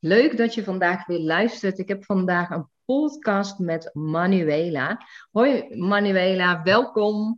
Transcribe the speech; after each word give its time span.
Leuk 0.00 0.36
dat 0.36 0.54
je 0.54 0.64
vandaag 0.64 1.06
weer 1.06 1.20
luistert. 1.20 1.78
Ik 1.78 1.88
heb 1.88 2.04
vandaag 2.04 2.50
een 2.50 2.68
podcast 2.84 3.58
met 3.58 3.90
Manuela. 3.92 5.06
Hoi 5.30 5.76
Manuela, 5.76 6.62
welkom. 6.62 7.36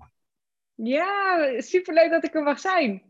Ja, 0.74 1.60
superleuk 1.60 2.10
dat 2.10 2.24
ik 2.24 2.34
er 2.34 2.42
mag 2.42 2.58
zijn. 2.58 3.02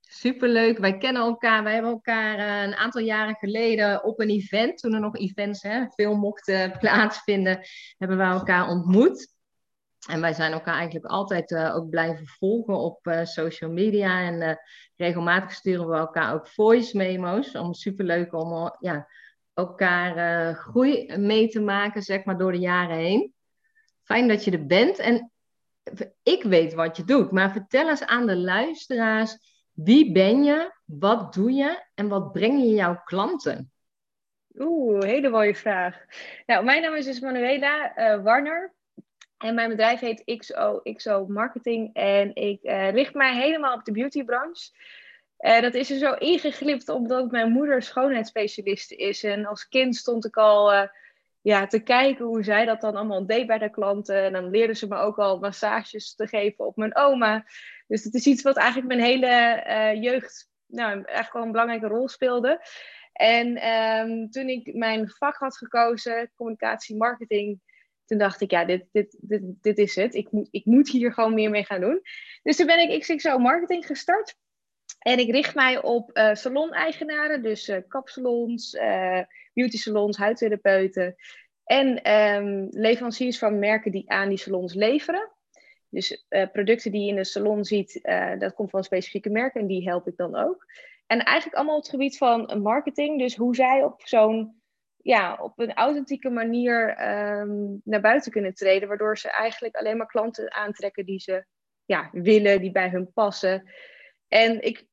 Superleuk. 0.00 0.78
Wij 0.78 0.96
kennen 0.98 1.22
elkaar. 1.22 1.62
Wij 1.62 1.72
hebben 1.72 1.90
elkaar 1.90 2.38
eh, 2.38 2.62
een 2.62 2.74
aantal 2.74 3.02
jaren 3.02 3.36
geleden 3.36 4.04
op 4.04 4.20
een 4.20 4.30
event, 4.30 4.78
toen 4.78 4.94
er 4.94 5.00
nog 5.00 5.16
events 5.16 5.62
hè, 5.62 5.84
veel 5.88 6.16
mochten 6.16 6.78
plaatsvinden, 6.78 7.60
hebben 7.98 8.16
wij 8.16 8.30
elkaar 8.30 8.68
ontmoet. 8.68 9.38
En 10.08 10.20
wij 10.20 10.32
zijn 10.32 10.52
elkaar 10.52 10.74
eigenlijk 10.74 11.06
altijd 11.06 11.50
uh, 11.50 11.76
ook 11.76 11.88
blijven 11.88 12.26
volgen 12.26 12.74
op 12.74 13.06
uh, 13.06 13.24
social 13.24 13.70
media. 13.70 14.20
En 14.20 14.42
uh, 14.42 14.54
regelmatig 14.96 15.52
sturen 15.52 15.88
we 15.88 15.96
elkaar 15.96 16.34
ook 16.34 16.48
voice 16.48 16.96
memo's. 16.96 17.54
Om 17.54 17.74
superleuk 17.74 18.32
om 18.32 18.76
ja, 18.78 19.08
elkaar 19.54 20.54
groei 20.54 21.16
mee 21.16 21.48
te 21.48 21.60
maken, 21.60 22.02
zeg 22.02 22.24
maar, 22.24 22.38
door 22.38 22.52
de 22.52 22.58
jaren 22.58 22.96
heen. 22.96 23.34
Fijn 24.02 24.28
dat 24.28 24.44
je 24.44 24.50
er 24.50 24.66
bent. 24.66 24.98
En 24.98 25.32
ik 26.22 26.42
weet 26.42 26.74
wat 26.74 26.96
je 26.96 27.04
doet. 27.04 27.30
Maar 27.30 27.52
vertel 27.52 27.88
eens 27.88 28.04
aan 28.04 28.26
de 28.26 28.36
luisteraars. 28.36 29.36
Wie 29.72 30.12
ben 30.12 30.44
je? 30.44 30.72
Wat 30.84 31.34
doe 31.34 31.52
je? 31.52 31.84
En 31.94 32.08
wat 32.08 32.32
breng 32.32 32.60
je 32.60 32.70
jouw 32.70 33.00
klanten? 33.04 33.72
Oeh, 34.54 35.02
hele 35.02 35.28
mooie 35.28 35.54
vraag. 35.54 36.04
Nou, 36.46 36.64
mijn 36.64 36.82
naam 36.82 36.94
is 36.94 37.04
dus 37.04 37.20
Manuela 37.20 37.92
Warner. 38.22 38.74
En 39.40 39.54
mijn 39.54 39.68
bedrijf 39.68 40.00
heet 40.00 40.36
XO, 40.38 40.80
XO 40.96 41.26
Marketing. 41.28 41.94
En 41.94 42.34
ik 42.34 42.58
uh, 42.62 42.90
richt 42.90 43.14
mij 43.14 43.34
helemaal 43.34 43.74
op 43.74 43.84
de 43.84 43.92
beautybranche. 43.92 44.70
Uh, 45.38 45.60
dat 45.60 45.74
is 45.74 45.90
er 45.90 45.98
zo 45.98 46.12
ingeglipt 46.12 46.88
omdat 46.88 47.30
mijn 47.30 47.52
moeder 47.52 47.82
schoonheidsspecialiste 47.82 48.96
is. 48.96 49.24
En 49.24 49.46
als 49.46 49.68
kind 49.68 49.96
stond 49.96 50.24
ik 50.24 50.36
al 50.36 50.72
uh, 50.72 50.82
ja, 51.40 51.66
te 51.66 51.82
kijken 51.82 52.24
hoe 52.24 52.42
zij 52.42 52.64
dat 52.64 52.80
dan 52.80 52.96
allemaal 52.96 53.26
deed 53.26 53.46
bij 53.46 53.58
de 53.58 53.70
klanten. 53.70 54.24
En 54.24 54.32
dan 54.32 54.50
leerde 54.50 54.74
ze 54.74 54.88
me 54.88 54.96
ook 54.96 55.18
al 55.18 55.38
massages 55.38 56.14
te 56.14 56.26
geven 56.26 56.66
op 56.66 56.76
mijn 56.76 56.96
oma. 56.96 57.44
Dus 57.86 58.04
het 58.04 58.14
is 58.14 58.26
iets 58.26 58.42
wat 58.42 58.56
eigenlijk 58.56 58.88
mijn 58.88 59.00
hele 59.00 59.98
jeugd 60.00 60.48
nou, 60.66 60.92
eigenlijk 60.92 61.32
wel 61.32 61.42
een 61.42 61.52
belangrijke 61.52 61.86
rol 61.86 62.08
speelde. 62.08 62.60
En 63.12 63.68
um, 63.68 64.30
toen 64.30 64.48
ik 64.48 64.74
mijn 64.74 65.08
vak 65.08 65.36
had 65.36 65.56
gekozen, 65.56 66.30
communicatie, 66.34 66.96
marketing 66.96 67.60
toen 68.10 68.18
dacht 68.18 68.40
ik, 68.40 68.50
ja, 68.50 68.64
dit, 68.64 68.84
dit, 68.92 69.16
dit, 69.20 69.42
dit 69.60 69.78
is 69.78 69.94
het. 69.94 70.14
Ik 70.14 70.32
moet, 70.32 70.48
ik 70.50 70.64
moet 70.64 70.90
hier 70.90 71.12
gewoon 71.12 71.34
meer 71.34 71.50
mee 71.50 71.64
gaan 71.64 71.80
doen. 71.80 72.00
Dus 72.42 72.56
toen 72.56 72.66
ben 72.66 72.90
ik 72.90 73.00
XXO 73.00 73.38
Marketing 73.38 73.86
gestart. 73.86 74.36
En 74.98 75.18
ik 75.18 75.30
richt 75.30 75.54
mij 75.54 75.82
op 75.82 76.10
uh, 76.16 76.34
salon-eigenaren, 76.34 77.42
dus 77.42 77.68
uh, 77.68 77.76
kapsalons, 77.88 78.74
uh, 78.74 79.20
beauty 79.52 79.76
salons, 79.76 80.16
huidtherapeuten. 80.16 81.14
En 81.64 82.12
um, 82.12 82.68
leveranciers 82.70 83.38
van 83.38 83.58
merken 83.58 83.92
die 83.92 84.10
aan 84.10 84.28
die 84.28 84.38
salons 84.38 84.74
leveren. 84.74 85.30
Dus 85.88 86.26
producten 86.52 86.92
die 86.92 87.02
je 87.02 87.08
in 87.08 87.16
de 87.16 87.24
salon 87.24 87.64
ziet, 87.64 88.00
dat 88.38 88.54
komt 88.54 88.70
van 88.70 88.84
specifieke 88.84 89.30
merken 89.30 89.60
en 89.60 89.66
die 89.66 89.88
help 89.88 90.06
ik 90.08 90.16
dan 90.16 90.36
ook. 90.36 90.66
En 91.06 91.24
eigenlijk 91.24 91.56
allemaal 91.56 91.76
op 91.76 91.82
het 91.82 91.90
gebied 91.90 92.16
van 92.16 92.60
marketing. 92.62 93.18
Dus 93.18 93.36
hoe 93.36 93.54
zij 93.54 93.84
op 93.84 94.00
zo'n 94.04 94.59
ja, 95.02 95.38
op 95.40 95.58
een 95.58 95.74
authentieke 95.74 96.30
manier 96.30 96.88
ehm, 96.88 97.76
naar 97.84 98.00
buiten 98.00 98.32
kunnen 98.32 98.54
treden. 98.54 98.88
Waardoor 98.88 99.18
ze 99.18 99.30
eigenlijk 99.30 99.76
alleen 99.76 99.96
maar 99.96 100.06
klanten 100.06 100.52
aantrekken 100.52 101.06
die 101.06 101.20
ze 101.20 101.44
ja, 101.84 102.08
willen, 102.12 102.60
die 102.60 102.72
bij 102.72 102.88
hun 102.88 103.12
passen. 103.12 103.70
En 104.28 104.62
ik 104.62 104.86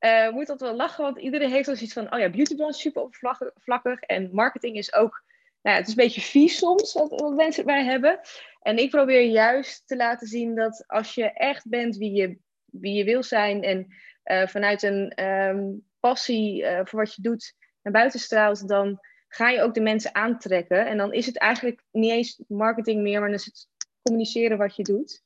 uh, 0.00 0.30
moet 0.30 0.50
altijd 0.50 0.70
wel 0.70 0.78
lachen, 0.78 1.04
want 1.04 1.18
iedereen 1.18 1.50
heeft 1.50 1.64
zoiets 1.64 1.92
van: 1.92 2.12
oh 2.14 2.18
ja, 2.18 2.30
beautybranche 2.30 2.76
is 2.76 2.80
super 2.80 3.02
oppervlakkig. 3.02 4.00
En 4.00 4.30
marketing 4.32 4.76
is 4.76 4.94
ook, 4.94 5.24
nou 5.62 5.74
ja, 5.74 5.80
het 5.80 5.86
is 5.86 5.96
een 5.96 6.04
beetje 6.04 6.20
vies 6.20 6.58
soms, 6.58 6.92
wat, 6.92 7.34
mensen 7.34 7.60
erbij 7.60 7.84
hebben. 7.84 8.20
En 8.60 8.76
ik 8.76 8.90
probeer 8.90 9.22
juist 9.22 9.86
te 9.86 9.96
laten 9.96 10.26
zien 10.26 10.54
dat 10.54 10.84
als 10.86 11.14
je 11.14 11.32
echt 11.32 11.68
bent 11.68 11.96
wie 11.96 12.12
je, 12.12 12.38
wie 12.64 12.94
je 12.94 13.04
wil 13.04 13.22
zijn 13.22 13.62
en 13.62 13.86
uh, 14.24 14.46
vanuit 14.46 14.82
een 14.82 15.24
um, 15.24 15.86
passie 16.00 16.62
uh, 16.62 16.80
voor 16.84 16.98
wat 16.98 17.14
je 17.14 17.22
doet 17.22 17.54
naar 17.82 17.92
buiten 17.92 18.20
straalt, 18.20 18.68
dan 18.68 19.00
ga 19.32 19.48
je 19.50 19.62
ook 19.62 19.74
de 19.74 19.80
mensen 19.80 20.14
aantrekken. 20.14 20.86
En 20.86 20.96
dan 20.96 21.12
is 21.12 21.26
het 21.26 21.38
eigenlijk 21.38 21.82
niet 21.90 22.10
eens 22.10 22.42
marketing 22.48 23.02
meer, 23.02 23.20
maar 23.20 23.28
dan 23.28 23.38
is 23.38 23.44
het 23.44 23.68
communiceren 24.02 24.58
wat 24.58 24.76
je 24.76 24.82
doet. 24.82 25.22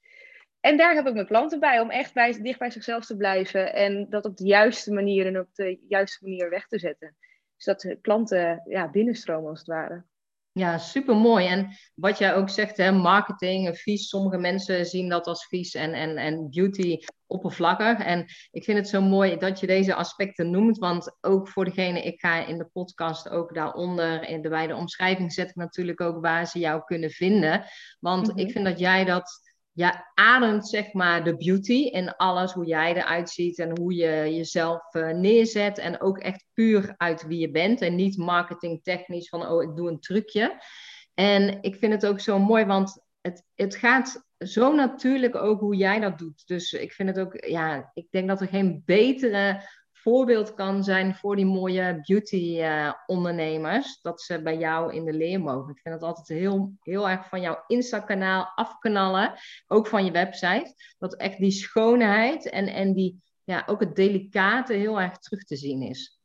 En 0.61 0.77
daar 0.77 0.95
heb 0.95 1.07
ik 1.07 1.15
mijn 1.15 1.27
klanten 1.27 1.61
bij, 1.61 1.81
om 1.81 1.91
echt 1.91 2.15
bij, 2.15 2.43
dicht 2.43 2.59
bij 2.59 2.71
zichzelf 2.71 3.07
te 3.07 3.17
blijven 3.17 3.75
en 3.75 4.11
dat 4.11 4.25
op 4.25 4.37
de 4.37 4.45
juiste 4.45 4.93
manier 4.93 5.27
en 5.27 5.39
op 5.39 5.49
de 5.55 5.79
juiste 5.89 6.25
manier 6.25 6.51
weg 6.51 6.67
te 6.67 6.79
zetten. 6.79 7.17
Zodat 7.57 7.81
de 7.81 8.01
klanten 8.01 8.63
ja, 8.69 8.91
binnenstromen 8.91 9.51
als 9.51 9.59
het 9.59 9.69
ware. 9.69 10.05
Ja, 10.57 10.79
super 10.79 11.17
mooi. 11.17 11.47
En 11.47 11.77
wat 11.95 12.19
jij 12.19 12.35
ook 12.35 12.49
zegt, 12.49 12.77
hè, 12.77 12.93
marketing, 12.93 13.79
vies. 13.79 14.09
Sommige 14.09 14.39
mensen 14.39 14.87
zien 14.87 15.09
dat 15.09 15.27
als 15.27 15.47
vies 15.47 15.75
en, 15.75 15.93
en, 15.93 16.17
en 16.17 16.51
beauty 16.51 16.99
oppervlakkig. 17.27 17.99
En 17.99 18.27
ik 18.51 18.65
vind 18.65 18.79
het 18.79 18.89
zo 18.89 19.01
mooi 19.01 19.37
dat 19.37 19.61
je 19.61 19.67
deze 19.67 19.95
aspecten 19.95 20.51
noemt. 20.51 20.79
Want 20.79 21.17
ook 21.21 21.49
voor 21.49 21.65
degene, 21.65 22.03
ik 22.03 22.21
ga 22.21 22.47
in 22.47 22.59
de 22.59 22.69
podcast 22.73 23.29
ook 23.29 23.55
daaronder, 23.55 24.29
in 24.29 24.43
de 24.43 24.49
wijde 24.49 24.75
omschrijving 24.75 25.33
zet 25.33 25.49
ik 25.49 25.55
natuurlijk 25.55 26.01
ook 26.01 26.21
waar 26.21 26.47
ze 26.47 26.59
jou 26.59 26.85
kunnen 26.85 27.11
vinden. 27.11 27.65
Want 28.01 28.29
ik 28.29 28.45
mhm. 28.45 28.51
vind 28.51 28.65
dat 28.65 28.79
jij 28.79 29.05
dat 29.05 29.44
ja, 29.75 30.11
ademt 30.15 30.69
zeg 30.69 30.93
maar 30.93 31.25
de 31.25 31.37
beauty 31.37 31.73
in 31.73 32.17
alles, 32.17 32.53
hoe 32.53 32.67
jij 32.67 32.95
eruit 32.95 33.31
ziet 33.31 33.59
en 33.59 33.79
hoe 33.79 33.95
je 33.95 34.35
jezelf 34.35 34.95
uh, 34.95 35.11
neerzet. 35.11 35.79
En 35.79 36.01
ook 36.01 36.19
echt 36.19 36.47
puur 36.53 36.95
uit 36.97 37.27
wie 37.27 37.39
je 37.39 37.51
bent 37.51 37.81
en 37.81 37.95
niet 37.95 38.17
marketingtechnisch 38.17 39.29
van, 39.29 39.47
oh, 39.47 39.63
ik 39.63 39.77
doe 39.77 39.89
een 39.89 40.01
trucje. 40.01 40.63
En 41.15 41.63
ik 41.63 41.77
vind 41.77 41.93
het 41.93 42.07
ook 42.07 42.21
zo 42.21 42.39
mooi, 42.39 42.65
want 42.65 43.03
het, 43.21 43.45
het 43.55 43.77
gaat 43.77 44.25
zo 44.39 44.75
natuurlijk 44.75 45.35
ook 45.35 45.61
hoe 45.61 45.77
jij 45.77 46.01
dat 46.01 46.19
doet. 46.19 46.47
Dus 46.47 46.73
ik 46.73 46.93
vind 46.93 47.09
het 47.09 47.19
ook, 47.19 47.45
ja, 47.47 47.91
ik 47.95 48.07
denk 48.11 48.29
dat 48.29 48.41
er 48.41 48.49
geen 48.49 48.83
betere 48.85 49.69
voorbeeld 50.05 50.55
kan 50.55 50.85
zijn 50.85 51.15
voor 51.15 51.37
die 51.37 51.47
mooie 51.47 52.01
beauty-ondernemers. 52.03 54.01
dat 54.01 54.21
ze 54.21 54.43
bij 54.43 54.57
jou 54.57 54.95
in 54.95 55.05
de 55.05 55.13
leer 55.13 55.41
mogen. 55.41 55.73
Ik 55.73 55.81
vind 55.81 55.95
het 55.95 56.05
altijd 56.05 56.29
heel, 56.29 56.73
heel 56.83 57.09
erg 57.09 57.29
van 57.29 57.41
jouw 57.41 57.65
Insta-kanaal 57.67 58.53
afknallen. 58.55 59.33
Ook 59.67 59.87
van 59.87 60.05
je 60.05 60.11
website. 60.11 60.75
Dat 60.99 61.17
echt 61.17 61.39
die 61.39 61.51
schoonheid 61.51 62.51
en, 62.51 62.67
en 62.67 62.93
die, 62.93 63.23
ja, 63.45 63.63
ook 63.67 63.81
het 63.81 63.97
delicate 63.97 64.73
heel 64.73 65.01
erg 65.01 65.19
terug 65.19 65.45
te 65.45 65.57
zien 65.57 65.83
is. 65.83 66.21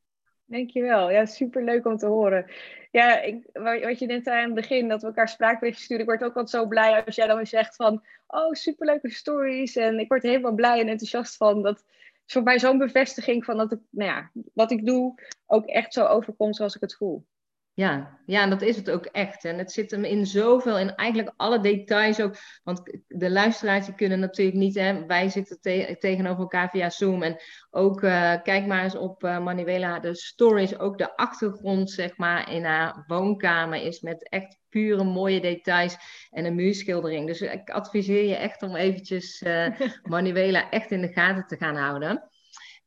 Dankjewel. 0.46 1.12
Ja, 1.12 1.26
super 1.26 1.64
leuk 1.64 1.86
om 1.86 1.98
te 1.98 2.08
horen. 2.08 2.52
Ja, 2.92 3.22
ik, 3.22 3.50
wat 3.54 4.00
je 4.00 4.06
net 4.06 4.28
aan 4.28 4.44
het 4.44 4.54
begin, 4.54 4.88
dat 4.88 5.02
we 5.02 5.08
elkaar 5.08 5.30
spraakberichtjes 5.30 5.86
sturen. 5.86 6.04
Ik 6.04 6.10
word 6.10 6.24
ook 6.24 6.36
altijd 6.36 6.50
zo 6.50 6.68
blij 6.68 7.06
als 7.06 7.16
jij 7.16 7.28
dan 7.28 7.36
weer 7.36 7.48
zegt 7.48 7.76
van... 7.76 8.04
Oh, 8.28 8.54
superleuke 8.54 9.10
stories. 9.10 9.76
En 9.76 10.00
ik 10.00 10.08
word 10.08 10.24
helemaal 10.24 10.54
blij 10.54 10.80
en 10.80 10.88
enthousiast 10.88 11.38
van. 11.38 11.62
Dat, 11.62 11.84
voor 12.32 12.44
mij 12.44 12.60
zo'n 12.60 12.78
bevestiging 12.78 13.46
van 13.46 13.58
dat 13.58 13.72
ik, 13.72 13.80
nou 13.90 14.10
ja, 14.10 14.32
wat 14.54 14.72
ik 14.72 14.86
doe 14.86 15.14
ook 15.46 15.66
echt 15.66 15.94
zo 15.94 16.06
overkomt 16.06 16.56
zoals 16.56 16.76
ik 16.76 16.82
het 16.82 16.96
voel. 16.96 17.26
Ja, 17.74 18.20
ja, 18.26 18.42
en 18.42 18.50
dat 18.50 18.62
is 18.62 18.76
het 18.76 18.90
ook 18.90 19.06
echt. 19.06 19.46
En 19.46 19.58
het 19.58 19.72
zit 19.72 19.92
hem 19.92 20.04
in 20.04 20.26
zoveel, 20.26 20.80
in 20.80 20.96
eigenlijk 20.96 21.34
alle 21.38 21.60
details 21.60 22.22
ook. 22.22 22.36
Want 22.64 23.00
de 23.08 23.30
luisteraars 23.30 23.86
die 23.86 23.96
kunnen 23.96 24.20
natuurlijk 24.20 24.58
niet, 24.58 24.76
hè, 24.76 25.06
wij 25.06 25.30
zitten 25.30 25.60
tegenover 26.00 26.40
elkaar 26.40 26.70
via 26.70 26.90
Zoom. 26.90 27.24
En 27.24 27.42
ook, 27.72 28.02
uh, 28.02 28.34
kijk 28.44 28.66
maar 28.66 28.84
eens 28.84 28.96
op 28.96 29.24
uh, 29.24 29.40
Manuela, 29.40 30.00
de 30.00 30.16
stories, 30.16 30.80
ook 30.80 30.98
de 30.98 31.16
achtergrond, 31.16 31.92
zeg 31.92 32.18
maar, 32.18 32.52
in 32.52 32.64
haar 32.64 33.04
woonkamer 33.08 33.82
is 33.82 34.02
met 34.02 34.30
echt 34.30 34.58
pure 34.70 35.04
mooie 35.04 35.42
details 35.42 35.98
en 36.30 36.46
een 36.46 36.56
muurschildering. 36.56 37.28
Dus 37.28 37.42
ik 37.42 37.70
adviseer 37.70 38.28
je 38.28 38.36
echt 38.36 38.64
om 38.64 38.76
eventjes 38.76 39.42
uh, 39.42 39.68
Manuela 40.04 40.70
echt 40.70 40.92
in 40.92 41.02
de 41.02 41.12
gaten 41.14 41.48
te 41.48 41.58
gaan 41.58 41.76
houden. 41.76 42.30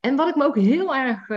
En 0.01 0.17
wat 0.17 0.29
ik 0.29 0.35
me 0.35 0.45
ook 0.45 0.57
heel 0.57 0.95
erg 0.95 1.29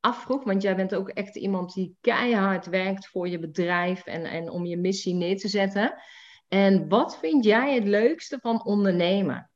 afvroeg, 0.00 0.44
want 0.44 0.62
jij 0.62 0.76
bent 0.76 0.94
ook 0.94 1.08
echt 1.08 1.36
iemand 1.36 1.74
die 1.74 1.96
keihard 2.00 2.66
werkt 2.66 3.08
voor 3.08 3.28
je 3.28 3.38
bedrijf 3.38 4.06
en, 4.06 4.24
en 4.24 4.50
om 4.50 4.64
je 4.64 4.76
missie 4.76 5.14
neer 5.14 5.36
te 5.36 5.48
zetten. 5.48 6.02
En 6.48 6.88
wat 6.88 7.18
vind 7.18 7.44
jij 7.44 7.74
het 7.74 7.84
leukste 7.84 8.38
van 8.40 8.64
ondernemen? 8.64 9.50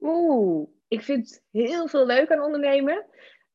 Oeh, 0.00 0.68
ik 0.88 1.02
vind 1.02 1.42
heel 1.50 1.88
veel 1.88 2.06
leuk 2.06 2.30
aan 2.30 2.44
ondernemen. 2.44 3.06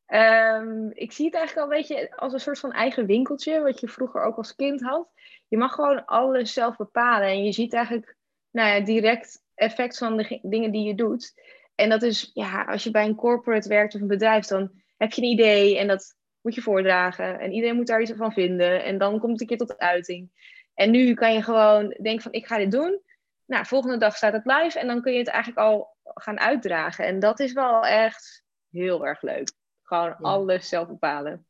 Um, 0.07 0.91
ik 0.93 1.11
zie 1.11 1.25
het 1.25 1.35
eigenlijk 1.35 1.67
al 1.67 1.73
een 1.73 1.81
beetje 1.81 2.15
als 2.15 2.33
een 2.33 2.39
soort 2.39 2.59
van 2.59 2.71
eigen 2.71 3.05
winkeltje, 3.05 3.61
wat 3.61 3.79
je 3.79 3.87
vroeger 3.87 4.23
ook 4.23 4.37
als 4.37 4.55
kind 4.55 4.81
had. 4.81 5.09
Je 5.47 5.57
mag 5.57 5.73
gewoon 5.73 6.05
alles 6.05 6.53
zelf 6.53 6.75
bepalen 6.75 7.27
en 7.27 7.43
je 7.43 7.51
ziet 7.51 7.73
eigenlijk 7.73 8.17
nou 8.51 8.67
ja, 8.69 8.85
direct 8.85 9.43
effect 9.55 9.97
van 9.97 10.17
de 10.17 10.39
dingen 10.41 10.71
die 10.71 10.87
je 10.87 10.95
doet. 10.95 11.41
En 11.75 11.89
dat 11.89 12.01
is, 12.01 12.31
ja, 12.33 12.63
als 12.63 12.83
je 12.83 12.91
bij 12.91 13.05
een 13.05 13.15
corporate 13.15 13.69
werkt 13.69 13.95
of 13.95 14.01
een 14.01 14.07
bedrijf, 14.07 14.45
dan 14.45 14.82
heb 14.97 15.11
je 15.11 15.21
een 15.21 15.27
idee 15.27 15.77
en 15.77 15.87
dat 15.87 16.15
moet 16.41 16.55
je 16.55 16.61
voordragen. 16.61 17.39
En 17.39 17.51
iedereen 17.51 17.75
moet 17.75 17.87
daar 17.87 18.01
iets 18.01 18.11
van 18.15 18.31
vinden. 18.31 18.83
En 18.83 18.97
dan 18.97 19.19
komt 19.19 19.31
het 19.31 19.41
een 19.41 19.47
keer 19.47 19.67
tot 19.67 19.77
uiting. 19.77 20.31
En 20.73 20.91
nu 20.91 21.13
kan 21.13 21.33
je 21.33 21.41
gewoon 21.41 21.89
denken 22.01 22.21
van 22.21 22.31
ik 22.31 22.47
ga 22.47 22.57
dit 22.57 22.71
doen. 22.71 23.01
Nou, 23.45 23.65
volgende 23.65 23.97
dag 23.97 24.15
staat 24.15 24.33
het 24.33 24.45
live 24.45 24.79
en 24.79 24.87
dan 24.87 25.01
kun 25.01 25.11
je 25.11 25.17
het 25.17 25.27
eigenlijk 25.27 25.67
al 25.67 25.97
gaan 26.03 26.39
uitdragen. 26.39 27.05
En 27.05 27.19
dat 27.19 27.39
is 27.39 27.53
wel 27.53 27.85
echt 27.85 28.43
heel 28.71 29.05
erg 29.05 29.21
leuk. 29.21 29.51
Gewoon 29.83 30.15
alles 30.15 30.69
zelf 30.69 30.87
bepalen. 30.87 31.45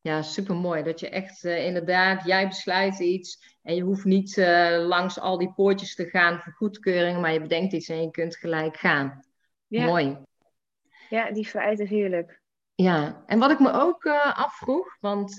Ja, 0.00 0.22
supermooi. 0.22 0.82
Dat 0.82 1.00
je 1.00 1.08
echt 1.08 1.44
uh, 1.44 1.64
inderdaad, 1.66 2.24
jij 2.24 2.48
besluit 2.48 2.98
iets 2.98 3.56
en 3.62 3.74
je 3.74 3.82
hoeft 3.82 4.04
niet 4.04 4.36
uh, 4.36 4.86
langs 4.86 5.20
al 5.20 5.38
die 5.38 5.52
poortjes 5.52 5.94
te 5.94 6.08
gaan 6.08 6.40
voor 6.40 6.52
goedkeuring, 6.52 7.20
maar 7.20 7.32
je 7.32 7.40
bedenkt 7.40 7.72
iets 7.72 7.88
en 7.88 8.02
je 8.02 8.10
kunt 8.10 8.36
gelijk 8.36 8.76
gaan. 8.76 9.24
Ja. 9.66 9.84
Mooi. 9.84 10.16
Ja, 11.08 11.30
die 11.30 11.48
vrijheid 11.48 11.78
is 11.78 11.88
heerlijk. 11.88 12.37
Ja, 12.82 13.22
en 13.26 13.38
wat 13.38 13.50
ik 13.50 13.58
me 13.58 13.72
ook 13.72 14.04
uh, 14.04 14.38
afvroeg, 14.38 14.96
want 15.00 15.34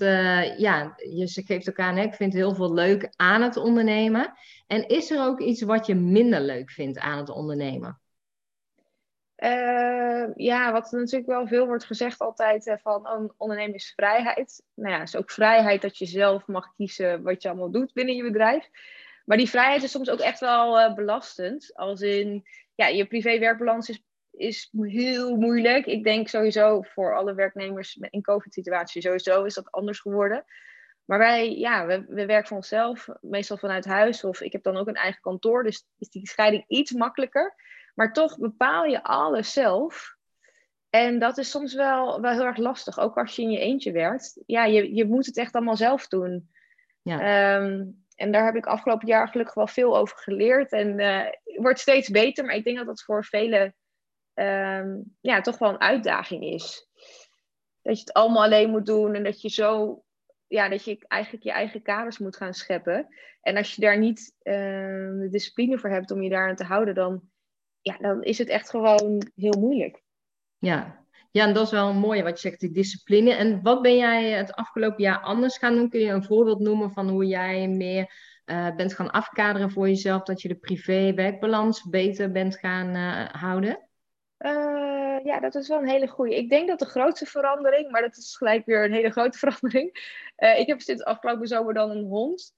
ja, 0.56 0.94
je 0.96 1.42
geeft 1.46 1.66
elkaar 1.66 1.86
aan, 1.86 1.98
ik 1.98 2.14
vind 2.14 2.32
heel 2.32 2.54
veel 2.54 2.72
leuk 2.72 3.12
aan 3.16 3.42
het 3.42 3.56
ondernemen. 3.56 4.32
En 4.66 4.88
is 4.88 5.10
er 5.10 5.24
ook 5.26 5.40
iets 5.40 5.62
wat 5.62 5.86
je 5.86 5.94
minder 5.94 6.40
leuk 6.40 6.70
vindt 6.70 6.98
aan 6.98 7.18
het 7.18 7.28
ondernemen? 7.28 8.00
Uh, 9.36 10.34
ja, 10.34 10.72
wat 10.72 10.90
natuurlijk 10.90 11.30
wel 11.30 11.46
veel 11.46 11.66
wordt 11.66 11.84
gezegd 11.84 12.18
altijd 12.20 12.76
van 12.82 13.32
ondernemen 13.36 13.74
is 13.74 13.92
vrijheid. 13.96 14.62
Nou 14.74 14.94
ja, 14.94 15.02
is 15.02 15.16
ook 15.16 15.30
vrijheid 15.30 15.82
dat 15.82 15.98
je 15.98 16.06
zelf 16.06 16.46
mag 16.46 16.74
kiezen 16.76 17.22
wat 17.22 17.42
je 17.42 17.48
allemaal 17.48 17.70
doet 17.70 17.92
binnen 17.92 18.14
je 18.14 18.22
bedrijf. 18.22 18.70
Maar 19.24 19.36
die 19.36 19.48
vrijheid 19.48 19.82
is 19.82 19.90
soms 19.90 20.10
ook 20.10 20.20
echt 20.20 20.40
wel 20.40 20.94
belastend. 20.94 21.76
Als 21.76 22.00
in, 22.00 22.44
ja, 22.74 22.86
je 22.86 23.06
privé-werkbalans 23.06 23.88
is, 23.88 24.02
is 24.40 24.70
heel 24.80 25.36
moeilijk. 25.36 25.86
Ik 25.86 26.04
denk 26.04 26.28
sowieso 26.28 26.82
voor 26.82 27.16
alle 27.16 27.34
werknemers 27.34 27.98
in 28.10 28.22
COVID-situatie 28.22 29.02
sowieso 29.02 29.44
is 29.44 29.54
dat 29.54 29.70
anders 29.70 30.00
geworden. 30.00 30.44
Maar 31.04 31.18
wij, 31.18 31.56
ja, 31.56 31.86
we, 31.86 32.04
we 32.08 32.26
werken 32.26 32.48
voor 32.48 32.56
onszelf, 32.56 33.08
meestal 33.20 33.56
vanuit 33.56 33.84
huis. 33.84 34.24
Of 34.24 34.40
ik 34.40 34.52
heb 34.52 34.62
dan 34.62 34.76
ook 34.76 34.88
een 34.88 34.94
eigen 34.94 35.20
kantoor, 35.20 35.62
dus 35.62 35.86
is 35.98 36.08
die 36.08 36.28
scheiding 36.28 36.64
iets 36.66 36.92
makkelijker. 36.92 37.54
Maar 37.94 38.12
toch 38.12 38.38
bepaal 38.38 38.84
je 38.84 39.02
alles 39.02 39.52
zelf. 39.52 40.16
En 40.90 41.18
dat 41.18 41.38
is 41.38 41.50
soms 41.50 41.74
wel, 41.74 42.20
wel 42.20 42.32
heel 42.32 42.44
erg 42.44 42.56
lastig, 42.56 42.98
ook 42.98 43.16
als 43.16 43.36
je 43.36 43.42
in 43.42 43.50
je 43.50 43.58
eentje 43.58 43.92
werkt. 43.92 44.42
Ja, 44.46 44.64
je, 44.64 44.94
je 44.94 45.04
moet 45.04 45.26
het 45.26 45.36
echt 45.36 45.54
allemaal 45.54 45.76
zelf 45.76 46.08
doen. 46.08 46.50
Ja. 47.02 47.20
Ehm, 47.20 47.84
en 48.14 48.32
daar 48.32 48.44
heb 48.44 48.54
ik 48.54 48.66
afgelopen 48.66 49.06
jaar 49.06 49.28
gelukkig 49.28 49.54
wel 49.54 49.66
veel 49.66 49.96
over 49.96 50.16
geleerd. 50.16 50.72
En 50.72 50.98
uh, 50.98 51.26
wordt 51.62 51.78
steeds 51.78 52.08
beter, 52.08 52.44
maar 52.44 52.54
ik 52.54 52.64
denk 52.64 52.76
dat 52.76 52.86
dat 52.86 53.02
voor 53.02 53.24
velen 53.24 53.74
ehm, 54.40 54.98
ja, 55.20 55.40
toch 55.40 55.58
wel 55.58 55.68
een 55.68 55.80
uitdaging 55.80 56.44
is. 56.44 56.88
Dat 57.82 57.94
je 57.94 58.00
het 58.00 58.12
allemaal 58.12 58.42
alleen 58.42 58.70
moet 58.70 58.86
doen 58.86 59.14
en 59.14 59.24
dat 59.24 59.42
je 59.42 59.48
zo, 59.48 60.02
ja, 60.46 60.68
dat 60.68 60.84
je 60.84 61.04
eigenlijk 61.08 61.44
je 61.44 61.50
eigen 61.50 61.82
kaders 61.82 62.18
moet 62.18 62.36
gaan 62.36 62.54
scheppen. 62.54 63.08
En 63.42 63.56
als 63.56 63.74
je 63.74 63.80
daar 63.80 63.98
niet 63.98 64.34
ehm, 64.42 65.18
de 65.18 65.28
discipline 65.30 65.78
voor 65.78 65.90
hebt 65.90 66.10
om 66.10 66.22
je 66.22 66.30
daar 66.30 66.48
aan 66.48 66.56
te 66.56 66.64
houden, 66.64 66.94
dan 66.94 67.22
ja, 67.80 67.96
dan 67.98 68.22
is 68.22 68.38
het 68.38 68.48
echt 68.48 68.70
gewoon 68.70 69.30
heel 69.34 69.58
moeilijk. 69.58 70.02
Ja. 70.58 71.04
ja, 71.30 71.46
en 71.46 71.54
dat 71.54 71.64
is 71.64 71.72
wel 71.72 71.88
een 71.88 71.96
mooie 71.96 72.22
wat 72.22 72.40
je 72.40 72.48
zegt, 72.48 72.60
die 72.60 72.72
discipline. 72.72 73.32
En 73.32 73.62
wat 73.62 73.82
ben 73.82 73.96
jij 73.96 74.30
het 74.30 74.52
afgelopen 74.52 75.02
jaar 75.02 75.20
anders 75.20 75.58
gaan 75.58 75.74
doen? 75.74 75.88
Kun 75.88 76.00
je 76.00 76.12
een 76.12 76.24
voorbeeld 76.24 76.60
noemen 76.60 76.92
van 76.92 77.08
hoe 77.08 77.26
jij 77.26 77.68
meer 77.68 78.12
uh, 78.46 78.74
bent 78.74 78.94
gaan 78.94 79.10
afkaderen 79.10 79.70
voor 79.70 79.88
jezelf, 79.88 80.22
dat 80.22 80.42
je 80.42 80.48
de 80.48 80.58
privé-werkbalans 80.58 81.88
beter 81.88 82.32
bent 82.32 82.58
gaan 82.58 82.96
uh, 82.96 83.28
houden? 83.28 83.89
Uh, 84.40 85.24
ja, 85.24 85.40
dat 85.40 85.54
is 85.54 85.68
wel 85.68 85.78
een 85.78 85.88
hele 85.88 86.06
goede. 86.06 86.36
Ik 86.36 86.48
denk 86.48 86.68
dat 86.68 86.78
de 86.78 86.84
grootste 86.84 87.26
verandering, 87.26 87.90
maar 87.90 88.02
dat 88.02 88.16
is 88.16 88.36
gelijk 88.36 88.66
weer 88.66 88.84
een 88.84 88.92
hele 88.92 89.10
grote 89.10 89.38
verandering. 89.48 89.88
ik 90.36 90.66
heb 90.66 90.80
sinds 90.80 91.04
afgelopen 91.04 91.46
zomer 91.46 91.74
dan 91.74 91.90
een 91.90 92.04
hond. 92.04 92.54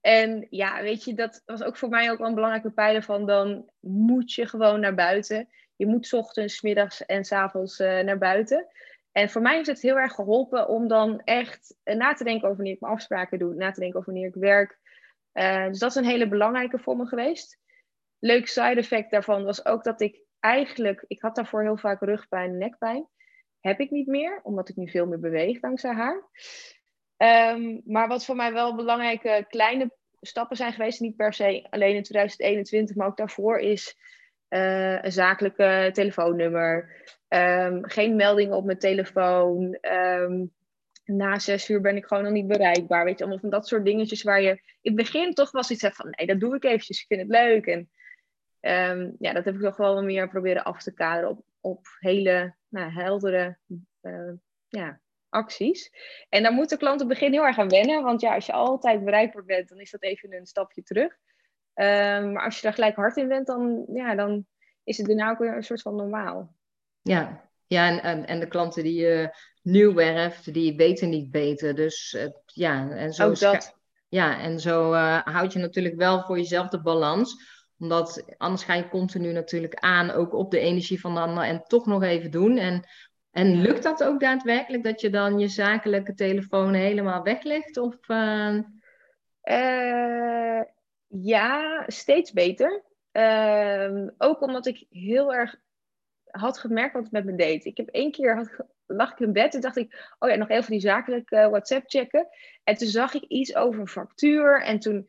En 0.00 0.46
ja, 0.50 0.82
weet 0.82 1.04
je, 1.04 1.14
dat 1.14 1.42
was 1.44 1.62
ook 1.62 1.76
voor 1.76 1.88
mij 1.88 2.10
ook 2.10 2.18
wel 2.18 2.28
een 2.28 2.34
belangrijke 2.34 2.70
pijler 2.70 3.02
van 3.02 3.26
dan 3.26 3.70
moet 3.80 4.32
je 4.32 4.46
gewoon 4.46 4.80
naar 4.80 4.94
buiten. 4.94 5.48
Je 5.76 5.86
moet 5.86 6.12
ochtends, 6.12 6.62
middags 6.62 7.06
en 7.06 7.24
s 7.24 7.32
avonds 7.32 7.80
uh, 7.80 8.00
naar 8.00 8.18
buiten. 8.18 8.66
En 9.12 9.30
voor 9.30 9.42
mij 9.42 9.54
heeft 9.54 9.66
het 9.66 9.80
heel 9.80 9.98
erg 9.98 10.12
geholpen 10.12 10.68
om 10.68 10.88
dan 10.88 11.20
echt 11.24 11.76
na 11.84 12.12
te 12.12 12.24
denken 12.24 12.44
over 12.44 12.56
wanneer 12.56 12.74
ik 12.74 12.80
mijn 12.80 12.92
afspraken 12.92 13.38
doe, 13.38 13.54
na 13.54 13.70
te 13.70 13.80
denken 13.80 13.98
over 13.98 14.12
wanneer 14.12 14.28
ik 14.28 14.34
werk. 14.34 14.78
Dus 15.70 15.78
dat 15.78 15.90
is 15.90 15.96
een 15.96 16.04
hele 16.04 16.28
belangrijke 16.28 16.78
voor 16.78 16.96
me 16.96 17.06
geweest. 17.06 17.58
Leuk 18.18 18.48
side 18.48 18.74
effect 18.74 19.10
daarvan 19.10 19.44
was 19.44 19.64
ook 19.64 19.84
dat 19.84 20.00
ik 20.00 20.20
eigenlijk, 20.42 21.04
ik 21.06 21.22
had 21.22 21.34
daarvoor 21.34 21.62
heel 21.62 21.76
vaak 21.76 22.00
rugpijn 22.00 22.50
en 22.50 22.58
nekpijn. 22.58 23.08
Heb 23.60 23.80
ik 23.80 23.90
niet 23.90 24.06
meer, 24.06 24.40
omdat 24.42 24.68
ik 24.68 24.76
nu 24.76 24.90
veel 24.90 25.06
meer 25.06 25.20
beweeg 25.20 25.60
dankzij 25.60 25.92
haar. 25.92 26.22
Um, 27.54 27.82
maar 27.84 28.08
wat 28.08 28.24
voor 28.24 28.36
mij 28.36 28.52
wel 28.52 28.76
belangrijke 28.76 29.44
kleine 29.48 29.90
stappen 30.20 30.56
zijn 30.56 30.72
geweest, 30.72 31.00
niet 31.00 31.16
per 31.16 31.32
se 31.32 31.66
alleen 31.70 31.96
in 31.96 32.02
2021, 32.02 32.96
maar 32.96 33.06
ook 33.06 33.16
daarvoor, 33.16 33.58
is 33.58 33.96
uh, 34.48 35.02
een 35.02 35.12
zakelijke 35.12 35.90
telefoonnummer. 35.92 37.02
Um, 37.28 37.88
geen 37.88 38.16
meldingen 38.16 38.56
op 38.56 38.64
mijn 38.64 38.78
telefoon. 38.78 39.78
Um, 39.80 40.52
na 41.04 41.38
zes 41.38 41.68
uur 41.68 41.80
ben 41.80 41.96
ik 41.96 42.06
gewoon 42.06 42.22
nog 42.22 42.32
niet 42.32 42.46
bereikbaar. 42.46 43.04
Weet 43.04 43.18
je, 43.18 43.24
allemaal 43.24 43.40
van 43.40 43.50
dat 43.50 43.68
soort 43.68 43.84
dingetjes 43.84 44.22
waar 44.22 44.42
je 44.42 44.50
in 44.80 44.92
het 44.92 44.94
begin 44.94 45.34
toch 45.34 45.50
wel 45.50 45.64
iets 45.68 45.86
van 45.90 46.14
nee, 46.16 46.26
dat 46.26 46.40
doe 46.40 46.54
ik 46.56 46.64
eventjes, 46.64 47.00
ik 47.00 47.06
vind 47.06 47.20
het 47.20 47.30
leuk. 47.30 47.66
En 47.66 47.90
um, 48.62 49.16
ja, 49.18 49.32
dat 49.32 49.44
heb 49.44 49.54
ik 49.54 49.60
toch 49.60 49.76
wel 49.76 50.02
meer 50.02 50.28
proberen 50.28 50.64
af 50.64 50.82
te 50.82 50.92
kaderen 50.92 51.30
op, 51.30 51.44
op 51.60 51.86
hele 51.98 52.54
nou, 52.68 52.92
heldere 52.92 53.58
uh, 54.02 54.32
ja, 54.68 55.00
acties. 55.28 55.90
En 56.28 56.42
daar 56.42 56.52
moeten 56.52 56.78
klanten 56.78 57.08
begin 57.08 57.32
heel 57.32 57.44
erg 57.44 57.58
aan 57.58 57.68
wennen. 57.68 58.02
Want 58.02 58.20
ja, 58.20 58.34
als 58.34 58.46
je 58.46 58.52
altijd 58.52 59.04
bereikbaar 59.04 59.44
bent, 59.44 59.68
dan 59.68 59.80
is 59.80 59.90
dat 59.90 60.02
even 60.02 60.34
een 60.34 60.46
stapje 60.46 60.82
terug. 60.82 61.12
Um, 61.74 62.32
maar 62.32 62.44
als 62.44 62.56
je 62.56 62.62
daar 62.62 62.72
gelijk 62.72 62.96
hard 62.96 63.16
in 63.16 63.28
bent, 63.28 63.46
dan, 63.46 63.86
ja, 63.92 64.14
dan 64.14 64.46
is 64.84 64.96
het 64.96 65.06
daarna 65.06 65.30
ook 65.30 65.38
weer 65.38 65.56
een 65.56 65.62
soort 65.62 65.82
van 65.82 65.96
normaal. 65.96 66.54
Ja, 67.00 67.50
ja 67.66 67.88
en, 67.88 68.02
en, 68.02 68.26
en 68.26 68.40
de 68.40 68.48
klanten 68.48 68.82
die 68.82 69.00
je 69.00 69.36
nieuw 69.62 69.94
werft, 69.94 70.54
die 70.54 70.76
weten 70.76 71.08
niet 71.08 71.30
beter. 71.30 71.74
Dus 71.74 72.14
uh, 72.18 72.26
ja, 72.44 72.90
en 72.90 73.12
zo, 73.12 73.28
ook 73.28 73.38
dat. 73.38 73.78
Ja, 74.08 74.40
en 74.40 74.60
zo 74.60 74.92
uh, 74.92 75.20
houd 75.22 75.52
je 75.52 75.58
natuurlijk 75.58 75.96
wel 75.96 76.22
voor 76.22 76.36
jezelf 76.36 76.68
de 76.68 76.82
balans 76.82 77.60
omdat 77.82 78.24
anders 78.38 78.64
ga 78.64 78.74
je 78.74 78.88
continu 78.88 79.32
natuurlijk 79.32 79.74
aan, 79.74 80.10
ook 80.10 80.34
op 80.34 80.50
de 80.50 80.58
energie 80.58 81.00
van 81.00 81.14
de 81.14 81.20
ander 81.20 81.44
en 81.44 81.64
toch 81.66 81.86
nog 81.86 82.02
even 82.02 82.30
doen. 82.30 82.56
En 82.58 82.84
en 83.32 83.60
lukt 83.60 83.82
dat 83.82 84.04
ook 84.04 84.20
daadwerkelijk 84.20 84.84
dat 84.84 85.00
je 85.00 85.10
dan 85.10 85.38
je 85.38 85.48
zakelijke 85.48 86.14
telefoon 86.14 86.74
helemaal 86.74 87.22
weglegt? 87.22 87.76
Of, 87.76 88.08
uh... 88.08 88.58
Uh, 89.44 90.60
ja, 91.06 91.84
steeds 91.86 92.32
beter. 92.32 92.82
Uh, 93.12 94.06
ook 94.18 94.40
omdat 94.40 94.66
ik 94.66 94.86
heel 94.90 95.34
erg 95.34 95.56
had 96.24 96.58
gemerkt 96.58 96.92
wat 96.92 97.02
het 97.02 97.12
met 97.12 97.24
me 97.24 97.34
deed. 97.34 97.64
Ik 97.64 97.76
heb 97.76 97.88
één 97.88 98.10
keer 98.10 98.36
had, 98.36 98.66
lag 98.86 99.12
ik 99.12 99.18
in 99.18 99.32
bed 99.32 99.54
en 99.54 99.60
dacht 99.60 99.76
ik, 99.76 100.14
oh 100.18 100.30
ja, 100.30 100.36
nog 100.36 100.48
even 100.48 100.70
die 100.70 100.80
zakelijke 100.80 101.48
WhatsApp 101.50 101.90
checken. 101.90 102.28
En 102.64 102.74
toen 102.74 102.88
zag 102.88 103.14
ik 103.14 103.24
iets 103.24 103.54
over 103.54 103.80
een 103.80 103.88
factuur 103.88 104.62
en 104.62 104.78
toen 104.78 105.08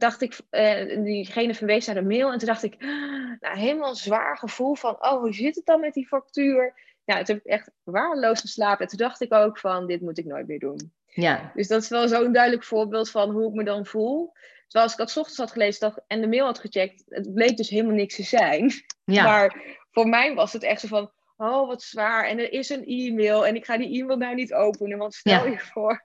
dacht 0.00 0.22
ik, 0.22 0.38
uh, 0.50 1.04
diegene 1.04 1.54
verwees 1.54 1.86
naar 1.86 1.94
de 1.94 2.02
mail 2.02 2.32
en 2.32 2.38
toen 2.38 2.48
dacht 2.48 2.62
ik, 2.62 2.80
nou, 3.40 3.58
helemaal 3.58 3.94
zwaar 3.94 4.38
gevoel 4.38 4.74
van, 4.74 4.96
oh, 5.02 5.20
hoe 5.20 5.32
zit 5.32 5.54
het 5.54 5.66
dan 5.66 5.80
met 5.80 5.94
die 5.94 6.06
factuur? 6.06 6.74
ja, 7.06 7.22
toen 7.22 7.34
heb 7.34 7.44
ik 7.44 7.52
echt 7.52 7.70
waardeloos 7.82 8.40
geslapen. 8.40 8.80
En 8.80 8.88
toen 8.88 9.06
dacht 9.06 9.20
ik 9.20 9.32
ook 9.32 9.58
van, 9.58 9.86
dit 9.86 10.00
moet 10.00 10.18
ik 10.18 10.24
nooit 10.24 10.46
meer 10.46 10.58
doen. 10.58 10.92
Ja. 11.06 11.52
Dus 11.54 11.68
dat 11.68 11.82
is 11.82 11.88
wel 11.88 12.08
zo'n 12.08 12.32
duidelijk 12.32 12.64
voorbeeld 12.64 13.10
van 13.10 13.30
hoe 13.30 13.48
ik 13.48 13.54
me 13.54 13.64
dan 13.64 13.86
voel. 13.86 14.32
Zoals 14.66 14.92
ik 14.92 14.98
dat 14.98 15.16
ochtends 15.16 15.38
had 15.38 15.52
gelezen 15.52 16.02
en 16.06 16.20
de 16.20 16.28
mail 16.28 16.44
had 16.44 16.58
gecheckt, 16.58 17.02
het 17.08 17.34
bleek 17.34 17.56
dus 17.56 17.68
helemaal 17.68 17.94
niks 17.94 18.14
te 18.16 18.22
zijn. 18.22 18.70
Ja. 19.08 19.24
Maar 19.24 19.76
voor 19.90 20.08
mij 20.08 20.34
was 20.34 20.52
het 20.52 20.62
echt 20.62 20.80
zo 20.80 20.86
van, 20.86 21.10
oh 21.36 21.66
wat 21.66 21.82
zwaar. 21.82 22.24
En 22.24 22.38
er 22.38 22.52
is 22.52 22.68
een 22.68 22.84
e-mail 22.84 23.46
en 23.46 23.56
ik 23.56 23.64
ga 23.64 23.76
die 23.76 24.00
e-mail 24.00 24.18
nou 24.18 24.34
niet 24.34 24.54
openen, 24.54 24.98
want 24.98 25.14
stel 25.14 25.46
je 25.46 25.58
voor. 25.58 26.04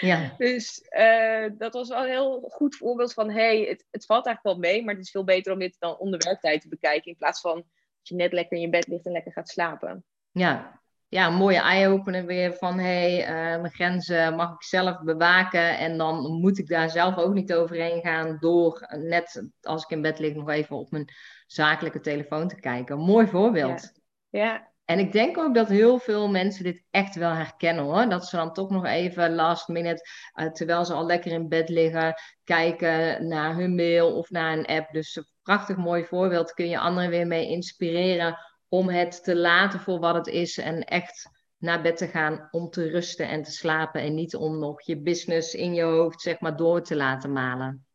Ja. 0.00 0.34
Dus 0.38 0.86
uh, 0.90 1.46
dat 1.58 1.72
was 1.72 1.88
wel 1.88 2.02
een 2.02 2.10
heel 2.10 2.40
goed 2.50 2.76
voorbeeld 2.76 3.12
van, 3.12 3.30
hey, 3.30 3.60
het, 3.60 3.86
het 3.90 4.06
valt 4.06 4.26
eigenlijk 4.26 4.56
wel 4.56 4.70
mee, 4.70 4.84
maar 4.84 4.94
het 4.94 5.04
is 5.04 5.10
veel 5.10 5.24
beter 5.24 5.52
om 5.52 5.58
dit 5.58 5.76
dan 5.78 5.96
onder 5.98 6.20
werktijd 6.24 6.60
te 6.60 6.68
bekijken, 6.68 7.10
in 7.10 7.16
plaats 7.16 7.40
van 7.40 7.54
dat 7.54 8.08
je 8.08 8.14
net 8.14 8.32
lekker 8.32 8.56
in 8.56 8.62
je 8.62 8.70
bed 8.70 8.86
ligt 8.86 9.06
en 9.06 9.12
lekker 9.12 9.32
gaat 9.32 9.48
slapen. 9.48 10.04
Ja, 10.30 10.82
ja, 11.08 11.26
een 11.26 11.34
mooie 11.34 11.60
eye-opener 11.60 12.26
weer 12.26 12.54
van 12.54 12.78
hé, 12.78 13.16
hey, 13.16 13.20
uh, 13.20 13.60
mijn 13.60 13.72
grenzen 13.72 14.34
mag 14.34 14.54
ik 14.54 14.62
zelf 14.62 15.00
bewaken 15.02 15.78
en 15.78 15.98
dan 15.98 16.40
moet 16.40 16.58
ik 16.58 16.68
daar 16.68 16.90
zelf 16.90 17.16
ook 17.16 17.34
niet 17.34 17.52
overheen 17.52 18.00
gaan 18.00 18.36
door 18.40 18.86
net 18.90 19.48
als 19.60 19.82
ik 19.82 19.90
in 19.90 20.02
bed 20.02 20.18
lig 20.18 20.34
nog 20.34 20.48
even 20.48 20.76
op 20.76 20.90
mijn 20.90 21.08
zakelijke 21.46 22.00
telefoon 22.00 22.48
te 22.48 22.60
kijken. 22.60 22.98
Mooi 22.98 23.26
voorbeeld. 23.26 23.92
Ja. 24.30 24.44
ja. 24.44 24.72
En 24.84 24.98
ik 24.98 25.12
denk 25.12 25.38
ook 25.38 25.54
dat 25.54 25.68
heel 25.68 25.98
veel 25.98 26.28
mensen 26.28 26.64
dit 26.64 26.82
echt 26.90 27.14
wel 27.14 27.32
herkennen 27.32 27.84
hoor. 27.84 28.08
Dat 28.08 28.26
ze 28.26 28.36
dan 28.36 28.52
toch 28.52 28.70
nog 28.70 28.84
even 28.84 29.34
last 29.34 29.68
minute, 29.68 30.08
uh, 30.34 30.50
terwijl 30.50 30.84
ze 30.84 30.92
al 30.92 31.06
lekker 31.06 31.32
in 31.32 31.48
bed 31.48 31.68
liggen, 31.68 32.14
kijken 32.44 33.28
naar 33.28 33.54
hun 33.54 33.74
mail 33.74 34.16
of 34.16 34.30
naar 34.30 34.58
een 34.58 34.66
app. 34.66 34.92
Dus 34.92 35.16
een 35.16 35.26
prachtig 35.42 35.76
mooi 35.76 36.04
voorbeeld 36.04 36.52
kun 36.52 36.68
je 36.68 36.78
anderen 36.78 37.10
weer 37.10 37.26
mee 37.26 37.48
inspireren 37.48 38.38
om 38.68 38.88
het 38.88 39.24
te 39.24 39.36
laten 39.36 39.80
voor 39.80 39.98
wat 39.98 40.14
het 40.14 40.26
is 40.26 40.58
en 40.58 40.84
echt 40.84 41.28
naar 41.58 41.82
bed 41.82 41.96
te 41.96 42.06
gaan 42.06 42.48
om 42.50 42.70
te 42.70 42.88
rusten 42.88 43.28
en 43.28 43.42
te 43.42 43.50
slapen 43.50 44.00
en 44.00 44.14
niet 44.14 44.36
om 44.36 44.58
nog 44.58 44.82
je 44.82 45.00
business 45.00 45.54
in 45.54 45.74
je 45.74 45.82
hoofd 45.82 46.20
zeg 46.20 46.40
maar 46.40 46.56
door 46.56 46.82
te 46.82 46.96
laten 46.96 47.32
malen. 47.32 47.86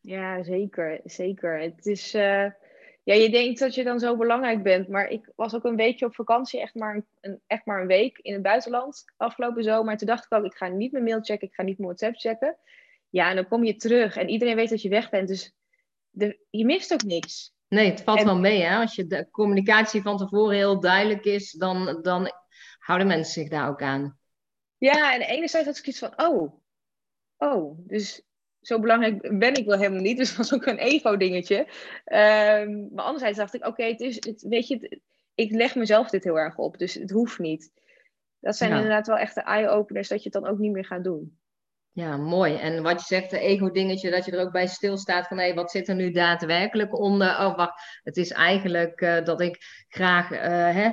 Ja, 0.00 0.42
zeker, 0.42 1.00
zeker. 1.04 1.60
Het 1.60 1.86
is, 1.86 2.14
uh, 2.14 2.46
Ja, 3.04 3.14
je 3.14 3.30
denkt 3.30 3.58
dat 3.58 3.74
je 3.74 3.84
dan 3.84 3.98
zo 3.98 4.16
belangrijk 4.16 4.62
bent, 4.62 4.88
maar 4.88 5.08
ik 5.08 5.32
was 5.36 5.54
ook 5.54 5.64
een 5.64 5.76
weekje 5.76 6.06
op 6.06 6.14
vakantie, 6.14 6.60
echt 6.60 6.74
maar 6.74 7.04
een, 7.20 7.40
echt 7.46 7.66
maar 7.66 7.80
een 7.80 7.86
week 7.86 8.18
in 8.18 8.32
het 8.32 8.42
buitenland 8.42 9.04
afgelopen 9.16 9.62
zomer. 9.62 9.96
Toen 9.96 10.06
dacht 10.06 10.24
ik 10.24 10.38
ook, 10.38 10.44
ik 10.44 10.54
ga 10.54 10.68
niet 10.68 10.92
mijn 10.92 11.04
mail 11.04 11.20
checken, 11.22 11.48
ik 11.48 11.54
ga 11.54 11.62
niet 11.62 11.78
mijn 11.78 11.88
WhatsApp 11.88 12.16
checken. 12.16 12.56
Ja, 13.08 13.30
en 13.30 13.36
dan 13.36 13.48
kom 13.48 13.64
je 13.64 13.76
terug 13.76 14.16
en 14.16 14.28
iedereen 14.28 14.56
weet 14.56 14.70
dat 14.70 14.82
je 14.82 14.88
weg 14.88 15.10
bent, 15.10 15.28
dus 15.28 15.54
de, 16.10 16.38
je 16.50 16.64
mist 16.64 16.92
ook 16.92 17.02
niks. 17.02 17.52
Nee, 17.68 17.90
het 17.90 18.02
valt 18.02 18.22
wel 18.22 18.38
mee. 18.38 18.62
Hè? 18.62 18.76
Als 18.76 18.94
je 18.94 19.06
de 19.06 19.30
communicatie 19.30 20.02
van 20.02 20.16
tevoren 20.16 20.56
heel 20.56 20.80
duidelijk 20.80 21.24
is, 21.24 21.52
dan, 21.52 21.98
dan 22.02 22.30
houden 22.78 23.08
mensen 23.08 23.32
zich 23.32 23.50
daar 23.50 23.68
ook 23.68 23.82
aan. 23.82 24.18
Ja, 24.76 25.14
en 25.14 25.20
enerzijds 25.20 25.66
had 25.66 25.78
ik 25.78 25.86
iets 25.86 25.98
van, 25.98 26.12
oh, 26.16 26.60
oh, 27.36 27.78
dus 27.78 28.22
zo 28.66 28.80
belangrijk 28.80 29.38
ben 29.38 29.54
ik 29.54 29.66
wel 29.66 29.78
helemaal 29.78 30.02
niet. 30.02 30.16
Dus 30.24 30.28
dat 30.28 30.36
was 30.36 30.54
ook 30.54 30.66
een 30.66 30.78
ego-dingetje. 30.78 31.58
Um, 31.58 32.88
maar 32.92 33.04
anderzijds 33.04 33.38
dacht 33.38 33.54
ik, 33.54 33.66
oké, 33.66 33.84
het 33.84 34.00
is, 34.00 34.14
het, 34.14 34.42
weet 34.48 34.68
je, 34.68 35.00
ik 35.34 35.50
leg 35.50 35.74
mezelf 35.74 36.10
dit 36.10 36.24
heel 36.24 36.38
erg 36.38 36.58
op, 36.58 36.78
dus 36.78 36.94
het 36.94 37.10
hoeft 37.10 37.38
niet. 37.38 37.72
Dat 38.40 38.56
zijn 38.56 38.72
inderdaad 38.72 39.06
wel 39.06 39.16
echte 39.16 39.42
eye-openers 39.42 40.08
dat 40.08 40.22
je 40.22 40.30
het 40.32 40.42
dan 40.42 40.50
ook 40.50 40.58
niet 40.58 40.72
meer 40.72 40.84
gaat 40.84 41.04
doen. 41.04 41.38
Ja, 41.94 42.16
mooi. 42.16 42.54
En 42.54 42.82
wat 42.82 43.00
je 43.00 43.06
zegt, 43.06 43.30
de 43.30 43.38
ego-dingetje, 43.38 44.10
dat 44.10 44.24
je 44.24 44.32
er 44.32 44.40
ook 44.40 44.52
bij 44.52 44.66
stilstaat 44.66 45.26
van 45.26 45.36
hé, 45.36 45.44
hey, 45.44 45.54
wat 45.54 45.70
zit 45.70 45.88
er 45.88 45.94
nu 45.94 46.10
daadwerkelijk 46.10 46.98
onder? 46.98 47.28
Oh, 47.28 47.56
wacht, 47.56 48.00
het 48.02 48.16
is 48.16 48.30
eigenlijk 48.30 49.00
uh, 49.00 49.24
dat 49.24 49.40
ik 49.40 49.58
graag 49.88 50.30
uh, 50.30 50.38
hè, 50.74 50.90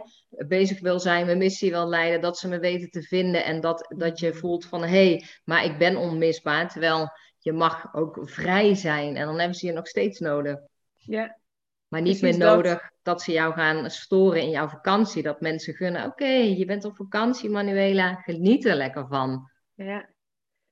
bezig 0.47 0.79
wil 0.79 0.99
zijn, 0.99 1.25
mijn 1.25 1.37
missie 1.37 1.71
wil 1.71 1.87
leiden, 1.87 2.21
dat 2.21 2.37
ze 2.37 2.47
me 2.47 2.59
weten 2.59 2.89
te 2.89 3.01
vinden 3.01 3.43
en 3.43 3.61
dat, 3.61 3.93
dat 3.97 4.19
je 4.19 4.33
voelt 4.33 4.65
van 4.65 4.81
hé, 4.81 4.87
hey, 4.87 5.25
maar 5.43 5.65
ik 5.65 5.77
ben 5.77 5.97
onmisbaar. 5.97 6.69
Terwijl 6.69 7.11
je 7.43 7.53
mag 7.53 7.93
ook 7.93 8.19
vrij 8.23 8.75
zijn 8.75 9.15
en 9.15 9.25
dan 9.25 9.39
hebben 9.39 9.57
ze 9.57 9.65
je 9.65 9.73
nog 9.73 9.87
steeds 9.87 10.19
nodig. 10.19 10.59
Ja. 10.93 11.39
Maar 11.87 12.01
niet 12.01 12.21
meer 12.21 12.37
nodig 12.37 12.91
dat... 13.01 13.21
ze 13.21 13.31
jou 13.31 13.53
gaan 13.53 13.89
storen 13.89 14.41
in 14.41 14.49
jouw 14.49 14.67
vakantie. 14.67 15.23
Dat 15.23 15.41
mensen 15.41 15.73
gunnen, 15.73 16.05
oké, 16.05 16.25
je 16.25 16.65
bent 16.65 16.85
op 16.85 16.95
vakantie, 16.95 17.49
Manuela, 17.49 18.15
geniet 18.15 18.65
er 18.65 18.75
lekker 18.75 19.07
van. 19.07 19.49
Ja. 19.73 20.09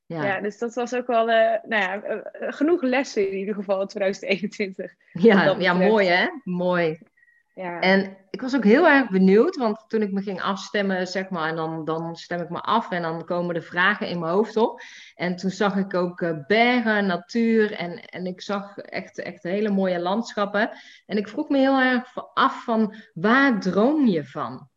Ja. 0.05 0.25
ja, 0.25 0.41
dus 0.41 0.57
dat 0.57 0.73
was 0.73 0.95
ook 0.95 1.07
wel 1.07 1.29
uh, 1.29 1.35
nou 1.63 1.81
ja, 1.83 2.03
uh, 2.03 2.21
genoeg 2.31 2.81
lessen 2.81 3.27
in 3.27 3.37
ieder 3.37 3.55
geval 3.55 3.81
in 3.81 3.87
2021. 3.87 4.93
Ja, 5.11 5.55
ja 5.59 5.73
mooi 5.73 6.07
hè? 6.07 6.27
Mooi. 6.43 6.99
Ja. 7.59 7.79
En 7.79 8.17
ik 8.29 8.41
was 8.41 8.55
ook 8.55 8.63
heel 8.63 8.87
erg 8.87 9.09
benieuwd, 9.09 9.55
want 9.55 9.83
toen 9.87 10.01
ik 10.01 10.11
me 10.11 10.21
ging 10.21 10.41
afstemmen, 10.41 11.07
zeg 11.07 11.29
maar, 11.29 11.49
en 11.49 11.55
dan, 11.55 11.85
dan 11.85 12.15
stem 12.15 12.41
ik 12.41 12.49
me 12.49 12.61
af 12.61 12.91
en 12.91 13.01
dan 13.01 13.25
komen 13.25 13.53
de 13.53 13.61
vragen 13.61 14.07
in 14.07 14.19
mijn 14.19 14.31
hoofd 14.31 14.57
op. 14.57 14.81
En 15.15 15.35
toen 15.35 15.49
zag 15.49 15.75
ik 15.75 15.93
ook 15.93 16.21
uh, 16.21 16.37
bergen, 16.47 17.05
natuur 17.05 17.71
en, 17.71 17.99
en 18.05 18.25
ik 18.25 18.41
zag 18.41 18.77
echt, 18.77 19.19
echt 19.19 19.43
hele 19.43 19.69
mooie 19.69 19.99
landschappen. 19.99 20.69
En 21.05 21.17
ik 21.17 21.27
vroeg 21.27 21.49
me 21.49 21.57
heel 21.57 21.79
erg 21.79 22.13
af 22.33 22.63
van, 22.63 22.95
waar 23.13 23.59
droom 23.59 24.05
je 24.05 24.25
van? 24.25 24.69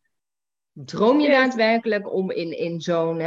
Droom 0.73 1.19
je 1.19 1.29
daadwerkelijk 1.29 2.13
om 2.13 2.31
in, 2.31 2.57
in 2.57 2.81
zo'n, 2.81 3.21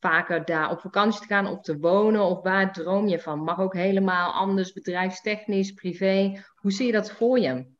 vaker 0.00 0.44
daar 0.44 0.70
op 0.70 0.80
vakantie 0.80 1.20
te 1.20 1.26
gaan 1.26 1.46
of 1.46 1.60
te 1.60 1.78
wonen? 1.78 2.22
Of 2.22 2.42
waar 2.42 2.72
droom 2.72 3.08
je 3.08 3.18
van? 3.18 3.38
Mag 3.38 3.58
ook 3.58 3.74
helemaal 3.74 4.32
anders, 4.32 4.72
bedrijfstechnisch, 4.72 5.72
privé. 5.72 6.42
Hoe 6.54 6.72
zie 6.72 6.86
je 6.86 6.92
dat 6.92 7.12
voor 7.12 7.38
je? 7.38 7.71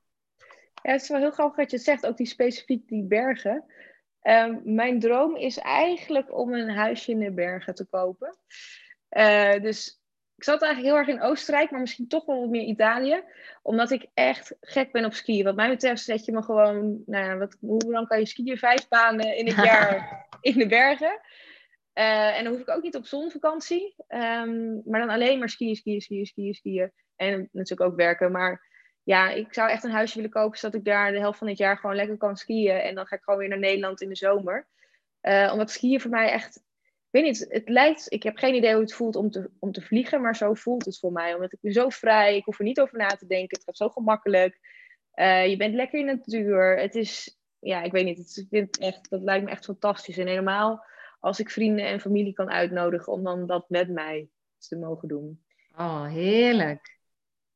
Ja, 0.82 0.92
het 0.92 1.02
is 1.02 1.08
wel 1.08 1.20
heel 1.20 1.30
grappig 1.30 1.56
dat 1.56 1.70
je 1.70 1.76
het 1.76 1.84
zegt, 1.84 2.06
ook 2.06 2.16
die 2.16 2.26
specifiek 2.26 2.88
die 2.88 3.04
bergen. 3.04 3.64
Ehm, 4.20 4.58
mijn 4.64 5.00
droom 5.00 5.36
is 5.36 5.58
eigenlijk 5.58 6.38
om 6.38 6.52
een 6.52 6.70
huisje 6.70 7.10
in 7.10 7.18
de 7.18 7.32
bergen 7.32 7.74
te 7.74 7.86
kopen. 7.86 8.36
Uh, 9.10 9.52
dus 9.52 10.02
ik 10.36 10.44
zat 10.44 10.62
eigenlijk 10.62 10.92
heel 10.92 11.04
erg 11.04 11.20
in 11.20 11.28
Oostenrijk, 11.30 11.70
maar 11.70 11.80
misschien 11.80 12.08
toch 12.08 12.24
wel 12.24 12.40
wat 12.40 12.48
meer 12.48 12.64
Italië. 12.64 13.22
Omdat 13.62 13.90
ik 13.90 14.06
echt 14.14 14.56
gek 14.60 14.92
ben 14.92 15.04
op 15.04 15.12
skiën. 15.12 15.44
Wat 15.44 15.56
mij 15.56 15.68
betreft 15.68 16.02
zet 16.02 16.24
je 16.24 16.32
me 16.32 16.42
gewoon, 16.42 17.02
nou 17.06 17.24
ja, 17.24 17.36
wat, 17.36 17.56
hoe 17.60 17.90
lang 17.90 18.08
kan 18.08 18.18
je 18.18 18.26
skiën? 18.26 18.58
Vijf 18.58 18.88
banen 18.88 19.36
in 19.36 19.46
het 19.46 19.64
jaar 19.70 20.26
in 20.40 20.58
de 20.58 20.66
bergen. 20.66 21.20
Uh, 21.94 22.38
en 22.38 22.44
dan 22.44 22.52
hoef 22.52 22.62
ik 22.62 22.70
ook 22.70 22.82
niet 22.82 22.96
op 22.96 23.06
zonvakantie. 23.06 23.94
Um, 24.08 24.82
maar 24.84 25.00
dan 25.00 25.08
alleen 25.08 25.38
maar 25.38 25.48
skiën, 25.48 25.76
skiën, 25.76 26.00
skiën, 26.00 26.26
skiën, 26.26 26.54
skiën. 26.54 26.92
En 27.16 27.48
natuurlijk 27.52 27.90
ook 27.90 27.96
werken. 27.96 28.32
Maar 28.32 28.70
ja, 29.02 29.30
ik 29.30 29.54
zou 29.54 29.70
echt 29.70 29.84
een 29.84 29.90
huisje 29.90 30.16
willen 30.16 30.30
kopen, 30.30 30.58
zodat 30.58 30.80
ik 30.80 30.84
daar 30.84 31.12
de 31.12 31.18
helft 31.18 31.38
van 31.38 31.48
het 31.48 31.58
jaar 31.58 31.78
gewoon 31.78 31.96
lekker 31.96 32.16
kan 32.16 32.36
skiën. 32.36 32.76
En 32.76 32.94
dan 32.94 33.06
ga 33.06 33.16
ik 33.16 33.22
gewoon 33.22 33.38
weer 33.38 33.48
naar 33.48 33.58
Nederland 33.58 34.00
in 34.00 34.08
de 34.08 34.16
zomer. 34.16 34.66
Uh, 35.22 35.50
omdat 35.52 35.70
skiën 35.70 36.00
voor 36.00 36.10
mij 36.10 36.30
echt 36.30 36.62
weet 37.12 37.24
niet, 37.24 37.46
het 37.48 37.68
lijkt, 37.68 38.12
ik 38.12 38.22
heb 38.22 38.36
geen 38.36 38.54
idee 38.54 38.72
hoe 38.72 38.82
het 38.82 38.94
voelt 38.94 39.16
om 39.16 39.30
te, 39.30 39.50
om 39.58 39.72
te 39.72 39.80
vliegen, 39.80 40.20
maar 40.20 40.36
zo 40.36 40.54
voelt 40.54 40.84
het 40.84 40.98
voor 40.98 41.12
mij. 41.12 41.34
Omdat 41.34 41.52
ik 41.52 41.58
ben 41.60 41.72
zo 41.72 41.88
vrij, 41.88 42.36
ik 42.36 42.44
hoef 42.44 42.58
er 42.58 42.64
niet 42.64 42.80
over 42.80 42.98
na 42.98 43.06
te 43.06 43.26
denken, 43.26 43.56
het 43.56 43.64
gaat 43.64 43.76
zo 43.76 43.88
gemakkelijk. 43.88 44.58
Uh, 45.14 45.46
je 45.46 45.56
bent 45.56 45.74
lekker 45.74 45.98
in 45.98 46.06
de 46.06 46.14
natuur. 46.14 46.78
Het 46.78 46.94
is, 46.94 47.38
ja, 47.58 47.82
ik 47.82 47.92
weet 47.92 48.04
niet, 48.04 48.18
het, 48.18 48.46
vind 48.50 48.78
echt, 48.78 49.10
dat 49.10 49.22
lijkt 49.22 49.44
me 49.44 49.50
echt 49.50 49.64
fantastisch. 49.64 50.18
En 50.18 50.26
helemaal 50.26 50.84
als 51.20 51.40
ik 51.40 51.50
vrienden 51.50 51.86
en 51.86 52.00
familie 52.00 52.32
kan 52.32 52.50
uitnodigen 52.50 53.12
om 53.12 53.24
dan 53.24 53.46
dat 53.46 53.68
met 53.68 53.88
mij 53.88 54.28
te 54.58 54.76
mogen 54.76 55.08
doen. 55.08 55.44
Oh, 55.78 56.06
heerlijk. 56.06 57.00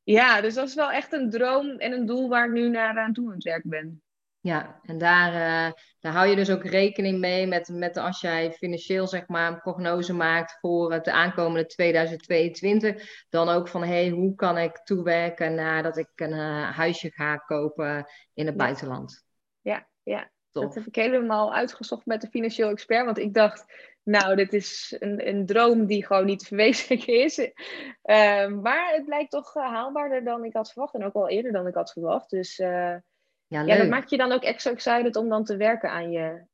Ja, 0.06 0.40
dus 0.40 0.54
dat 0.54 0.68
is 0.68 0.74
wel 0.74 0.90
echt 0.90 1.12
een 1.12 1.30
droom 1.30 1.68
en 1.68 1.92
een 1.92 2.06
doel 2.06 2.28
waar 2.28 2.46
ik 2.46 2.52
nu 2.52 2.68
naar 2.68 2.98
aan 2.98 3.12
toe 3.12 3.26
aan 3.26 3.34
het 3.34 3.42
werk 3.42 3.62
ben. 3.64 4.02
Ja, 4.40 4.80
en 4.82 4.98
daar, 4.98 5.32
uh, 5.32 5.72
daar 6.00 6.12
hou 6.12 6.28
je 6.28 6.36
dus 6.36 6.50
ook 6.50 6.64
rekening 6.64 7.18
mee 7.18 7.46
met, 7.46 7.68
met 7.68 7.96
als 7.96 8.20
jij 8.20 8.52
financieel 8.52 9.06
zeg 9.06 9.28
maar 9.28 9.52
een 9.52 9.60
prognose 9.60 10.12
maakt 10.12 10.58
voor 10.60 10.92
het 10.92 11.08
aankomende 11.08 11.66
2022, 11.66 13.26
dan 13.28 13.48
ook 13.48 13.68
van 13.68 13.82
hey, 13.82 14.08
hoe 14.08 14.34
kan 14.34 14.58
ik 14.58 14.80
toewerken 14.84 15.54
nadat 15.54 15.96
ik 15.96 16.08
een 16.14 16.32
uh, 16.32 16.76
huisje 16.76 17.10
ga 17.10 17.36
kopen 17.36 18.06
in 18.34 18.46
het 18.46 18.56
buitenland. 18.56 19.24
Ja, 19.60 19.88
ja. 20.02 20.30
dat 20.52 20.74
heb 20.74 20.86
ik 20.86 20.94
helemaal 20.94 21.54
uitgezocht 21.54 22.06
met 22.06 22.20
de 22.20 22.28
financieel 22.28 22.70
expert, 22.70 23.04
want 23.04 23.18
ik 23.18 23.34
dacht, 23.34 23.64
nou, 24.06 24.36
dit 24.36 24.52
is 24.52 24.96
een, 24.98 25.28
een 25.28 25.46
droom 25.46 25.86
die 25.86 26.06
gewoon 26.06 26.24
niet 26.24 26.38
te 26.38 26.46
verwezenlijken 26.46 27.20
is. 27.24 27.38
Uh, 27.38 28.46
maar 28.48 28.92
het 28.92 29.04
blijkt 29.04 29.30
toch 29.30 29.56
eh, 29.56 29.62
haalbaarder 29.62 30.24
dan 30.24 30.44
ik 30.44 30.52
had 30.52 30.72
verwacht 30.72 30.94
en 30.94 31.04
ook 31.04 31.14
al 31.14 31.28
eerder 31.28 31.52
dan 31.52 31.66
ik 31.66 31.74
had 31.74 31.92
verwacht. 31.92 32.30
Dus 32.30 32.56
ja, 32.56 33.02
ja, 33.48 33.76
dat 33.76 33.88
maakt 33.88 34.10
je 34.10 34.16
dan 34.16 34.32
ook 34.32 34.42
extra 34.42 34.70
excited 34.70 35.16
om 35.16 35.28
dan 35.28 35.44
te 35.44 35.56
werken 35.56 35.90
aan 35.90 36.10
je, 36.10 36.44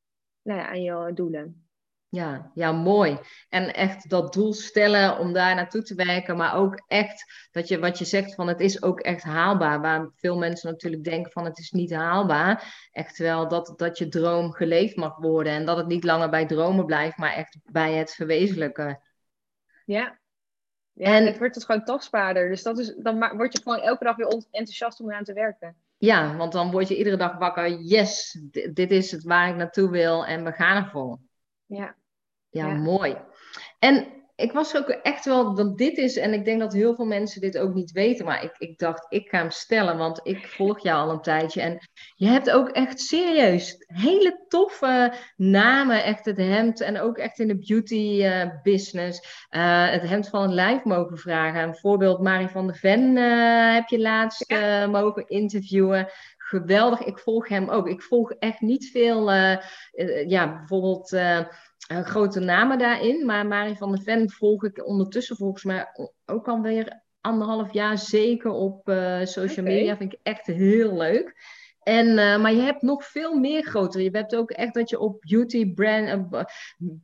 nou 0.42 0.60
ja, 0.60 0.68
aan 0.68 0.82
je 0.82 1.10
doelen. 1.14 1.66
Ja, 2.12 2.50
ja, 2.54 2.72
mooi. 2.72 3.18
En 3.48 3.74
echt 3.74 4.08
dat 4.08 4.32
doel 4.32 4.52
stellen 4.52 5.18
om 5.18 5.32
daar 5.32 5.54
naartoe 5.54 5.82
te 5.82 5.94
werken, 5.94 6.36
maar 6.36 6.54
ook 6.54 6.82
echt 6.86 7.48
dat 7.50 7.68
je 7.68 7.78
wat 7.78 7.98
je 7.98 8.04
zegt 8.04 8.34
van 8.34 8.48
het 8.48 8.60
is 8.60 8.82
ook 8.82 9.00
echt 9.00 9.22
haalbaar. 9.22 9.80
Waar 9.80 10.10
veel 10.16 10.38
mensen 10.38 10.70
natuurlijk 10.70 11.04
denken 11.04 11.32
van 11.32 11.44
het 11.44 11.58
is 11.58 11.70
niet 11.70 11.92
haalbaar. 11.92 12.88
Echt 12.90 13.18
wel 13.18 13.48
dat, 13.48 13.72
dat 13.76 13.98
je 13.98 14.08
droom 14.08 14.52
geleefd 14.52 14.96
mag 14.96 15.16
worden 15.16 15.52
en 15.52 15.64
dat 15.64 15.76
het 15.76 15.86
niet 15.86 16.04
langer 16.04 16.30
bij 16.30 16.46
dromen 16.46 16.86
blijft, 16.86 17.16
maar 17.16 17.32
echt 17.32 17.58
bij 17.64 17.92
het 17.92 18.14
verwezenlijken. 18.14 19.00
Ja, 19.84 20.18
ja 20.92 21.16
en 21.16 21.26
het 21.26 21.38
wordt 21.38 21.54
het 21.54 21.64
gewoon 21.64 21.84
tastbaarder. 21.84 22.48
Dus 22.48 22.62
dat 22.62 22.78
is, 22.78 22.94
dan 22.96 23.36
word 23.36 23.52
je 23.52 23.62
gewoon 23.62 23.80
elke 23.80 24.04
dag 24.04 24.16
weer 24.16 24.26
enthousiast 24.50 25.00
om 25.00 25.10
eraan 25.10 25.24
te 25.24 25.32
werken. 25.32 25.76
Ja, 25.98 26.36
want 26.36 26.52
dan 26.52 26.70
word 26.70 26.88
je 26.88 26.96
iedere 26.96 27.16
dag 27.16 27.38
wakker. 27.38 27.70
Yes, 27.70 28.38
dit, 28.72 28.90
is 28.90 29.10
het 29.10 29.22
waar 29.22 29.48
ik 29.48 29.56
naartoe 29.56 29.90
wil 29.90 30.26
en 30.26 30.44
we 30.44 30.52
gaan 30.52 30.84
ervoor. 30.84 31.18
Ja. 31.66 32.00
Ja, 32.52 32.66
ja. 32.66 32.74
mooi. 32.74 33.16
En 33.78 34.06
ik 34.36 34.52
was 34.52 34.76
ook 34.76 34.88
echt 34.88 35.24
wel, 35.24 35.54
want 35.54 35.78
dit 35.78 35.96
is, 35.96 36.16
en 36.16 36.32
ik 36.32 36.44
denk 36.44 36.60
dat 36.60 36.72
heel 36.72 36.94
veel 36.94 37.04
mensen 37.04 37.40
dit 37.40 37.58
ook 37.58 37.74
niet 37.74 37.92
weten, 37.92 38.24
maar 38.24 38.44
ik, 38.44 38.54
ik 38.58 38.78
dacht, 38.78 39.06
ik 39.08 39.28
ga 39.28 39.38
hem 39.38 39.50
stellen, 39.50 39.98
want 39.98 40.20
ik 40.22 40.46
volg 40.46 40.82
jou 40.82 41.06
al 41.06 41.12
een 41.12 41.20
tijdje. 41.20 41.60
En 41.60 41.78
je 42.14 42.26
hebt 42.26 42.50
ook 42.50 42.68
echt 42.68 43.00
serieus 43.00 43.84
hele 43.86 44.44
toffe 44.48 45.12
namen, 45.36 46.04
echt 46.04 46.24
het 46.24 46.36
hemd, 46.36 46.80
en 46.80 47.00
ook 47.00 47.18
echt 47.18 47.38
in 47.38 47.48
de 47.48 47.58
beauty 47.58 48.20
uh, 48.22 48.44
business, 48.62 49.46
uh, 49.50 49.90
het 49.90 50.08
hemd 50.08 50.28
van 50.28 50.42
het 50.42 50.52
lijf 50.52 50.84
mogen 50.84 51.18
vragen. 51.18 51.62
Een 51.62 51.76
voorbeeld, 51.76 52.22
Marie 52.22 52.48
van 52.48 52.66
der 52.66 52.76
Ven 52.76 53.16
uh, 53.16 53.74
heb 53.74 53.88
je 53.88 54.00
laatst 54.00 54.44
ja. 54.46 54.86
mogen 54.86 55.28
interviewen 55.28 56.08
geweldig. 56.36 57.00
Ik 57.00 57.18
volg 57.18 57.48
hem 57.48 57.68
ook. 57.68 57.88
Ik 57.88 58.02
volg 58.02 58.32
echt 58.32 58.60
niet 58.60 58.90
veel, 58.90 59.32
uh, 59.32 59.56
uh, 59.92 60.28
ja, 60.28 60.56
bijvoorbeeld 60.56 61.12
uh, 61.12 61.40
grote 61.86 62.40
namen 62.40 62.78
daarin. 62.78 63.26
Maar 63.26 63.46
Marie 63.46 63.76
van 63.76 63.92
der 63.92 64.02
Ven 64.02 64.30
volg 64.30 64.64
ik 64.64 64.86
ondertussen 64.86 65.36
volgens 65.36 65.64
mij 65.64 65.86
ook 66.26 66.48
alweer 66.48 67.02
anderhalf 67.20 67.72
jaar 67.72 67.98
zeker 67.98 68.50
op 68.50 68.80
social 69.22 69.66
okay. 69.66 69.74
media. 69.74 69.96
Vind 69.96 70.12
ik 70.12 70.18
echt 70.22 70.46
heel 70.46 70.96
leuk. 70.96 71.34
En, 71.82 72.14
maar 72.14 72.52
je 72.52 72.60
hebt 72.60 72.82
nog 72.82 73.04
veel 73.04 73.34
meer 73.38 73.62
grotere. 73.62 74.04
Je 74.04 74.10
hebt 74.10 74.36
ook 74.36 74.50
echt 74.50 74.74
dat 74.74 74.90
je 74.90 74.98
op 74.98 75.20
beauty 75.20 75.72
brand, 75.72 76.28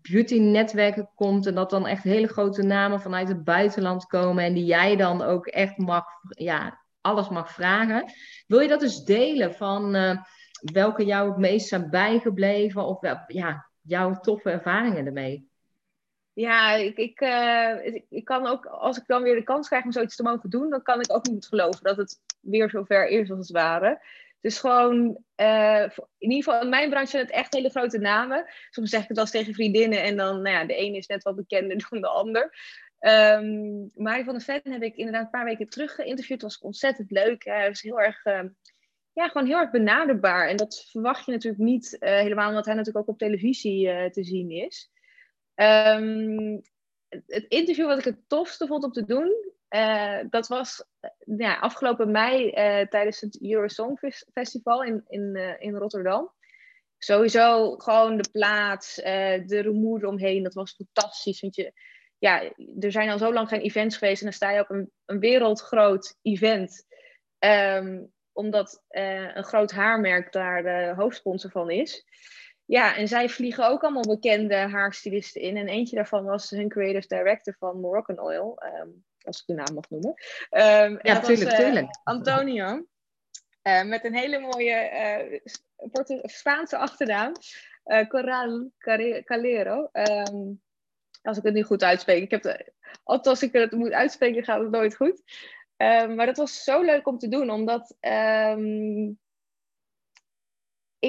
beauty 0.02 0.38
netwerken 0.38 1.10
komt. 1.14 1.46
En 1.46 1.54
dat 1.54 1.70
dan 1.70 1.86
echt 1.86 2.02
hele 2.02 2.28
grote 2.28 2.62
namen 2.62 3.00
vanuit 3.00 3.28
het 3.28 3.44
buitenland 3.44 4.04
komen. 4.06 4.44
En 4.44 4.54
die 4.54 4.64
jij 4.64 4.96
dan 4.96 5.22
ook 5.22 5.46
echt 5.46 5.76
mag 5.76 6.04
ja, 6.28 6.84
alles 7.00 7.28
mag 7.28 7.52
vragen. 7.52 8.12
Wil 8.46 8.60
je 8.60 8.68
dat 8.68 8.80
dus 8.80 9.04
delen 9.04 9.54
van 9.54 9.96
welke 10.60 11.04
jou 11.04 11.28
het 11.28 11.38
meest 11.38 11.68
zijn 11.68 11.90
bijgebleven 11.90 12.86
of 12.86 12.98
ja, 13.26 13.67
jouw 13.88 14.20
toffe 14.20 14.50
ervaringen 14.50 15.06
ermee? 15.06 15.48
Ja, 16.32 16.74
ik, 16.74 16.96
ik, 16.96 17.20
uh, 17.20 17.84
ik, 17.84 18.04
ik, 18.08 18.24
kan 18.24 18.46
ook, 18.46 18.66
als 18.66 18.98
ik 18.98 19.06
dan 19.06 19.22
weer 19.22 19.34
de 19.34 19.42
kans 19.42 19.68
krijg 19.68 19.84
om 19.84 19.92
zoiets 19.92 20.16
te 20.16 20.22
mogen 20.22 20.50
doen, 20.50 20.70
dan 20.70 20.82
kan 20.82 21.00
ik 21.00 21.12
ook 21.12 21.26
niet 21.26 21.46
geloven 21.46 21.82
dat 21.82 21.96
het 21.96 22.20
weer 22.40 22.70
zover 22.70 23.08
is 23.08 23.30
als 23.30 23.38
het 23.38 23.56
ware. 23.56 24.00
Dus 24.40 24.58
gewoon, 24.58 25.24
uh, 25.36 25.82
in 26.18 26.30
ieder 26.30 26.44
geval 26.44 26.62
in 26.62 26.68
mijn 26.68 26.90
branche 26.90 27.10
zijn 27.10 27.22
het 27.22 27.34
echt 27.34 27.54
hele 27.54 27.70
grote 27.70 27.98
namen. 27.98 28.44
Soms 28.70 28.90
zeg 28.90 29.02
ik 29.02 29.08
het 29.08 29.18
eens 29.18 29.30
tegen 29.30 29.54
vriendinnen 29.54 30.02
en 30.02 30.16
dan, 30.16 30.42
nou 30.42 30.56
ja, 30.56 30.64
de 30.64 30.74
ene 30.74 30.96
is 30.96 31.06
net 31.06 31.22
wat 31.22 31.36
bekender 31.36 31.86
dan 31.90 32.00
de 32.00 32.08
ander. 32.08 32.56
Um, 33.00 33.90
Marie 33.94 34.24
van 34.24 34.34
der 34.34 34.42
Ven 34.42 34.72
heb 34.72 34.82
ik 34.82 34.96
inderdaad 34.96 35.24
een 35.24 35.30
paar 35.30 35.44
weken 35.44 35.68
terug 35.68 35.94
geïnterviewd. 35.94 36.42
Het 36.42 36.50
was 36.50 36.60
ontzettend 36.60 37.10
leuk. 37.10 37.44
Hij 37.44 37.68
was 37.68 37.80
heel 37.80 38.00
erg, 38.00 38.24
uh, 38.24 38.40
ja, 39.18 39.28
gewoon 39.28 39.46
heel 39.46 39.58
erg 39.58 39.70
benaderbaar. 39.70 40.48
En 40.48 40.56
dat 40.56 40.86
verwacht 40.90 41.26
je 41.26 41.32
natuurlijk 41.32 41.62
niet 41.62 41.96
uh, 42.00 42.08
helemaal, 42.10 42.48
omdat 42.48 42.64
hij 42.64 42.74
natuurlijk 42.74 43.08
ook 43.08 43.14
op 43.14 43.18
televisie 43.18 43.86
uh, 43.86 44.04
te 44.04 44.24
zien 44.24 44.50
is. 44.50 44.90
Um, 45.54 46.62
het 47.08 47.44
interview 47.48 47.86
wat 47.86 47.98
ik 47.98 48.04
het 48.04 48.28
tofste 48.28 48.66
vond 48.66 48.84
om 48.84 48.92
te 48.92 49.04
doen, 49.04 49.52
uh, 49.70 50.18
dat 50.30 50.48
was 50.48 50.84
ja, 51.36 51.58
afgelopen 51.58 52.10
mei 52.10 52.52
tijdens 52.88 53.20
het 53.20 53.42
Eurosong 53.42 53.98
Festival 54.32 54.82
in, 54.84 55.04
in, 55.08 55.56
in 55.58 55.74
Rotterdam. 55.74 56.32
Sowieso 56.98 57.76
gewoon 57.76 58.16
de 58.16 58.28
plaats, 58.32 58.94
de 58.94 59.60
rumoer 59.60 60.06
omheen, 60.06 60.42
dat 60.42 60.54
was 60.54 60.74
fantastisch. 60.74 61.40
Want 61.40 61.56
je, 61.56 61.72
ja, 62.18 62.42
er 62.80 62.92
zijn 62.92 63.10
al 63.10 63.18
zo 63.18 63.32
lang 63.32 63.48
geen 63.48 63.60
events 63.60 63.96
geweest 63.96 64.20
en 64.20 64.26
dan 64.26 64.34
sta 64.34 64.50
je 64.50 64.60
op 64.60 64.70
een, 64.70 64.90
een 65.04 65.18
wereldgroot 65.18 66.16
event. 66.22 66.86
Um, 67.38 68.12
omdat 68.38 68.82
uh, 68.90 69.36
een 69.36 69.44
groot 69.44 69.70
haarmerk 69.70 70.32
daar 70.32 70.62
de 70.62 70.92
hoofdsponsor 70.96 71.50
van 71.50 71.70
is. 71.70 72.06
Ja, 72.64 72.96
en 72.96 73.08
zij 73.08 73.28
vliegen 73.28 73.68
ook 73.68 73.82
allemaal 73.82 74.16
bekende 74.16 74.54
haarstylisten 74.54 75.40
in. 75.40 75.56
En 75.56 75.68
eentje 75.68 75.96
daarvan 75.96 76.24
was 76.24 76.50
hun 76.50 76.68
creative 76.68 77.06
director 77.06 77.54
van 77.58 77.80
Moroccan 77.80 78.20
Oil. 78.20 78.62
Um, 78.82 79.04
als 79.20 79.40
ik 79.40 79.46
de 79.46 79.54
naam 79.54 79.74
mag 79.74 79.90
noemen. 79.90 80.10
Um, 80.50 80.98
ja, 81.02 81.20
tuurlijk, 81.20 81.50
uh, 81.50 81.58
tuurlijk. 81.58 81.98
Antonio. 82.04 82.86
Uh, 83.62 83.84
met 83.84 84.04
een 84.04 84.14
hele 84.14 84.38
mooie 84.38 85.42
Spaanse 86.22 86.76
achternaam. 86.76 87.32
Corral 88.08 88.70
Calero. 89.24 89.88
Um, 89.92 90.62
als 91.22 91.38
ik 91.38 91.42
het 91.42 91.54
niet 91.54 91.64
goed 91.64 91.82
uitspreek. 91.82 92.22
Ik 92.22 92.30
heb 92.30 92.42
de, 92.42 92.72
altijd 93.04 93.26
als 93.26 93.42
ik 93.42 93.52
het 93.52 93.72
moet 93.72 93.92
uitspreken, 93.92 94.44
gaat 94.44 94.60
het 94.60 94.70
nooit 94.70 94.96
goed. 94.96 95.22
Um, 95.82 96.14
maar 96.14 96.26
dat 96.26 96.36
was 96.36 96.64
zo 96.64 96.82
leuk 96.82 97.06
om 97.06 97.18
te 97.18 97.28
doen, 97.28 97.50
omdat 97.50 97.96
um, 98.00 99.18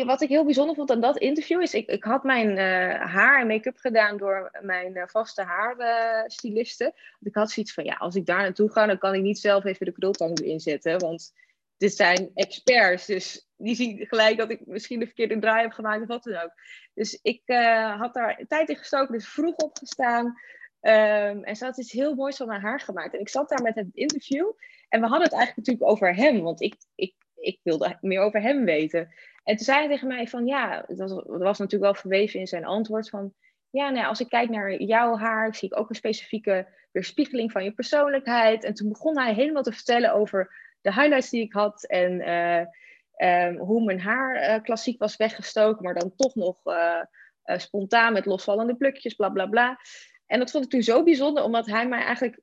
wat 0.05 0.21
ik 0.21 0.29
heel 0.29 0.45
bijzonder 0.45 0.75
vond 0.75 0.91
aan 0.91 1.01
dat 1.01 1.17
interview 1.17 1.61
is, 1.61 1.73
ik, 1.73 1.87
ik 1.87 2.03
had 2.03 2.23
mijn 2.23 2.49
uh, 2.49 3.11
haar 3.13 3.41
en 3.41 3.47
make-up 3.47 3.77
gedaan 3.77 4.17
door 4.17 4.57
mijn 4.61 4.97
uh, 4.97 5.03
vaste 5.07 5.41
haarstyliste. 5.43 6.93
Ik 7.19 7.35
had 7.35 7.51
zoiets 7.51 7.73
van, 7.73 7.83
ja, 7.83 7.95
als 7.95 8.15
ik 8.15 8.25
daar 8.25 8.41
naartoe 8.41 8.71
ga, 8.71 8.85
dan 8.85 8.97
kan 8.97 9.13
ik 9.13 9.21
niet 9.21 9.39
zelf 9.39 9.65
even 9.65 9.85
de 9.85 9.91
krultang 9.91 10.39
erin 10.39 10.59
zetten, 10.59 10.99
want 10.99 11.33
dit 11.77 11.95
zijn 11.95 12.31
experts, 12.33 13.05
dus 13.05 13.47
die 13.57 13.75
zien 13.75 14.07
gelijk 14.07 14.37
dat 14.37 14.51
ik 14.51 14.65
misschien 14.65 14.99
de 14.99 15.05
verkeerde 15.05 15.39
draai 15.39 15.61
heb 15.61 15.71
gemaakt 15.71 16.01
of 16.01 16.07
wat 16.07 16.23
dan 16.23 16.41
ook. 16.41 16.53
Dus 16.93 17.19
ik 17.21 17.41
uh, 17.45 17.99
had 17.99 18.13
daar 18.13 18.43
tijd 18.47 18.69
in 18.69 18.75
gestoken, 18.75 19.13
dus 19.13 19.27
vroeg 19.27 19.55
opgestaan. 19.55 20.39
Um, 20.81 21.43
en 21.43 21.55
ze 21.55 21.65
had 21.65 21.77
iets 21.77 21.91
heel 21.91 22.15
moois 22.15 22.37
van 22.37 22.47
mijn 22.47 22.61
haar 22.61 22.79
gemaakt. 22.79 23.13
En 23.13 23.19
ik 23.19 23.29
zat 23.29 23.49
daar 23.49 23.61
met 23.61 23.75
het 23.75 23.87
interview. 23.93 24.51
En 24.89 25.01
we 25.01 25.07
hadden 25.07 25.27
het 25.27 25.37
eigenlijk 25.37 25.67
natuurlijk 25.67 25.91
over 25.91 26.15
hem, 26.15 26.41
want 26.41 26.61
ik, 26.61 26.75
ik, 26.95 27.15
ik 27.35 27.59
wilde 27.63 27.97
meer 28.01 28.21
over 28.21 28.41
hem 28.41 28.65
weten. 28.65 28.99
En 29.43 29.55
toen 29.55 29.65
zei 29.65 29.79
hij 29.79 29.87
tegen 29.87 30.07
mij 30.07 30.27
van 30.27 30.45
ja, 30.45 30.85
dat 30.87 31.23
was, 31.25 31.57
natuurlijk 31.57 31.91
wel 31.91 32.01
verweven 32.01 32.39
in 32.39 32.47
zijn 32.47 32.65
antwoord 32.65 33.09
van 33.09 33.33
ja, 33.69 33.89
nou, 33.89 34.07
als 34.07 34.19
ik 34.19 34.29
kijk 34.29 34.49
naar 34.49 34.81
jouw 34.81 35.17
haar, 35.17 35.55
zie 35.55 35.69
ik 35.71 35.79
ook 35.79 35.89
een 35.89 35.95
specifieke 35.95 36.67
weerspiegeling 36.91 37.51
van 37.51 37.63
je 37.63 37.71
persoonlijkheid. 37.71 38.63
En 38.63 38.73
toen 38.73 38.89
begon 38.89 39.17
hij 39.17 39.33
helemaal 39.33 39.63
te 39.63 39.71
vertellen 39.71 40.13
over 40.13 40.53
de 40.81 40.93
highlights 40.93 41.29
die 41.29 41.41
ik 41.41 41.53
had 41.53 41.83
en 41.83 42.11
uh, 42.21 43.45
um, 43.47 43.57
hoe 43.57 43.83
mijn 43.83 43.99
haar 43.99 44.35
uh, 44.35 44.63
klassiek 44.63 44.99
was 44.99 45.17
weggestoken, 45.17 45.83
maar 45.83 45.93
dan 45.93 46.15
toch 46.15 46.35
nog 46.35 46.65
uh, 46.65 47.03
spontaan 47.43 48.13
met 48.13 48.25
losvallende 48.25 48.75
plukjes, 48.75 49.13
bla 49.13 49.29
bla 49.29 49.45
bla. 49.45 49.79
En 50.29 50.39
dat 50.39 50.51
vond 50.51 50.63
ik 50.63 50.69
toen 50.69 50.81
zo 50.81 51.03
bijzonder, 51.03 51.43
omdat 51.43 51.65
hij 51.65 51.87
mij 51.87 52.03
eigenlijk, 52.03 52.39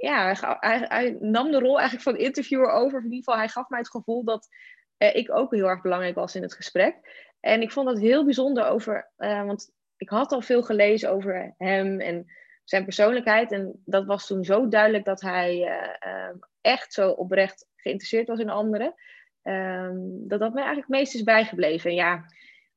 ja, 0.00 0.34
hij, 0.60 1.16
nam 1.20 1.50
de 1.50 1.58
rol 1.58 1.78
eigenlijk 1.78 2.08
van 2.08 2.24
interviewer 2.26 2.70
over. 2.70 2.98
In 2.98 3.04
ieder 3.04 3.18
geval, 3.18 3.36
hij 3.36 3.48
gaf 3.48 3.68
mij 3.68 3.78
het 3.78 3.90
gevoel 3.90 4.24
dat 4.24 4.48
ik 4.96 5.30
ook 5.30 5.54
heel 5.54 5.68
erg 5.68 5.82
belangrijk 5.82 6.14
was 6.14 6.34
in 6.34 6.42
het 6.42 6.54
gesprek. 6.54 6.96
En 7.40 7.62
ik 7.62 7.72
vond 7.72 7.86
dat 7.86 7.98
heel 7.98 8.24
bijzonder 8.24 8.66
over, 8.66 9.10
want 9.16 9.70
ik 9.96 10.08
had 10.08 10.32
al 10.32 10.40
veel 10.40 10.62
gelezen 10.62 11.10
over 11.10 11.54
hem 11.58 12.00
en 12.00 12.26
zijn 12.64 12.84
persoonlijkheid. 12.84 13.52
En 13.52 13.82
dat 13.84 14.06
was 14.06 14.26
toen 14.26 14.44
zo 14.44 14.68
duidelijk 14.68 15.04
dat 15.04 15.20
hij 15.20 15.58
uh, 15.58 16.28
echt 16.60 16.92
zo 16.92 17.10
oprecht 17.10 17.66
geïnteresseerd 17.76 18.28
was 18.28 18.38
in 18.38 18.50
anderen. 18.50 18.94
Um, 19.42 20.28
dat 20.28 20.40
dat 20.40 20.52
mij 20.52 20.62
eigenlijk 20.62 20.92
meest 20.92 21.14
is 21.14 21.22
bijgebleven. 21.22 21.90
En 21.90 21.96
ja, 21.96 22.24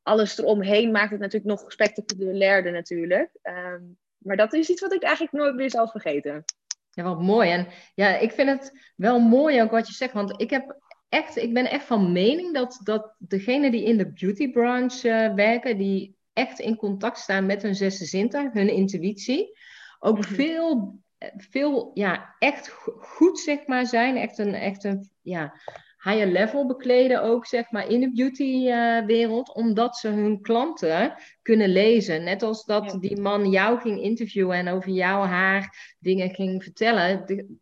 alles 0.03 0.37
eromheen 0.37 0.91
maakt 0.91 1.11
het 1.11 1.19
natuurlijk 1.19 1.59
nog 1.59 1.71
spectaculairder 1.71 2.71
natuurlijk. 2.71 3.29
Um, 3.43 3.97
maar 4.25 4.37
dat 4.37 4.53
is 4.53 4.69
iets 4.69 4.81
wat 4.81 4.93
ik 4.93 5.03
eigenlijk 5.03 5.33
nooit 5.33 5.55
meer 5.55 5.69
zal 5.69 5.87
vergeten. 5.87 6.43
Ja, 6.91 7.03
wat 7.03 7.21
mooi. 7.21 7.51
En 7.51 7.67
ja, 7.95 8.17
ik 8.17 8.31
vind 8.31 8.49
het 8.49 8.91
wel 8.95 9.19
mooi 9.19 9.61
ook 9.61 9.71
wat 9.71 9.87
je 9.87 9.93
zegt. 9.93 10.13
Want 10.13 10.41
ik, 10.41 10.49
heb 10.49 10.79
echt, 11.09 11.37
ik 11.37 11.53
ben 11.53 11.69
echt 11.69 11.85
van 11.85 12.11
mening 12.11 12.53
dat, 12.53 12.79
dat 12.83 13.15
degenen 13.17 13.71
die 13.71 13.83
in 13.83 13.97
de 13.97 14.11
beauty 14.11 14.51
branche 14.51 15.09
uh, 15.09 15.33
werken, 15.33 15.77
die 15.77 16.15
echt 16.33 16.59
in 16.59 16.75
contact 16.75 17.17
staan 17.17 17.45
met 17.45 17.61
hun 17.61 17.75
zesde 17.75 18.05
zintuig, 18.05 18.53
hun 18.53 18.69
intuïtie, 18.69 19.57
ook 19.99 20.17
mhm. 20.17 20.33
veel, 20.33 20.99
veel 21.37 21.91
ja, 21.93 22.35
echt 22.39 22.69
goed 22.97 23.39
zeg 23.39 23.67
maar, 23.67 23.85
zijn. 23.85 24.17
Echt 24.17 24.37
een, 24.37 24.53
echt 24.53 24.83
een 24.83 25.09
ja, 25.21 25.59
higher 26.05 26.27
level 26.27 26.65
bekleden 26.65 27.23
ook 27.23 27.45
zeg 27.45 27.71
maar, 27.71 27.89
in 27.89 27.99
de 27.99 28.11
beautywereld. 28.11 29.49
Uh, 29.49 29.55
omdat 29.55 29.97
ze 29.97 30.07
hun 30.07 30.41
klanten 30.41 31.13
kunnen 31.41 31.69
lezen. 31.69 32.23
Net 32.23 32.43
als 32.43 32.65
dat 32.65 32.97
die 32.99 33.21
man 33.21 33.49
jou 33.49 33.79
ging 33.79 34.01
interviewen 34.01 34.57
en 34.57 34.67
over 34.67 34.91
jouw 34.91 35.21
haar 35.21 35.95
dingen 35.99 36.29
ging 36.29 36.63
vertellen. 36.63 37.25
De, 37.25 37.55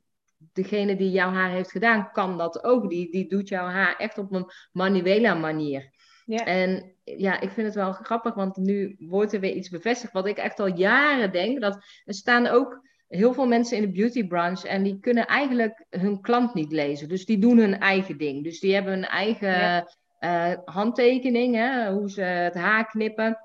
degene 0.54 0.96
die 0.96 1.12
jouw 1.12 1.32
haar 1.32 1.50
heeft 1.50 1.72
gedaan, 1.72 2.12
kan 2.12 2.38
dat 2.38 2.64
ook. 2.64 2.90
Die, 2.90 3.12
die 3.12 3.30
doet 3.30 3.48
jouw 3.48 3.68
haar 3.68 3.96
echt 3.96 4.18
op 4.18 4.32
een 4.32 4.52
manuele 4.72 5.36
manier. 5.36 5.92
Ja. 6.26 6.46
En 6.46 6.96
ja, 7.04 7.40
ik 7.40 7.50
vind 7.50 7.68
het 7.68 7.76
wel 7.76 7.92
grappig, 7.92 8.34
want 8.34 8.58
nu 8.58 8.96
wordt 9.00 9.34
er 9.34 9.40
weer 9.40 9.54
iets 9.54 9.70
bevestigd 9.70 10.14
wat 10.14 10.28
ik 10.28 10.38
echt 10.38 10.60
al 10.60 10.76
jaren 10.76 11.32
denk. 11.32 11.62
Dat 11.62 11.84
er 12.06 12.14
staan 12.14 12.48
ook 12.48 12.82
heel 13.16 13.34
veel 13.34 13.48
mensen 13.48 13.78
in 13.78 13.84
de 13.84 13.92
beauty 13.92 14.28
branche 14.28 14.68
en 14.68 14.84
die 14.84 15.00
kunnen 15.00 15.26
eigenlijk 15.26 15.86
hun 15.90 16.22
klant 16.22 16.54
niet 16.54 16.72
lezen. 16.72 17.10
Dus 17.10 17.26
die 17.26 17.40
doen 17.40 17.58
hun 17.58 17.80
eigen 17.80 18.18
ding. 18.18 18.44
Dus 18.44 18.60
die 18.60 18.74
hebben 18.74 18.94
hun 18.94 19.06
eigen 19.06 19.50
ja. 19.50 19.88
uh, 20.20 20.58
handtekening, 20.66 21.56
hè, 21.56 21.92
hoe 21.92 22.10
ze 22.10 22.22
het 22.22 22.54
haar 22.54 22.88
knippen. 22.88 23.38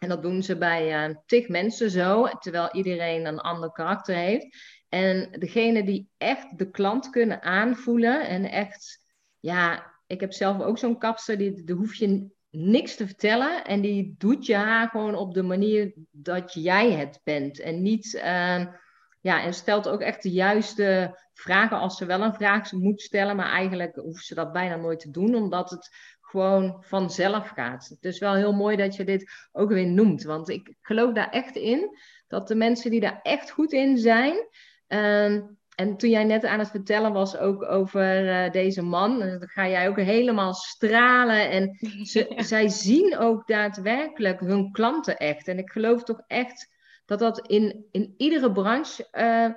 En 0.00 0.08
dat 0.08 0.22
doen 0.22 0.42
ze 0.42 0.58
bij 0.58 1.08
uh, 1.08 1.14
tig 1.26 1.48
mensen 1.48 1.90
zo, 1.90 2.26
terwijl 2.26 2.68
iedereen 2.72 3.26
een 3.26 3.40
ander 3.40 3.72
karakter 3.72 4.14
heeft. 4.14 4.46
En 4.88 5.28
degene 5.38 5.84
die 5.84 6.08
echt 6.16 6.58
de 6.58 6.70
klant 6.70 7.10
kunnen 7.10 7.42
aanvoelen 7.42 8.28
en 8.28 8.44
echt, 8.44 8.98
ja, 9.40 9.92
ik 10.06 10.20
heb 10.20 10.32
zelf 10.32 10.60
ook 10.60 10.78
zo'n 10.78 10.98
kapster, 10.98 11.38
die, 11.38 11.64
die 11.64 11.74
hoef 11.74 11.94
je 11.94 12.26
niks 12.50 12.96
te 12.96 13.06
vertellen. 13.06 13.64
En 13.64 13.80
die 13.80 14.14
doet 14.18 14.46
je 14.46 14.54
haar 14.54 14.88
gewoon 14.88 15.14
op 15.14 15.34
de 15.34 15.42
manier 15.42 15.92
dat 16.10 16.52
jij 16.52 16.92
het 16.92 17.20
bent. 17.24 17.60
En 17.60 17.82
niet, 17.82 18.14
uh, 18.14 18.66
ja, 19.20 19.42
en 19.42 19.54
stelt 19.54 19.88
ook 19.88 20.00
echt 20.00 20.22
de 20.22 20.30
juiste 20.30 21.18
vragen 21.34 21.78
als 21.78 21.96
ze 21.96 22.06
wel 22.06 22.22
een 22.22 22.34
vraag 22.34 22.72
moet 22.72 23.00
stellen. 23.00 23.36
Maar 23.36 23.50
eigenlijk 23.50 23.96
hoeft 23.96 24.24
ze 24.24 24.34
dat 24.34 24.52
bijna 24.52 24.76
nooit 24.76 25.00
te 25.00 25.10
doen, 25.10 25.34
omdat 25.34 25.70
het 25.70 25.88
gewoon 26.20 26.84
vanzelf 26.86 27.48
gaat. 27.48 27.88
Het 27.88 28.04
is 28.04 28.18
wel 28.18 28.34
heel 28.34 28.52
mooi 28.52 28.76
dat 28.76 28.96
je 28.96 29.04
dit 29.04 29.48
ook 29.52 29.68
weer 29.68 29.86
noemt. 29.86 30.22
Want 30.22 30.48
ik 30.48 30.74
geloof 30.80 31.12
daar 31.12 31.30
echt 31.30 31.56
in 31.56 31.96
dat 32.26 32.48
de 32.48 32.54
mensen 32.54 32.90
die 32.90 33.00
daar 33.00 33.20
echt 33.22 33.50
goed 33.50 33.72
in 33.72 33.98
zijn. 33.98 34.48
Uh, 34.88 35.42
en 35.74 35.96
toen 35.96 36.10
jij 36.10 36.24
net 36.24 36.44
aan 36.44 36.58
het 36.58 36.70
vertellen 36.70 37.12
was 37.12 37.36
ook 37.36 37.64
over 37.64 38.24
uh, 38.24 38.50
deze 38.50 38.82
man, 38.82 39.18
dan 39.18 39.48
ga 39.48 39.68
jij 39.68 39.88
ook 39.88 39.96
helemaal 39.96 40.54
stralen. 40.54 41.50
En 41.50 41.78
ze, 42.02 42.32
zij 42.52 42.68
zien 42.68 43.18
ook 43.18 43.46
daadwerkelijk 43.46 44.40
hun 44.40 44.72
klanten 44.72 45.16
echt. 45.16 45.48
En 45.48 45.58
ik 45.58 45.70
geloof 45.70 46.02
toch 46.02 46.22
echt 46.26 46.76
dat 47.08 47.18
dat 47.18 47.48
in, 47.48 47.86
in 47.90 48.14
iedere 48.16 48.52
branche 48.52 49.08
uh, 49.12 49.48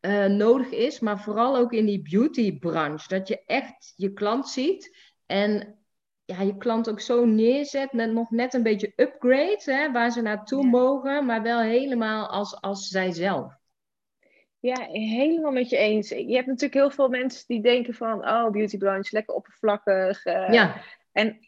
uh, 0.00 0.26
nodig 0.26 0.70
is, 0.70 1.00
maar 1.00 1.20
vooral 1.20 1.56
ook 1.56 1.72
in 1.72 1.86
die 1.86 2.02
beautybranche. 2.02 3.08
Dat 3.08 3.28
je 3.28 3.44
echt 3.46 3.92
je 3.96 4.12
klant 4.12 4.48
ziet 4.48 4.96
en 5.26 5.78
ja, 6.24 6.40
je 6.40 6.56
klant 6.56 6.90
ook 6.90 7.00
zo 7.00 7.24
neerzet, 7.24 7.92
net, 7.92 8.12
nog 8.12 8.30
net 8.30 8.54
een 8.54 8.62
beetje 8.62 8.92
upgrade, 8.96 9.62
hè, 9.64 9.92
waar 9.92 10.10
ze 10.10 10.20
naartoe 10.20 10.62
ja. 10.62 10.68
mogen, 10.68 11.26
maar 11.26 11.42
wel 11.42 11.60
helemaal 11.60 12.26
als, 12.26 12.60
als 12.60 12.88
zijzelf. 12.88 13.52
Ja, 14.58 14.86
helemaal 14.90 15.52
met 15.52 15.70
je 15.70 15.76
eens. 15.76 16.08
Je 16.08 16.34
hebt 16.34 16.46
natuurlijk 16.46 16.74
heel 16.74 16.90
veel 16.90 17.08
mensen 17.08 17.44
die 17.46 17.62
denken 17.62 17.94
van, 17.94 18.28
oh, 18.28 18.50
beautybranche, 18.50 19.14
lekker 19.14 19.34
oppervlakkig. 19.34 20.26
Uh, 20.26 20.52
ja. 20.52 20.82
En 21.12 21.38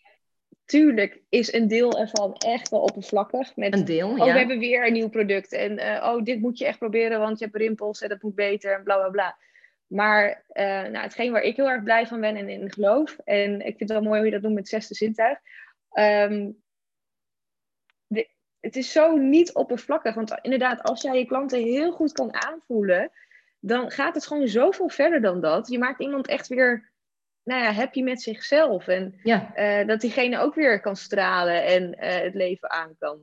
tuurlijk 0.67 1.21
is 1.29 1.53
een 1.53 1.69
deel 1.69 1.99
ervan 1.99 2.35
echt 2.35 2.69
wel 2.69 2.81
oppervlakkig. 2.81 3.57
Met, 3.57 3.75
een 3.75 3.85
deel, 3.85 4.11
oh, 4.11 4.19
ja. 4.19 4.25
we 4.25 4.39
hebben 4.39 4.59
weer 4.59 4.87
een 4.87 4.93
nieuw 4.93 5.09
product. 5.09 5.53
En 5.53 5.73
uh, 5.79 6.13
oh, 6.13 6.25
dit 6.25 6.41
moet 6.41 6.59
je 6.59 6.67
echt 6.67 6.79
proberen, 6.79 7.21
want 7.21 7.39
je 7.39 7.45
hebt 7.45 7.57
rimpels 7.57 8.01
en 8.01 8.09
dat 8.09 8.23
moet 8.23 8.35
beter 8.35 8.75
en 8.75 8.83
bla 8.83 8.97
bla 8.97 9.09
bla. 9.09 9.37
Maar 9.87 10.45
uh, 10.53 10.65
nou, 10.65 10.97
hetgeen 10.97 11.33
waar 11.33 11.43
ik 11.43 11.57
heel 11.57 11.71
erg 11.71 11.83
blij 11.83 12.07
van 12.07 12.21
ben 12.21 12.37
en 12.37 12.49
in 12.49 12.73
geloof, 12.73 13.19
en 13.25 13.61
ik 13.61 13.77
vind 13.77 13.91
het 13.91 13.93
wel 13.99 14.03
mooi 14.03 14.17
hoe 14.17 14.27
je 14.27 14.33
dat 14.33 14.43
noemt 14.43 14.55
met 14.55 14.69
zesde 14.69 14.95
zintuig. 14.95 15.39
Um, 15.93 16.63
de, 18.07 18.29
het 18.61 18.77
is 18.77 18.93
zo 18.93 19.17
niet 19.17 19.53
oppervlakkig. 19.53 20.15
Want 20.15 20.39
inderdaad, 20.43 20.83
als 20.83 21.03
jij 21.03 21.19
je 21.19 21.27
klanten 21.27 21.63
heel 21.63 21.93
goed 21.93 22.13
kan 22.13 22.35
aanvoelen, 22.35 23.11
dan 23.61 23.91
gaat 23.91 24.15
het 24.15 24.27
gewoon 24.27 24.49
zoveel 24.49 24.89
verder 24.89 25.21
dan 25.21 25.41
dat. 25.41 25.69
Je 25.69 25.79
maakt 25.79 26.01
iemand 26.01 26.27
echt 26.27 26.49
weer 26.49 26.91
nou 27.47 27.63
ja, 27.63 27.73
happy 27.73 28.03
met 28.03 28.23
zichzelf. 28.23 28.89
En 28.89 29.21
ja. 29.23 29.53
uh, 29.57 29.87
dat 29.87 30.01
diegene 30.01 30.39
ook 30.39 30.55
weer 30.55 30.81
kan 30.81 30.97
stralen 30.97 31.65
en 31.65 31.83
uh, 31.83 32.15
het 32.23 32.35
leven 32.35 32.71
aan 32.71 32.97
kan. 32.99 33.21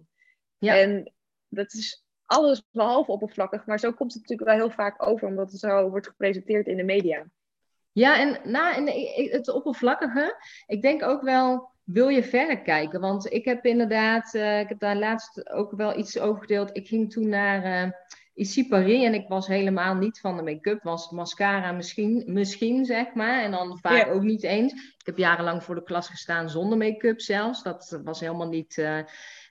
Ja. 0.58 0.78
En 0.78 1.14
dat 1.48 1.74
is 1.74 2.04
alles 2.26 2.64
behalve 2.72 3.12
oppervlakkig. 3.12 3.66
Maar 3.66 3.80
zo 3.80 3.92
komt 3.92 4.14
het 4.14 4.22
natuurlijk 4.22 4.50
wel 4.50 4.60
heel 4.60 4.76
vaak 4.76 5.08
over, 5.08 5.28
omdat 5.28 5.52
het 5.52 5.60
zo 5.60 5.90
wordt 5.90 6.08
gepresenteerd 6.08 6.68
in 6.68 6.78
de 6.78 6.84
media. 6.84 7.26
Ja, 7.92 8.20
en 8.20 8.52
na 8.52 8.76
en 8.76 8.88
het 9.32 9.50
oppervlakkige, 9.50 10.44
ik 10.66 10.82
denk 10.82 11.04
ook 11.04 11.22
wel, 11.22 11.72
wil 11.84 12.08
je 12.08 12.24
verder 12.24 12.62
kijken? 12.62 13.00
Want 13.00 13.32
ik 13.32 13.46
heb 13.46 13.66
inderdaad, 13.66 14.34
uh, 14.34 14.60
ik 14.60 14.70
heb 14.70 14.80
daar 14.80 14.96
laatst 14.96 15.50
ook 15.50 15.72
wel 15.72 15.98
iets 15.98 16.20
over 16.20 16.42
gedeeld. 16.42 16.78
Ik 16.78 16.88
ging 16.88 17.12
toen 17.12 17.30
naar 17.30 18.03
Issy 18.34 18.68
Paris 18.68 19.04
en 19.04 19.14
ik 19.14 19.28
was 19.28 19.48
helemaal 19.48 19.96
niet 19.96 20.20
van 20.20 20.38
de 20.38 20.44
make-up. 20.44 20.84
Was 20.84 21.10
mascara 21.10 21.72
misschien, 21.72 22.24
misschien 22.28 22.86
zeg 22.86 23.14
maar. 23.14 23.44
En 23.44 23.52
dan 23.52 23.78
vaak 23.82 24.06
Ja. 24.06 24.12
ook 24.12 24.22
niet 24.24 24.44
eens. 24.44 24.74
Ik 24.74 25.06
heb 25.06 25.18
jarenlang 25.18 25.64
voor 25.64 25.76
de 25.76 25.84
klas 25.84 26.08
gestaan 26.08 26.50
zonder 26.50 26.78
make-up 26.78 27.22
zelfs. 27.22 27.64
Dat 27.64 28.00
was 28.04 28.20
helemaal 28.20 28.48
niet... 28.50 28.78
uh... 28.78 28.98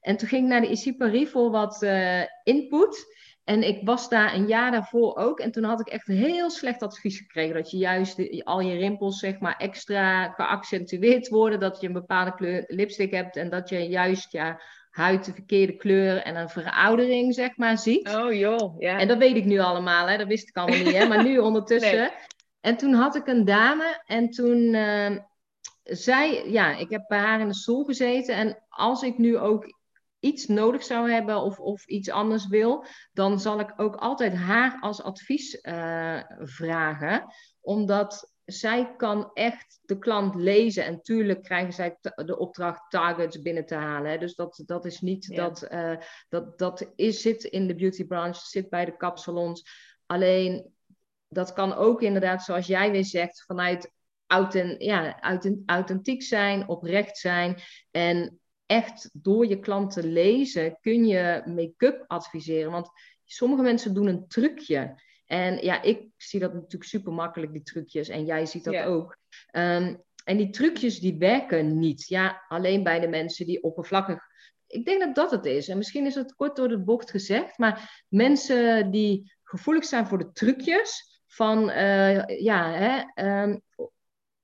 En 0.00 0.16
toen 0.16 0.28
ging 0.28 0.42
ik 0.42 0.48
naar 0.48 0.60
de 0.60 0.70
Issy 0.70 0.96
Paris 0.96 1.30
voor 1.30 1.50
wat 1.50 1.82
uh, 1.82 2.22
input. 2.42 3.20
En 3.44 3.62
ik 3.68 3.80
was 3.86 4.08
daar 4.08 4.34
een 4.34 4.46
jaar 4.46 4.70
daarvoor 4.70 5.16
ook. 5.16 5.40
En 5.40 5.52
toen 5.52 5.64
had 5.64 5.80
ik 5.80 5.88
echt 5.88 6.06
heel 6.06 6.50
slecht 6.50 6.82
advies 6.82 7.18
gekregen. 7.18 7.54
Dat 7.54 7.70
je 7.70 7.76
juist 7.76 8.16
de- 8.16 8.40
al 8.44 8.60
je 8.60 8.76
rimpels 8.76 9.18
zeg 9.18 9.38
maar 9.38 9.56
extra 9.56 10.28
geaccentueerd 10.28 11.28
worden. 11.28 11.60
Dat 11.60 11.80
je 11.80 11.86
een 11.86 11.92
bepaalde 11.92 12.34
kleur 12.34 12.64
lipstick 12.66 13.10
hebt. 13.10 13.36
En 13.36 13.50
dat 13.50 13.68
je 13.68 13.78
juist 13.78 14.32
ja, 14.32 14.60
huid 14.92 15.24
de 15.24 15.33
verkeerde 15.33 15.76
kleur 15.76 16.22
en 16.22 16.37
een 16.37 16.48
veroudering 16.48 17.35
zeg 17.35 17.57
maar 17.57 17.78
ziet. 17.78 18.09
Oh 18.09 18.33
joh, 18.33 18.81
ja. 18.81 18.98
En 18.98 19.09
dat 19.09 19.18
weet 19.18 19.37
ik 19.37 19.44
nu 19.44 19.59
allemaal, 19.59 20.09
hè? 20.09 20.16
dat 20.16 20.26
wist 20.26 20.48
ik 20.48 20.57
allemaal 20.57 20.85
niet, 20.85 20.96
hè? 20.96 21.07
maar 21.07 21.24
nu 21.24 21.38
ondertussen. 21.48 21.98
Nee. 21.98 22.11
En 22.61 22.76
toen 22.76 22.92
had 22.92 23.14
ik 23.14 23.26
een 23.26 23.44
dame 23.44 24.02
en 24.07 24.31
toen 24.31 24.59
uh, 24.59 25.16
zij, 25.83 26.50
ja, 26.50 26.76
ik 26.76 26.90
heb 26.90 27.05
bij 27.09 27.18
haar 27.18 27.40
in 27.40 27.48
de 27.48 27.55
stoel 27.55 27.85
gezeten 27.85 28.35
en 28.35 28.62
als 28.68 29.02
ik 29.02 29.18
nu 29.18 29.38
ook 29.38 29.81
iets 30.20 30.46
nodig 30.46 30.83
zou 30.83 31.11
hebben 31.11 31.42
of, 31.42 31.59
of 31.59 31.87
iets 31.87 32.11
anders 32.11 32.46
wil, 32.46 32.85
dan 33.12 33.40
zal 33.40 33.61
ik 33.61 33.72
ook 33.76 33.96
altijd 33.96 34.35
haar 34.35 34.78
als 34.81 35.02
advies 35.02 35.59
uh, 35.62 36.20
vragen, 36.38 37.24
omdat 37.61 38.31
zij 38.44 38.96
kan 38.96 39.31
echt 39.35 39.81
de 39.83 39.98
klant 39.98 40.35
lezen. 40.35 40.85
En 40.85 41.02
tuurlijk 41.02 41.42
krijgen 41.42 41.72
zij 41.72 41.96
de 42.14 42.38
opdracht 42.38 42.90
targets 42.90 43.42
binnen 43.42 43.66
te 43.66 43.74
halen. 43.74 44.11
Hè. 44.11 44.18
Dus 44.18 44.35
dat, 44.35 44.62
dat 44.66 44.85
is 44.85 45.00
niet 45.00 45.26
Ja. 45.26 45.37
dat... 45.37 45.68
Uh, 45.72 45.96
dat, 46.28 46.59
dat 46.59 46.92
is, 46.96 47.20
zit 47.20 47.44
in 47.44 47.66
de 47.66 47.74
beauty 47.74 48.07
branche, 48.07 48.40
zit 48.46 48.68
bij 48.68 48.85
de 48.85 48.96
kapsalons. 48.96 49.64
Alleen, 50.07 50.72
dat 51.28 51.52
kan 51.52 51.74
ook 51.74 52.02
inderdaad, 52.02 52.42
zoals 52.42 52.66
jij 52.66 52.90
weer 52.90 53.05
zegt, 53.05 53.44
vanuit 53.46 53.92
authent, 54.26 54.83
ja, 54.83 55.20
authent, 55.20 55.62
authentiek 55.66 56.22
zijn, 56.22 56.68
oprecht 56.68 57.18
zijn. 57.18 57.57
En 57.90 58.40
echt 58.66 59.11
door 59.12 59.46
je 59.46 59.59
klant 59.59 59.92
te 59.92 60.07
lezen 60.07 60.78
kun 60.81 61.07
je 61.07 61.42
make-up 61.44 62.05
adviseren. 62.07 62.72
Want 62.72 62.90
sommige 63.24 63.62
mensen 63.62 63.94
doen 63.94 64.07
een 64.07 64.28
trucje. 64.28 65.00
En 65.26 65.64
ja, 65.64 65.82
ik 65.82 66.08
zie 66.16 66.40
dat 66.40 66.52
natuurlijk 66.54 66.85
super 66.85 67.12
makkelijk, 67.12 67.52
die 67.52 67.62
trucjes. 67.62 68.08
En 68.08 68.24
jij 68.24 68.46
ziet 68.46 68.64
dat 68.64 68.74
Ja. 68.74 68.85
ook. 68.85 69.16
Um, 69.52 70.02
en 70.24 70.37
die 70.37 70.50
trucjes 70.50 71.00
die 71.00 71.18
werken 71.18 71.78
niet. 71.78 72.08
Ja, 72.08 72.44
alleen 72.48 72.82
bij 72.82 73.00
de 73.00 73.08
mensen 73.08 73.46
die 73.46 73.62
oppervlakkig. 73.62 74.24
Ik 74.66 74.85
denk 74.85 75.00
dat 75.00 75.14
dat 75.14 75.30
het 75.30 75.44
is. 75.44 75.68
En 75.68 75.76
misschien 75.78 76.06
is 76.06 76.14
het 76.14 76.35
kort 76.35 76.56
door 76.56 76.68
de 76.68 76.78
bocht 76.78 77.11
gezegd. 77.11 77.58
Maar 77.58 78.04
mensen 78.08 78.90
die 78.90 79.32
gevoelig 79.42 79.85
zijn 79.85 80.06
voor 80.06 80.18
de 80.18 80.32
trucjes. 80.32 81.20
Van 81.26 81.68
uh, 81.68 82.26
ja, 82.26 82.72
hè, 82.72 83.02
um, 83.42 83.62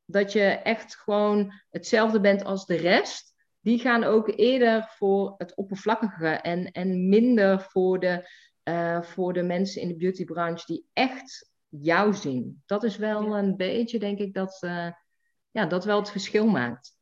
dat 0.04 0.32
je 0.32 0.42
echt 0.42 0.96
gewoon 0.96 1.52
hetzelfde 1.70 2.20
bent 2.20 2.44
als 2.44 2.66
de 2.66 2.76
rest. 2.76 3.34
Die 3.60 3.78
gaan 3.78 4.04
ook 4.04 4.32
eerder 4.36 4.92
voor 4.96 5.34
het 5.38 5.56
oppervlakkige. 5.56 6.28
En, 6.28 6.72
en 6.72 7.08
minder 7.08 7.60
voor 7.60 8.00
de 8.00 8.28
uh, 8.68 9.02
voor 9.02 9.32
de 9.32 9.42
mensen 9.42 9.82
in 9.82 9.88
de 9.88 9.96
beautybranche 9.96 10.66
die 10.66 10.86
echt 10.92 11.50
jou 11.68 12.14
zien. 12.14 12.62
Dat 12.66 12.82
is 12.84 12.96
wel 12.96 13.22
Ja. 13.22 13.38
een 13.38 13.56
beetje, 13.56 13.98
denk 13.98 14.18
ik, 14.18 14.34
dat, 14.34 14.58
uh, 14.64 14.90
ja, 15.50 15.66
dat 15.66 15.84
wel 15.84 15.98
het 15.98 16.10
verschil 16.10 16.46
maakt. 16.46 16.96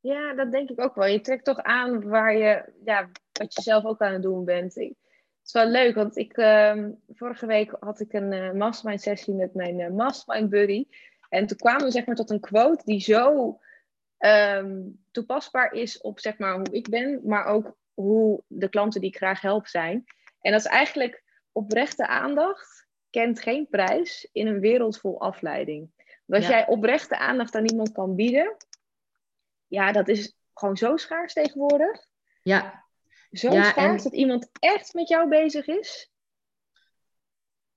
Ja, 0.00 0.34
dat 0.34 0.52
denk 0.52 0.70
ik 0.70 0.80
ook 0.80 0.94
wel. 0.94 1.06
Je 1.06 1.20
trekt 1.20 1.44
toch 1.44 1.58
aan 1.62 2.08
waar 2.08 2.36
je, 2.36 2.72
ja, 2.84 3.10
wat 3.32 3.54
je 3.54 3.62
zelf 3.62 3.84
ook 3.84 4.00
aan 4.00 4.12
het 4.12 4.22
doen 4.22 4.44
bent. 4.44 4.76
Ik, 4.76 4.94
het 4.98 5.46
is 5.46 5.52
wel 5.52 5.66
leuk, 5.66 5.94
want 5.94 6.16
ik, 6.16 6.36
uh, 6.36 6.86
vorige 7.08 7.46
week 7.46 7.76
had 7.80 8.00
ik 8.00 8.12
een 8.12 8.32
uh, 8.32 8.52
mastermind 8.52 9.00
sessie 9.00 9.34
met 9.34 9.54
mijn 9.54 9.94
mastermind 9.94 10.50
buddy. 10.50 10.86
En 11.28 11.46
toen 11.46 11.56
kwamen 11.56 11.84
we 11.84 11.90
zeg 11.90 12.06
maar 12.06 12.14
tot 12.14 12.30
een 12.30 12.40
quote 12.40 12.84
die 12.84 13.00
zo 13.00 13.58
um, 14.18 15.04
toepasbaar 15.10 15.72
is 15.72 16.00
op 16.00 16.20
zeg 16.20 16.38
maar 16.38 16.54
hoe 16.54 16.66
ik 16.70 16.88
ben, 16.88 17.20
maar 17.24 17.44
ook 17.44 17.76
hoe 17.94 18.42
de 18.46 18.68
klanten 18.68 19.00
die 19.00 19.10
ik 19.10 19.16
graag 19.16 19.40
help 19.40 19.66
zijn. 19.66 20.04
En 20.40 20.52
dat 20.52 20.60
is 20.60 20.66
eigenlijk 20.66 21.22
oprechte 21.52 22.06
aandacht 22.06 22.88
kent 23.10 23.40
geen 23.42 23.68
prijs 23.68 24.28
in 24.32 24.46
een 24.46 24.60
wereld 24.60 24.98
vol 24.98 25.20
afleiding. 25.20 25.90
Want 26.26 26.42
als 26.42 26.52
Ja. 26.52 26.58
jij 26.58 26.66
oprechte 26.66 27.18
aandacht 27.18 27.54
aan 27.54 27.66
iemand 27.68 27.92
kan 27.92 28.14
bieden, 28.14 28.56
ja, 29.66 29.92
dat 29.92 30.08
is 30.08 30.36
gewoon 30.54 30.76
zo 30.76 30.96
schaars 30.96 31.32
tegenwoordig. 31.32 32.06
Ja, 32.42 32.84
Zo 33.30 33.52
Ja, 33.52 33.62
schaars 33.62 33.96
en- 34.04 34.10
dat 34.10 34.12
iemand 34.20 34.48
echt 34.58 34.94
met 34.94 35.08
jou 35.08 35.28
bezig 35.28 35.66
is. 35.66 36.10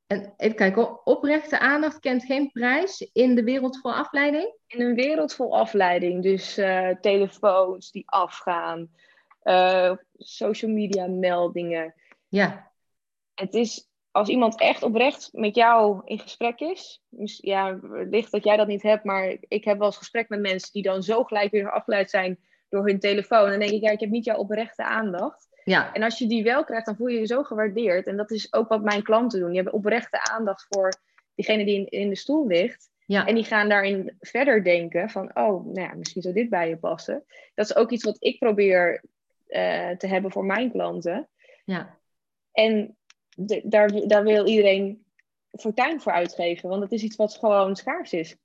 en 0.08 0.34
even 0.38 0.56
kijken, 0.56 1.06
oprechte 1.06 1.60
aandacht 1.60 1.99
kent 1.99 2.23
geen 2.26 2.52
prijs 2.52 3.10
in 3.13 3.36
de 3.36 3.43
wereld 3.43 3.80
voor 3.80 3.91
afleiding. 3.91 4.56
In 4.67 4.82
een 4.82 4.95
wereld 4.95 5.34
vol 5.34 5.58
afleiding. 5.58 6.23
Dus 6.23 6.58
eh, 6.58 6.89
telefoons 7.02 7.91
die 7.91 8.04
afgaan, 8.10 8.91
eh, 9.41 9.95
social 10.17 10.71
media 10.71 11.08
meldingen. 11.08 11.93
Ja, 12.33 12.71
Het 13.33 13.53
is 13.53 13.89
als 14.11 14.29
iemand 14.29 14.59
echt 14.59 14.83
oprecht 14.83 15.29
met 15.31 15.55
jou 15.55 16.01
in 16.05 16.19
gesprek 16.19 16.59
is. 16.59 17.01
mis- 17.09 17.39
Ja, 17.41 17.79
wellicht 17.79 18.31
dat 18.31 18.43
jij 18.43 18.57
dat 18.57 18.67
niet 18.67 18.81
hebt, 18.83 19.03
maar 19.03 19.35
ik 19.47 19.63
heb 19.63 19.77
wel 19.77 19.87
eens 19.87 19.97
gesprek 19.97 20.29
met 20.29 20.39
mensen 20.39 20.71
die 20.73 20.83
dan 20.83 21.03
zo 21.03 21.23
gelijk 21.23 21.51
weer 21.51 21.71
afgeleid 21.71 22.09
zijn 22.09 22.39
door 22.69 22.87
hun 22.87 22.99
telefoon. 22.99 23.43
En 23.45 23.49
dan 23.49 23.59
denk 23.59 23.71
ik, 23.71 23.81
ja, 23.81 23.89
ik 23.89 23.99
heb 23.99 24.09
niet 24.09 24.25
jouw 24.25 24.37
oprechte 24.37 24.83
aandacht. 24.83 25.47
ja, 25.63 25.93
En 25.93 26.03
als 26.03 26.17
je 26.17 26.27
die 26.27 26.43
wel 26.43 26.63
krijgt, 26.63 26.85
dan 26.85 26.95
voel 26.95 27.07
je 27.07 27.19
je 27.19 27.25
zo 27.25 27.43
gewaardeerd. 27.43 28.07
En 28.07 28.17
dat 28.17 28.31
is 28.31 28.53
ook 28.53 28.69
wat 28.69 28.83
mijn 28.83 29.03
klanten 29.03 29.39
doen. 29.39 29.47
Die 29.47 29.55
hebben 29.55 29.73
oprechte 29.73 30.21
aandacht 30.31 30.65
voor 30.69 30.93
diegene 31.35 31.65
die 31.65 31.75
in, 31.77 31.87
in 32.01 32.09
de 32.09 32.15
stoel 32.15 32.47
ligt. 32.47 32.89
ja. 33.05 33.27
En 33.27 33.35
die 33.35 33.43
gaan 33.43 33.69
daarin 33.69 34.17
verder 34.19 34.63
denken 34.63 35.09
van, 35.09 35.27
oh, 35.35 35.65
nou 35.65 35.79
ja, 35.81 35.93
misschien 35.93 36.21
zou 36.21 36.33
dit 36.33 36.49
bij 36.49 36.69
je 36.69 36.77
passen. 36.77 37.23
Dat 37.55 37.65
is 37.69 37.75
ook 37.75 37.91
iets 37.91 38.03
wat 38.03 38.17
ik 38.19 38.39
probeer 38.39 39.03
eh, 39.47 39.89
te 39.89 40.07
hebben 40.07 40.31
voor 40.31 40.45
mijn 40.45 40.71
klanten. 40.71 41.27
ja. 41.65 42.01
En 42.53 42.97
daar, 43.63 44.07
daar 44.07 44.23
wil 44.23 44.47
iedereen 44.47 45.05
fortuin 45.51 46.01
voor 46.01 46.11
uitgeven, 46.11 46.69
want 46.69 46.83
het 46.83 46.91
is 46.91 47.03
iets 47.03 47.15
wat 47.15 47.37
gewoon 47.37 47.75
schaars 47.75 48.13
is. 48.13 48.35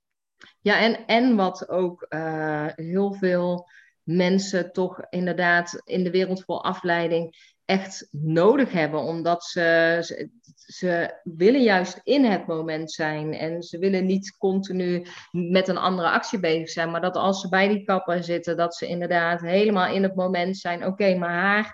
Ja, 0.61 0.79
en, 0.79 1.05
en 1.05 1.35
wat 1.35 1.69
ook 1.69 2.05
uh, 2.09 2.67
heel 2.75 3.13
veel 3.13 3.69
mensen 4.03 4.71
toch 4.71 5.01
inderdaad 5.09 5.81
in 5.83 6.03
de 6.03 6.11
wereld 6.11 6.43
voor 6.43 6.59
afleiding 6.59 7.37
echt 7.65 8.07
nodig 8.11 8.71
hebben. 8.71 8.99
Omdat 8.99 9.43
ze, 9.43 9.99
ze, 10.55 11.19
willen 11.23 11.63
juist 11.63 12.01
in 12.03 12.25
het 12.25 12.47
moment 12.47 12.91
zijn. 12.91 13.33
En 13.33 13.63
ze 13.63 13.77
willen 13.77 14.05
niet 14.05 14.37
continu 14.37 15.05
met 15.31 15.67
een 15.67 15.77
andere 15.77 16.09
actie 16.09 16.39
bezig 16.39 16.69
zijn. 16.69 16.91
Maar 16.91 17.01
dat 17.01 17.15
als 17.15 17.41
ze 17.41 17.49
bij 17.49 17.67
die 17.67 17.83
kapper 17.83 18.23
zitten, 18.23 18.57
dat 18.57 18.75
ze 18.75 18.87
inderdaad 18.87 19.41
helemaal 19.41 19.93
in 19.93 20.03
het 20.03 20.15
moment 20.15 20.57
zijn. 20.57 20.85
Oké, 20.85 21.15
mijn 21.15 21.31
haar, 21.31 21.73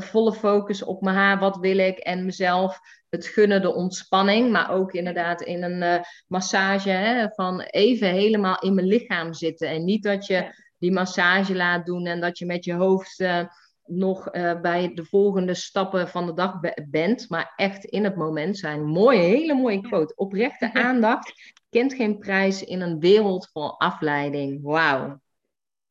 volle 0.00 0.32
focus 0.32 0.84
op 0.84 1.00
mijn 1.00 1.16
haar, 1.16 1.38
wat 1.38 1.56
wil 1.56 1.78
ik? 1.78 1.98
En 1.98 2.24
mezelf 2.24 2.80
het 3.08 3.26
gunnen, 3.26 3.62
de 3.62 3.74
ontspanning. 3.74 4.50
Maar 4.50 4.70
ook 4.70 4.92
inderdaad 4.92 5.40
in 5.42 5.62
een 5.62 5.82
uh, 5.82 6.04
massage 6.26 6.90
hè, 6.90 7.28
van 7.28 7.60
even 7.60 8.08
helemaal 8.08 8.58
in 8.58 8.74
mijn 8.74 8.86
lichaam 8.86 9.32
zitten. 9.34 9.68
En 9.68 9.84
niet 9.84 10.02
dat 10.02 10.26
je 10.26 10.34
Ja. 10.34 10.54
die 10.78 10.92
massage 10.92 11.54
laat 11.56 11.86
doen 11.86 12.06
en 12.06 12.20
dat 12.20 12.38
je 12.38 12.46
met 12.46 12.64
je 12.64 12.74
hoofd 12.74 13.20
uh, 13.20 13.44
nog 13.84 14.34
uh, 14.34 14.60
bij 14.60 14.94
de 14.94 15.04
volgende 15.04 15.54
stappen 15.54 16.08
van 16.08 16.26
de 16.26 16.34
dag 16.34 16.60
be 16.60 16.86
bent. 16.90 17.28
Maar 17.28 17.52
echt 17.56 17.84
in 17.84 18.04
het 18.04 18.16
moment 18.16 18.58
zijn. 18.58 18.84
Mooi, 18.84 19.18
hele 19.18 19.54
mooie 19.54 19.80
quote. 19.80 20.14
Oprechte 20.16 20.72
aandacht 20.88 21.32
kent 21.70 21.94
geen 21.94 22.18
prijs 22.18 22.64
in 22.64 22.80
een 22.80 22.98
wereld 23.00 23.48
vol 23.52 23.80
afleiding. 23.80 24.62
Wauw. 24.62 25.21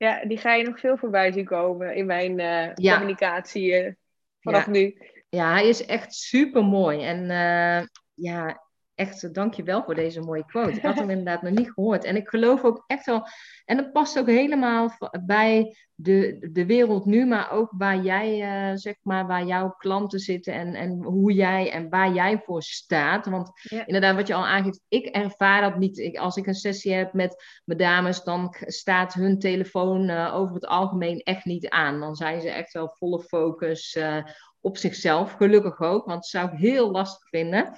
Ja, 0.01 0.25
die 0.25 0.37
ga 0.37 0.53
je 0.53 0.63
nog 0.63 0.79
veel 0.79 0.97
voorbij 0.97 1.31
zien 1.31 1.45
komen 1.45 1.95
in 1.95 2.05
mijn 2.05 2.39
uh, 2.39 2.93
communicatie 2.93 3.83
uh, 3.83 3.91
vanaf 4.39 4.67
nu. 4.67 4.97
Ja, 5.29 5.51
hij 5.51 5.67
is 5.67 5.85
echt 5.85 6.13
super 6.13 6.63
mooi. 6.63 7.03
En 7.03 7.21
uh, 7.23 7.87
ja, 8.13 8.61
echt 9.01 9.33
dankjewel 9.33 9.83
voor 9.83 9.95
deze 9.95 10.21
mooie 10.21 10.45
quote. 10.45 10.71
Ik 10.71 10.81
had 10.81 10.95
hem 10.95 11.09
inderdaad 11.09 11.41
nog 11.41 11.53
niet 11.53 11.71
gehoord. 11.71 12.03
En 12.03 12.15
ik 12.15 12.29
geloof 12.29 12.63
ook 12.63 12.83
echt 12.87 13.05
wel, 13.05 13.27
en 13.65 13.77
dat 13.77 13.91
past 13.91 14.19
ook 14.19 14.27
helemaal 14.27 14.97
bij 15.25 15.75
de, 15.95 16.49
de 16.51 16.65
wereld 16.65 17.05
nu, 17.05 17.25
maar 17.25 17.51
ook 17.51 17.73
waar 17.77 18.01
jij, 18.01 18.39
uh, 18.71 18.77
zeg 18.77 18.95
maar, 19.01 19.27
waar 19.27 19.45
jouw 19.45 19.69
klanten 19.69 20.19
zitten 20.19 20.53
en, 20.53 20.73
en 20.73 21.03
hoe 21.03 21.33
jij 21.33 21.71
en 21.71 21.89
waar 21.89 22.13
jij 22.13 22.41
voor 22.45 22.63
staat. 22.63 23.25
Want 23.25 23.51
inderdaad, 23.85 24.15
wat 24.15 24.27
je 24.27 24.33
al 24.33 24.47
aangeeft, 24.47 24.81
ik 24.87 25.05
ervaar 25.05 25.61
dat 25.61 25.77
niet. 25.77 25.97
Ik, 25.97 26.17
als 26.17 26.35
ik 26.35 26.47
een 26.47 26.53
sessie 26.53 26.93
heb 26.93 27.13
met 27.13 27.43
mijn 27.65 27.79
dames, 27.79 28.23
dan 28.23 28.55
staat 28.59 29.13
hun 29.13 29.39
telefoon 29.39 30.09
uh, 30.09 30.35
over 30.35 30.55
het 30.55 30.65
algemeen 30.65 31.19
echt 31.19 31.45
niet 31.45 31.69
aan. 31.69 31.99
Dan 31.99 32.15
zijn 32.15 32.41
ze 32.41 32.49
echt 32.49 32.73
wel 32.73 32.95
volle 32.97 33.19
focus 33.19 33.95
uh, 33.95 34.23
op 34.61 34.77
zichzelf, 34.77 35.31
gelukkig 35.31 35.79
ook, 35.79 36.05
want 36.05 36.21
dat 36.21 36.27
zou 36.27 36.51
ik 36.51 36.59
heel 36.59 36.91
lastig 36.91 37.29
vinden. 37.29 37.77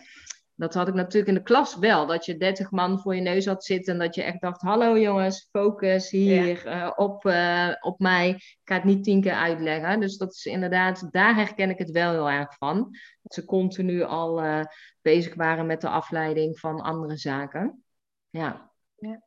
Dat 0.56 0.74
had 0.74 0.88
ik 0.88 0.94
natuurlijk 0.94 1.28
in 1.28 1.34
de 1.34 1.44
klas 1.44 1.78
wel. 1.78 2.06
Dat 2.06 2.26
je 2.26 2.38
30 2.38 2.72
man 2.72 3.00
voor 3.00 3.16
je 3.16 3.22
neus 3.22 3.46
had 3.46 3.64
zitten. 3.64 3.94
En 3.94 4.00
dat 4.00 4.16
je 4.16 4.24
echt 4.24 4.42
dacht: 4.42 4.62
hallo 4.62 5.00
jongens, 5.00 5.48
focus 5.52 6.10
hier 6.10 6.68
uh, 6.68 6.92
op, 6.96 7.26
uh, 7.26 7.70
op 7.80 8.00
mij. 8.00 8.30
Ik 8.30 8.60
ga 8.64 8.76
het 8.76 8.84
niet 8.84 9.04
tien 9.04 9.22
keer 9.22 9.34
uitleggen. 9.34 10.00
Dus 10.00 10.18
dat 10.18 10.34
is 10.34 10.46
inderdaad, 10.46 11.08
daar 11.12 11.36
herken 11.36 11.70
ik 11.70 11.78
het 11.78 11.92
wel 11.92 12.12
heel 12.12 12.30
erg 12.30 12.56
van. 12.58 12.98
Dat 13.22 13.34
ze 13.34 13.46
continu 13.46 14.04
al 14.04 14.44
uh, 14.44 14.64
bezig 15.02 15.36
waren 15.36 15.66
met 15.66 15.82
de 15.82 15.90
afleiding 15.90 16.60
van 16.60 16.82
andere 16.82 17.18
zaken. 17.18 17.84
Ja. 18.30 18.72
ja. 18.96 19.24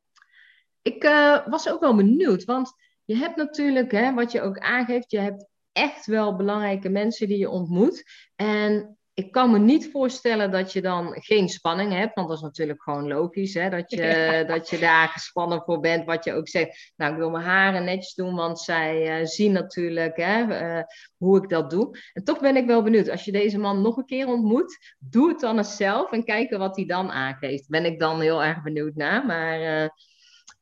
Ik 0.82 1.02
was 1.46 1.70
ook 1.70 1.80
wel 1.80 1.96
benieuwd, 1.96 2.44
want 2.44 2.72
je 3.04 3.16
hebt 3.16 3.36
natuurlijk, 3.36 3.92
hè, 3.92 4.14
wat 4.14 4.32
je 4.32 4.40
ook 4.40 4.58
aangeeft, 4.58 5.10
je 5.10 5.18
hebt 5.18 5.46
echt 5.72 6.06
wel 6.06 6.36
belangrijke 6.36 6.88
mensen 6.88 7.28
die 7.28 7.38
je 7.38 7.50
ontmoet. 7.50 8.04
En 8.34 8.98
ik 9.16 9.32
kan 9.32 9.50
me 9.50 9.58
niet 9.58 9.90
voorstellen 9.90 10.50
dat 10.50 10.72
je 10.72 10.80
dan 10.80 11.14
geen 11.18 11.48
spanning 11.48 11.92
hebt, 11.92 12.14
want 12.14 12.28
dat 12.28 12.36
is 12.36 12.42
natuurlijk 12.42 12.82
gewoon 12.82 13.08
logisch, 13.08 13.54
hè? 13.54 13.70
Dat, 13.70 13.90
je, 13.90 14.44
dat 14.52 14.70
je 14.70 14.78
daar 14.78 15.08
gespannen 15.08 15.62
voor 15.62 15.80
bent, 15.80 16.04
wat 16.04 16.24
je 16.24 16.32
ook 16.32 16.48
zegt. 16.48 16.92
Nou, 16.96 17.12
ik 17.12 17.18
wil 17.18 17.30
mijn 17.30 17.44
haren 17.44 17.84
netjes 17.84 18.14
doen, 18.14 18.34
want 18.34 18.60
zij 18.60 19.20
uh, 19.20 19.26
zien 19.26 19.52
natuurlijk 19.52 20.16
hè, 20.16 20.42
uh, 20.76 20.82
hoe 21.16 21.42
ik 21.42 21.48
dat 21.48 21.70
doe. 21.70 21.98
En 22.12 22.24
toch 22.24 22.40
ben 22.40 22.56
ik 22.56 22.66
wel 22.66 22.82
benieuwd, 22.82 23.10
als 23.10 23.24
je 23.24 23.32
deze 23.32 23.58
man 23.58 23.82
nog 23.82 23.96
een 23.96 24.06
keer 24.06 24.26
ontmoet, 24.26 24.94
doe 24.98 25.28
het 25.28 25.40
dan 25.40 25.58
eens 25.58 25.76
zelf 25.76 26.12
en 26.12 26.24
kijken 26.24 26.58
wat 26.58 26.76
hij 26.76 26.86
dan 26.86 27.10
aangeeft. 27.10 27.68
Ben 27.68 27.84
ik 27.84 27.98
dan 28.00 28.20
heel 28.20 28.44
erg 28.44 28.62
benieuwd 28.62 28.94
naar, 28.94 29.26
maar... 29.26 29.82
Uh, 29.82 29.88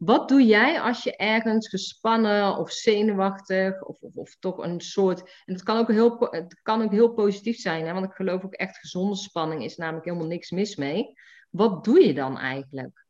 wat 0.04 0.28
doe 0.28 0.46
jij 0.46 0.80
als 0.80 1.02
je 1.02 1.16
ergens 1.16 1.68
gespannen 1.68 2.56
of 2.56 2.70
zenuwachtig 2.70 3.82
of, 3.82 4.00
of, 4.00 4.16
of 4.16 4.36
toch 4.38 4.58
een 4.58 4.80
soort. 4.80 5.20
En 5.20 5.52
het 5.52 5.62
kan 5.62 5.78
ook 5.78 5.88
heel, 5.88 6.26
het 6.30 6.60
kan 6.62 6.82
ook 6.82 6.90
heel 6.90 7.12
positief 7.12 7.56
zijn, 7.56 7.86
hè? 7.86 7.92
want 7.92 8.06
ik 8.06 8.12
geloof 8.12 8.44
ook 8.44 8.54
echt 8.54 8.78
gezonde 8.78 9.16
spanning 9.16 9.64
is 9.64 9.76
namelijk 9.76 10.04
helemaal 10.04 10.26
niks 10.26 10.50
mis 10.50 10.76
mee. 10.76 11.12
Wat 11.50 11.84
doe 11.84 12.06
je 12.06 12.14
dan 12.14 12.38
eigenlijk? 12.38 13.06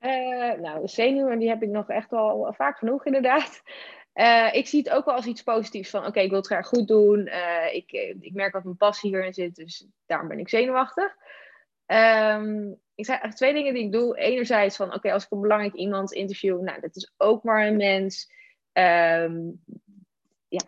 Uh, 0.00 0.52
nou, 0.52 0.88
zenuwen 0.88 1.38
die 1.38 1.48
heb 1.48 1.62
ik 1.62 1.68
nog 1.68 1.88
echt 1.88 2.12
al 2.12 2.54
vaak 2.56 2.78
genoeg 2.78 3.04
inderdaad. 3.04 3.62
Uh, 4.14 4.54
ik 4.54 4.66
zie 4.66 4.78
het 4.78 4.90
ook 4.90 5.04
wel 5.04 5.14
als 5.14 5.26
iets 5.26 5.42
positiefs 5.42 5.90
van 5.90 6.06
oké, 6.06 6.20
ik 6.20 6.28
wil 6.28 6.38
het 6.38 6.46
graag 6.46 6.66
goed 6.66 6.88
doen. 6.88 7.26
Uh, 7.26 7.74
ik, 7.74 7.92
ik 8.20 8.32
merk 8.34 8.52
dat 8.52 8.64
mijn 8.64 8.76
passie 8.76 9.10
hierin 9.10 9.34
zit, 9.34 9.54
dus 9.54 9.86
daarom 10.06 10.28
ben 10.28 10.38
ik 10.38 10.48
zenuwachtig. 10.48 11.16
Um, 11.86 12.80
ik 12.94 13.04
zei 13.04 13.18
eigenlijk 13.18 13.34
twee 13.34 13.52
dingen 13.52 13.74
die 13.74 13.84
ik 13.84 13.92
doe. 13.92 14.18
Enerzijds 14.18 14.76
van, 14.76 14.94
oké, 14.94 15.12
als 15.12 15.24
ik 15.24 15.30
een 15.30 15.40
belangrijk 15.40 15.74
iemand 15.74 16.12
interview, 16.12 16.60
nou, 16.60 16.80
dat 16.80 16.96
is 16.96 17.12
ook 17.16 17.42
maar 17.42 17.66
een 17.66 17.76
mens. 17.76 18.32
Um, 18.72 19.64
ja, 20.48 20.60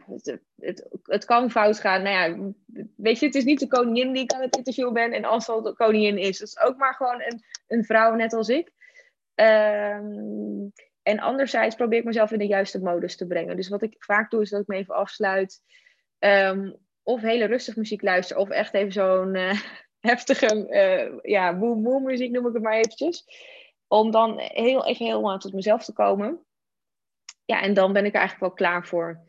het, 0.57 0.88
het, 1.02 1.24
kan 1.24 1.50
fout 1.50 1.81
gaan. 1.81 2.02
Nou 2.02 2.16
ja, 2.16 2.52
weet 2.96 3.18
je, 3.18 3.26
het 3.26 3.35
is 3.35 3.44
niet 3.44 3.61
de 3.61 3.66
koningin 3.66 4.12
die 4.12 4.22
ik 4.22 4.33
aan 4.33 4.40
het 4.40 4.57
interviewen 4.57 4.92
ben. 4.92 5.12
En 5.12 5.24
als 5.24 5.46
dat 5.46 5.64
de 5.64 5.72
koningin 5.72 6.18
is, 6.18 6.38
het 6.38 6.48
is 6.48 6.61
ook 6.61 6.76
maar 6.76 6.94
gewoon 6.94 7.22
een, 7.22 7.42
een 7.66 7.85
vrouw 7.85 8.14
net 8.14 8.33
als 8.33 8.48
ik. 8.48 8.72
Um, 9.35 10.72
en 11.02 11.18
anderzijds 11.18 11.74
probeer 11.74 11.98
ik 11.98 12.04
mezelf 12.04 12.31
in 12.31 12.38
de 12.38 12.46
juiste 12.46 12.81
modus 12.81 13.16
te 13.16 13.26
brengen. 13.26 13.57
Dus 13.57 13.68
wat 13.68 13.83
ik 13.83 13.94
vaak 13.98 14.31
doe, 14.31 14.42
is 14.42 14.50
dat 14.50 14.61
ik 14.61 14.66
me 14.66 14.76
even 14.76 14.94
afsluit. 14.94 15.61
Of 17.02 17.20
hele 17.20 17.44
rustig 17.44 17.76
muziek 17.76 18.02
luister. 18.02 18.37
Of 18.37 18.48
echt 18.48 18.74
even 18.74 18.92
zo'n... 18.92 19.35
Uh, 19.35 19.61
heftige 20.00 20.66
uh, 20.70 21.18
ja, 21.22 21.58
boom 21.58 22.02
muziek 22.02 22.30
noem 22.30 22.46
ik 22.46 22.52
het 22.52 22.62
maar 22.62 22.76
eventjes. 22.76 23.24
Om 23.87 24.11
dan 24.11 24.38
heel, 24.38 24.87
even 24.87 25.06
helemaal 25.06 25.38
tot 25.38 25.52
mezelf 25.52 25.84
te 25.84 25.92
komen. 25.92 26.44
Ja, 27.44 27.62
en 27.62 27.74
dan 27.74 27.92
ben 27.92 28.04
ik 28.04 28.12
er 28.12 28.18
eigenlijk 28.18 28.40
wel 28.40 28.68
klaar 28.68 28.87
voor. 28.87 29.20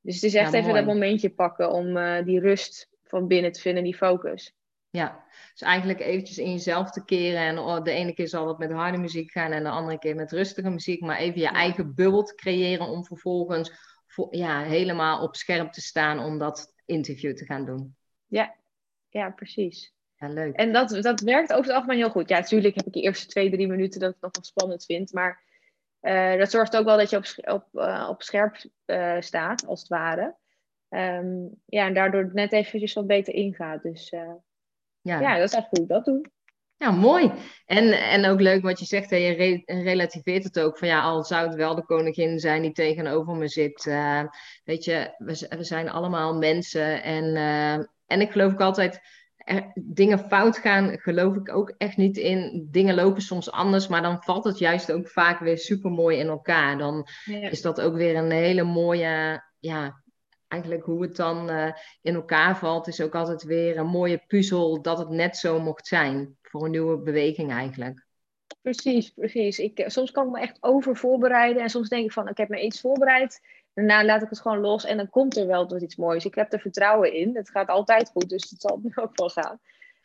Dus 0.00 0.14
het 0.14 0.24
is 0.24 0.34
echt 0.34 0.52
even 0.52 0.74
dat 0.74 0.84
momentje 0.84 1.30
pakken 1.30 1.70
om 1.70 1.96
uh, 1.96 2.24
die 2.24 2.40
rust 2.40 2.90
van 3.02 3.26
binnen 3.26 3.52
te 3.52 3.60
vinden, 3.60 3.84
die 3.84 3.96
focus. 3.96 4.54
Ja, 4.90 5.24
dus 5.52 5.62
eigenlijk 5.62 6.00
eventjes 6.00 6.38
in 6.38 6.50
jezelf 6.50 6.90
te 6.90 7.04
keren. 7.04 7.40
En 7.40 7.58
oh, 7.58 7.82
de 7.82 7.90
ene 7.90 8.14
keer 8.14 8.28
zal 8.28 8.48
het 8.48 8.58
met 8.58 8.72
harde 8.72 8.98
muziek 8.98 9.30
gaan 9.30 9.52
en 9.52 9.62
de 9.62 9.68
andere 9.68 9.98
keer 9.98 10.14
met 10.14 10.32
rustige 10.32 10.70
muziek. 10.70 11.00
Maar 11.00 11.18
even 11.18 11.40
je 11.40 11.48
eigen 11.48 11.94
bubbel 11.94 12.22
te 12.22 12.34
creëren 12.34 12.86
om 12.86 13.04
vervolgens 13.04 13.72
voor, 14.06 14.36
ja, 14.36 14.62
helemaal 14.62 15.22
op 15.22 15.36
scherp 15.36 15.72
te 15.72 15.80
staan 15.80 16.18
om 16.18 16.38
dat 16.38 16.74
interview 16.84 17.36
te 17.36 17.44
gaan 17.44 17.64
doen. 17.64 17.96
Ja, 18.26 18.56
ja 19.08 19.30
precies. 19.30 19.95
Ja, 20.18 20.28
leuk. 20.28 20.54
En 20.54 20.72
dat, 20.72 20.88
dat 21.00 21.20
werkt 21.20 21.52
over 21.52 21.64
het 21.64 21.74
algemeen 21.74 21.96
heel 21.96 22.10
goed. 22.10 22.28
Ja, 22.28 22.38
natuurlijk 22.38 22.74
heb 22.74 22.86
ik 22.86 22.92
de 22.92 23.00
eerste 23.00 23.26
twee, 23.26 23.50
drie 23.50 23.66
minuten 23.66 24.00
dat 24.00 24.08
ik 24.08 24.14
het 24.14 24.24
nog 24.24 24.32
wel 24.34 24.44
spannend 24.44 24.84
vind. 24.84 25.12
Maar 25.12 25.42
uh, 26.00 26.38
dat 26.38 26.50
zorgt 26.50 26.76
ook 26.76 26.84
wel 26.84 26.96
dat 26.96 27.10
je 27.10 27.16
op, 27.16 27.24
op, 27.36 27.66
uh, 27.72 28.06
op 28.10 28.22
scherp 28.22 28.56
uh, 28.86 29.16
staat, 29.20 29.66
als 29.66 29.80
het 29.80 29.88
ware. 29.88 30.34
Um, 30.88 31.60
ja, 31.66 31.86
en 31.86 31.94
daardoor 31.94 32.30
net 32.32 32.52
eventjes 32.52 32.92
wat 32.92 33.06
beter 33.06 33.34
ingaat. 33.34 33.82
Dus 33.82 34.08
ja. 35.00 35.20
ja, 35.20 35.38
dat 35.38 35.48
is 35.48 35.56
echt 35.56 35.68
goed 35.68 35.88
dat 35.88 36.04
doen. 36.04 36.30
Ja, 36.76 36.90
mooi. 36.90 37.32
En, 37.66 37.92
en 37.92 38.26
ook 38.26 38.40
leuk 38.40 38.62
wat 38.62 38.78
je 38.78 38.84
zegt, 38.84 39.10
hè, 39.10 39.16
je 39.16 39.32
re 39.32 39.82
relativeert 39.82 40.44
het 40.44 40.60
ook 40.60 40.78
van 40.78 40.88
ja, 40.88 41.00
al 41.00 41.24
zou 41.24 41.46
het 41.46 41.56
wel 41.56 41.74
de 41.74 41.84
koningin 41.84 42.38
zijn 42.38 42.62
die 42.62 42.72
tegenover 42.72 43.34
me 43.34 43.48
zit. 43.48 43.84
weet 44.64 44.84
je, 44.84 45.14
we, 45.18 45.46
we 45.56 45.64
zijn 45.64 45.90
allemaal 45.90 46.34
mensen. 46.34 47.02
En, 47.02 47.36
en 48.06 48.20
ik 48.20 48.30
geloof 48.30 48.52
ook 48.52 48.60
altijd, 48.60 49.00
er, 49.46 49.72
dingen 49.74 50.18
fout 50.18 50.58
gaan, 50.58 50.98
geloof 50.98 51.36
ik 51.36 51.54
ook 51.54 51.74
echt 51.78 51.96
niet 51.96 52.16
in. 52.16 52.68
Dingen 52.70 52.94
lopen 52.94 53.22
soms 53.22 53.50
anders, 53.50 53.88
maar 53.88 54.02
dan 54.02 54.22
valt 54.22 54.44
het 54.44 54.58
juist 54.58 54.92
ook 54.92 55.08
vaak 55.08 55.38
weer 55.38 55.58
super 55.58 55.90
mooi 55.90 56.18
in 56.18 56.26
elkaar. 56.26 56.78
Dan 56.78 57.06
is 57.24 57.62
dat 57.62 57.80
ook 57.80 57.94
weer 57.94 58.16
een 58.16 58.30
hele 58.30 58.62
mooie, 58.62 59.42
ja, 59.58 60.02
eigenlijk 60.48 60.84
hoe 60.84 61.02
het 61.02 61.16
dan 61.16 61.50
uh, 61.50 61.72
in 62.02 62.14
elkaar 62.14 62.58
valt, 62.58 62.88
is 62.88 63.00
ook 63.00 63.14
altijd 63.14 63.42
weer 63.42 63.78
een 63.78 63.86
mooie 63.86 64.24
puzzel 64.26 64.82
dat 64.82 64.98
het 64.98 65.08
net 65.08 65.36
zo 65.36 65.60
mocht 65.60 65.86
zijn 65.86 66.36
voor 66.42 66.64
een 66.64 66.70
nieuwe 66.70 66.98
beweging 66.98 67.50
eigenlijk. 67.50 68.06
Precies, 68.62 69.10
precies. 69.10 69.58
Ik, 69.58 69.84
soms 69.86 70.10
kan 70.10 70.26
ik 70.26 70.32
me 70.32 70.40
echt 70.40 70.56
over 70.60 70.96
voorbereiden 70.96 71.62
en 71.62 71.70
soms 71.70 71.88
denk 71.88 72.04
ik 72.04 72.12
van 72.12 72.28
ik 72.28 72.36
heb 72.36 72.48
me 72.48 72.62
iets 72.62 72.80
voorbereid 72.80 73.40
Daarna 73.76 74.04
laat 74.04 74.22
ik 74.22 74.28
het 74.28 74.40
gewoon 74.40 74.60
los 74.60 74.84
en 74.84 74.96
dan 74.96 75.10
komt 75.10 75.36
er 75.36 75.46
wel 75.46 75.66
tot 75.66 75.82
iets 75.82 75.96
moois. 75.96 76.24
Ik 76.24 76.34
heb 76.34 76.52
er 76.52 76.60
vertrouwen 76.60 77.12
in. 77.12 77.36
Het 77.36 77.50
gaat 77.50 77.68
altijd 77.68 78.10
goed, 78.10 78.28
dus 78.28 78.50
het 78.50 78.60
zal 78.60 78.80
nu 78.82 78.92
ook 78.94 79.16
wel 79.18 79.28
gaan. 79.28 79.60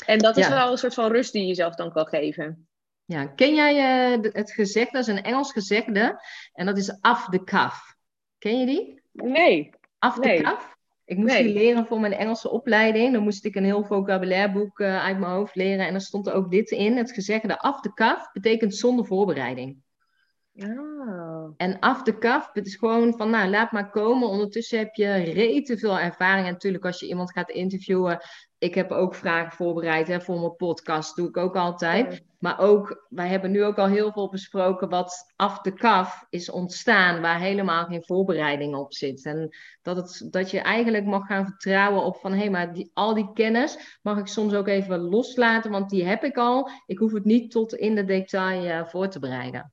En 0.06 0.18
dat 0.18 0.38
is 0.38 0.48
wel 0.48 0.72
een 0.72 0.78
soort 0.78 0.94
van 0.94 1.12
rust 1.12 1.32
die 1.32 1.42
je 1.42 1.48
jezelf 1.48 1.76
dan 1.76 1.92
kan 1.92 2.08
geven. 2.08 2.68
Ja, 3.06 3.26
ken 3.26 3.56
jij 3.56 4.16
uh, 4.18 4.32
het 4.34 4.52
gezegde? 4.52 4.92
Dat 4.92 5.08
is 5.08 5.14
een 5.14 5.24
Engels 5.24 5.52
gezegde. 5.52 6.22
En 6.54 6.66
dat 6.66 6.78
is 6.78 7.02
af 7.02 7.26
de 7.26 7.44
kaf. 7.44 7.96
Ken 8.38 8.60
je 8.60 8.66
die? 8.66 9.02
Nee. 9.12 9.70
Af 10.00 10.16
de 10.16 10.42
kaf? 10.42 10.76
Ik 11.06 11.18
moest 11.18 11.38
die 11.38 11.54
leren 11.54 11.86
voor 11.86 12.00
mijn 12.00 12.14
Engelse 12.14 12.50
opleiding. 12.50 13.14
Dan 13.14 13.24
moest 13.24 13.46
ik 13.46 13.56
een 13.56 13.64
heel 13.64 13.84
vocabulaireboek 13.84 14.80
uh, 14.80 15.04
uit 15.04 15.20
mijn 15.20 15.32
hoofd 15.32 15.56
leren. 15.56 15.86
En 15.86 15.92
dan 15.92 16.02
stond 16.02 16.28
er 16.28 16.34
ook 16.34 16.52
dit 16.52 16.72
in. 16.72 16.98
Het 16.98 17.12
gezegde 17.12 17.60
af 17.60 17.80
de 17.80 17.94
kaf 17.94 18.32
betekent 18.32 18.76
zonder 18.76 19.06
voorbereiding. 19.06 19.82
Oh. 20.56 21.54
En 21.58 21.80
af 21.80 22.04
de 22.04 22.18
kaf, 22.18 22.50
het 22.54 22.66
is 22.66 22.76
gewoon 22.76 23.14
van, 23.18 23.30
nou, 23.30 23.50
laat 23.50 23.72
maar 23.72 23.90
komen. 23.90 24.28
Ondertussen 24.28 24.78
heb 24.78 24.96
je 24.96 25.14
rete 25.14 25.78
veel 25.78 26.00
ervaring. 26.00 26.46
En 26.46 26.52
natuurlijk, 26.52 26.86
als 26.86 27.00
je 27.00 27.08
iemand 27.08 27.32
gaat 27.32 27.50
interviewen, 27.50 28.20
ik 28.58 28.76
heb 28.76 28.92
ook 28.92 29.16
vragen 29.16 29.52
voorbereid 29.52 30.08
hè, 30.08 30.22
voor 30.22 30.40
mijn 30.40 30.56
podcast, 30.56 31.16
doe 31.16 31.28
ik 31.28 31.38
ook 31.38 31.56
altijd. 31.56 32.24
Maar 32.40 32.60
ook, 32.60 33.06
wij 33.10 33.28
hebben 33.28 33.52
nu 33.52 33.64
ook 33.64 33.78
al 33.78 33.88
heel 33.88 34.12
veel 34.12 34.30
besproken 34.30 34.90
wat 34.90 35.34
af 35.36 35.62
de 35.62 35.74
kaf 35.74 36.26
is 36.30 36.50
ontstaan, 36.50 37.22
waar 37.22 37.40
helemaal 37.40 37.86
geen 37.86 38.06
voorbereiding 38.06 38.76
op 38.76 38.94
zit. 38.94 39.26
En 39.26 39.50
dat, 39.82 39.96
het, 39.96 40.28
dat 40.32 40.52
je 40.52 40.60
eigenlijk 40.60 41.06
mag 41.06 41.28
gaan 41.28 41.46
vertrouwen 41.46 42.04
op 42.04 42.18
van, 42.18 42.32
hé, 42.32 42.38
hey, 42.38 42.50
maar 42.50 42.74
die, 42.74 42.92
al 42.94 43.14
die 43.14 43.34
kennis 43.34 44.00
mag 44.02 44.18
ik 44.18 44.28
soms 44.28 44.54
ook 44.54 44.68
even 44.68 45.00
loslaten, 45.00 45.72
want 45.72 45.90
die 45.90 46.06
heb 46.06 46.24
ik 46.24 46.38
al. 46.38 46.70
Ik 46.86 46.98
hoef 46.98 47.14
het 47.14 47.26
niet 47.26 47.52
tot 47.52 47.74
in 47.74 47.96
de 47.96 48.06
detail 48.06 48.66
uh, 48.66 48.88
voor 48.88 49.08
te 49.08 49.20
bereiden. 49.20 49.72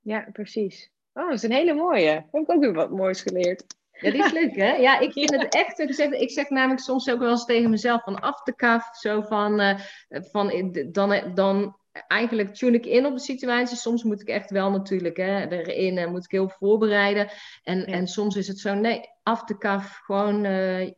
Ja, 0.00 0.28
precies. 0.32 0.90
Oh, 1.12 1.24
dat 1.24 1.34
is 1.34 1.42
een 1.42 1.52
hele 1.52 1.74
mooie. 1.74 2.10
Heb 2.10 2.42
ik 2.42 2.50
ook 2.50 2.60
weer 2.60 2.72
wat 2.72 2.90
moois 2.90 3.22
geleerd. 3.22 3.64
Ja, 3.92 4.10
die 4.10 4.24
is 4.24 4.32
leuk, 4.32 4.56
hè? 4.56 4.72
Ja, 4.72 4.98
ik 4.98 5.12
vind 5.12 5.30
het 5.30 5.54
echt... 5.62 5.78
Ik 5.98 6.30
zeg 6.30 6.48
namelijk 6.48 6.80
soms 6.80 7.10
ook 7.10 7.18
wel 7.18 7.30
eens 7.30 7.44
tegen 7.44 7.70
mezelf 7.70 8.02
van 8.02 8.20
af 8.20 8.42
de 8.42 8.54
kaf. 8.54 8.96
Zo 8.96 9.22
van... 9.22 9.60
Uh, 9.60 9.78
van 10.08 10.72
dan, 10.92 11.34
dan 11.34 11.78
eigenlijk 12.06 12.54
tune 12.54 12.76
ik 12.76 12.86
in 12.86 13.06
op 13.06 13.12
de 13.12 13.20
situatie. 13.20 13.76
Soms 13.76 14.02
moet 14.02 14.20
ik 14.20 14.28
echt 14.28 14.50
wel 14.50 14.70
natuurlijk 14.70 15.16
hè, 15.16 15.48
erin 15.48 15.98
en 15.98 16.10
moet 16.10 16.24
ik 16.24 16.30
heel 16.30 16.48
voorbereiden. 16.48 17.28
En, 17.62 17.86
en 17.86 18.06
soms 18.06 18.36
is 18.36 18.48
het 18.48 18.58
zo, 18.58 18.74
nee, 18.74 19.00
af 19.22 19.44
de 19.44 19.58
kaf, 19.58 20.00
gewoon 20.04 20.44
uh, 20.44 20.90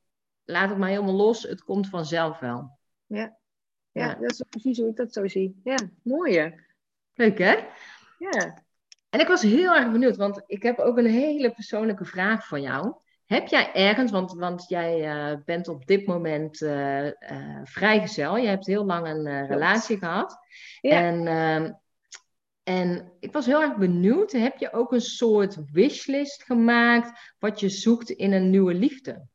laat 0.44 0.68
het 0.68 0.78
maar 0.78 0.88
helemaal 0.88 1.14
los. 1.14 1.42
Het 1.42 1.62
komt 1.64 1.88
vanzelf 1.88 2.38
wel. 2.38 2.78
Ja. 3.06 3.40
Ja, 3.92 4.14
dat 4.14 4.30
is 4.30 4.42
precies 4.48 4.78
hoe 4.78 4.88
ik 4.88 4.96
dat 4.96 5.12
zo 5.12 5.28
zie. 5.28 5.60
Ja, 5.64 5.76
mooi. 6.02 6.54
Leuk 7.14 7.38
hè? 7.38 7.54
Ja. 8.18 8.62
En 9.12 9.20
ik 9.20 9.28
was 9.28 9.42
heel 9.42 9.74
erg 9.74 9.90
benieuwd, 9.90 10.16
want 10.16 10.42
ik 10.46 10.62
heb 10.62 10.78
ook 10.78 10.96
een 10.96 11.06
hele 11.06 11.50
persoonlijke 11.50 12.04
vraag 12.04 12.46
voor 12.46 12.60
jou. 12.60 12.94
Heb 13.26 13.46
jij 13.46 13.72
ergens, 13.72 14.10
want, 14.10 14.32
want 14.32 14.68
jij 14.68 15.14
uh, 15.32 15.38
bent 15.44 15.68
op 15.68 15.86
dit 15.86 16.06
moment 16.06 16.60
uh, 16.60 17.04
uh, 17.04 17.12
vrijgezel, 17.64 18.36
je 18.36 18.48
hebt 18.48 18.66
heel 18.66 18.84
lang 18.84 19.06
een 19.06 19.46
relatie 19.46 19.98
gehad. 19.98 20.38
Ja. 20.80 21.00
En, 21.00 21.26
ehm, 21.26 21.72
en 22.62 23.12
ik 23.20 23.32
was 23.32 23.46
heel 23.46 23.62
erg 23.62 23.76
benieuwd, 23.76 24.32
heb 24.32 24.58
je 24.58 24.72
ook 24.72 24.92
een 24.92 25.00
soort 25.00 25.70
wishlist 25.72 26.42
gemaakt 26.42 27.34
wat 27.38 27.60
je 27.60 27.68
zoekt 27.68 28.10
in 28.10 28.32
een 28.32 28.50
nieuwe 28.50 28.74
liefde? 28.74 29.30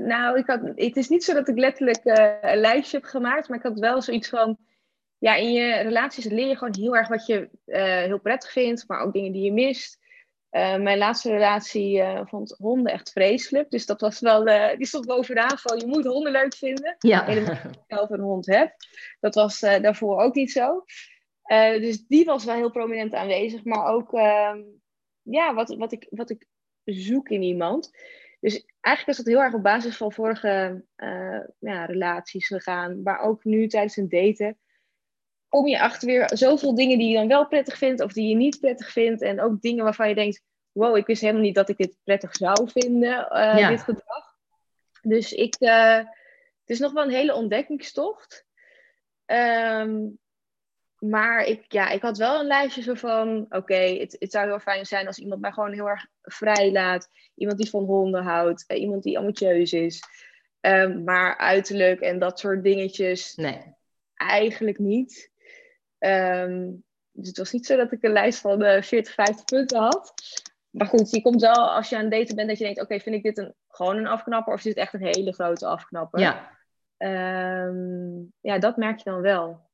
nou, 0.00 0.38
ik 0.38 0.46
had, 0.46 0.60
het 0.74 0.96
is 0.96 1.08
niet 1.08 1.24
zo 1.24 1.34
dat 1.34 1.48
ik 1.48 1.58
letterlijk 1.58 2.00
een 2.40 2.58
lijstje 2.58 2.96
heb 2.96 3.06
gemaakt, 3.06 3.48
maar 3.48 3.58
ik 3.58 3.64
had 3.64 3.78
wel 3.78 4.02
zoiets 4.02 4.28
van, 4.28 4.58
ja, 5.20 5.34
in 5.34 5.52
je 5.52 5.72
relaties 5.74 6.24
leer 6.24 6.46
je 6.46 6.56
gewoon 6.56 6.74
heel 6.78 6.96
erg 6.96 7.08
wat 7.08 7.26
je 7.26 7.48
heel 8.06 8.20
prettig 8.20 8.52
vindt, 8.52 8.84
maar 8.88 9.00
ook 9.00 9.12
dingen 9.12 9.32
die 9.32 9.42
je 9.42 9.52
mist. 9.52 9.98
Uh, 10.50 10.76
mijn 10.76 10.98
laatste 10.98 11.30
relatie 11.30 11.96
uh, 11.96 12.20
vond 12.24 12.54
honden 12.58 12.92
echt 12.92 13.10
vreselijk. 13.10 13.70
Dus 13.70 13.86
dat 13.86 14.00
was 14.00 14.20
wel, 14.20 14.44
die 14.76 14.86
stond 14.86 15.06
bovenaan 15.06 15.58
van 15.58 15.78
je 15.78 15.86
moet 15.86 16.04
honden 16.04 16.32
leuk 16.32 16.54
vinden. 16.54 16.96
Ja. 16.98 17.24
Helemaal 17.24 17.50
als 17.50 17.62
je 17.62 17.84
zelf 17.86 18.10
een 18.10 18.20
hond 18.20 18.46
hebt. 18.46 18.88
Dat 19.20 19.34
was 19.34 19.60
daarvoor 19.60 20.20
ook 20.20 20.34
niet 20.34 20.52
zo. 20.52 20.84
dus 21.80 22.06
die 22.06 22.24
was 22.24 22.44
wel 22.44 22.54
heel 22.54 22.70
prominent 22.70 23.14
aanwezig. 23.14 23.64
Maar 23.64 23.86
ook 23.86 24.12
ehm, 24.12 24.60
ja, 25.22 25.54
wat, 25.54 25.76
wat, 25.76 25.92
ik, 25.92 26.06
wat 26.10 26.30
ik 26.30 26.46
zoek 26.84 27.28
in 27.28 27.42
iemand. 27.42 27.90
Dus 28.40 28.64
eigenlijk 28.80 29.18
is 29.18 29.24
dat 29.24 29.34
heel 29.34 29.44
erg 29.44 29.54
op 29.54 29.62
basis 29.62 29.96
van 29.96 30.12
vorige 30.12 30.84
ja, 31.58 31.84
relaties 31.84 32.46
gegaan. 32.46 33.02
Maar 33.02 33.20
ook 33.20 33.44
nu 33.44 33.66
tijdens 33.66 33.96
een 33.96 34.08
daten 34.08 34.58
kom 35.50 35.66
je 35.66 35.80
achter 35.80 36.08
weer 36.08 36.30
zoveel 36.32 36.74
dingen 36.74 36.98
die 36.98 37.08
je 37.08 37.14
dan 37.14 37.28
wel 37.28 37.46
prettig 37.46 37.78
vindt 37.78 38.00
of 38.00 38.12
die 38.12 38.28
je 38.28 38.34
niet 38.34 38.60
prettig 38.60 38.90
vindt. 38.92 39.22
En 39.22 39.40
ook 39.40 39.60
dingen 39.60 39.84
waarvan 39.84 40.08
je 40.08 40.14
denkt, 40.14 40.42
wow, 40.72 40.96
ik 40.96 41.06
wist 41.06 41.20
helemaal 41.20 41.42
niet 41.42 41.54
dat 41.54 41.68
ik 41.68 41.76
dit 41.76 41.96
prettig 42.04 42.36
zou 42.36 42.70
vinden, 42.70 43.28
uh, 43.32 43.68
dit 43.68 43.82
gedrag. 43.82 44.36
Dus 45.02 45.32
ik, 45.32 45.56
uh, 45.58 45.96
het 46.60 46.66
is 46.66 46.78
nog 46.78 46.92
wel 46.92 47.02
een 47.02 47.10
hele 47.10 47.34
ontdekkingstocht. 47.34 48.46
Um, 49.26 50.18
maar 50.98 51.44
ik, 51.44 51.64
ja, 51.72 51.88
ik 51.88 52.02
had 52.02 52.18
wel 52.18 52.40
een 52.40 52.46
lijstje 52.46 52.82
zo 52.82 52.94
van, 52.94 53.46
oké, 53.48 53.74
het, 53.74 54.16
het 54.18 54.30
zou 54.30 54.46
heel 54.46 54.58
fijn 54.58 54.86
zijn 54.86 55.06
als 55.06 55.18
iemand 55.18 55.40
mij 55.40 55.52
gewoon 55.52 55.72
heel 55.72 55.88
erg 55.88 56.06
vrij 56.22 56.72
laat. 56.72 57.08
Iemand 57.34 57.58
die 57.58 57.70
van 57.70 57.84
honden 57.84 58.22
houdt, 58.22 58.64
uh, 58.68 58.80
iemand 58.80 59.02
die 59.02 59.18
ambitieus 59.18 59.72
is. 59.72 60.02
Um, 60.60 61.04
maar 61.04 61.36
uiterlijk 61.36 62.00
en 62.00 62.18
dat 62.18 62.38
soort 62.38 62.62
dingetjes, 62.62 63.34
nee. 63.34 63.74
eigenlijk 64.14 64.78
niet. 64.78 65.30
Um, 66.00 66.84
dus 67.12 67.28
het 67.28 67.38
was 67.38 67.52
niet 67.52 67.66
zo 67.66 67.76
dat 67.76 67.92
ik 67.92 68.02
een 68.02 68.12
lijst 68.12 68.40
van 68.40 68.62
uh, 68.62 68.82
40, 68.82 69.14
50 69.14 69.44
punten 69.44 69.78
had. 69.78 70.14
Maar 70.70 70.86
goed, 70.86 71.10
je 71.10 71.22
komt 71.22 71.40
wel 71.40 71.70
als 71.70 71.88
je 71.88 71.96
aan 71.96 72.02
het 72.02 72.10
daten 72.10 72.36
bent 72.36 72.48
dat 72.48 72.58
je 72.58 72.64
denkt: 72.64 72.80
oké, 72.80 73.00
vind 73.00 73.16
ik 73.16 73.22
dit 73.22 73.38
een, 73.38 73.54
gewoon 73.68 73.96
een 73.96 74.06
afknapper 74.06 74.52
of 74.52 74.58
is 74.58 74.64
dit 74.64 74.76
echt 74.76 74.94
een 74.94 75.04
hele 75.04 75.32
grote 75.32 75.66
afknapper? 75.66 76.20
Ja. 76.20 76.58
Um, 77.66 78.32
ja, 78.40 78.58
dat 78.58 78.76
merk 78.76 78.98
je 78.98 79.10
dan 79.10 79.20
wel. 79.20 79.68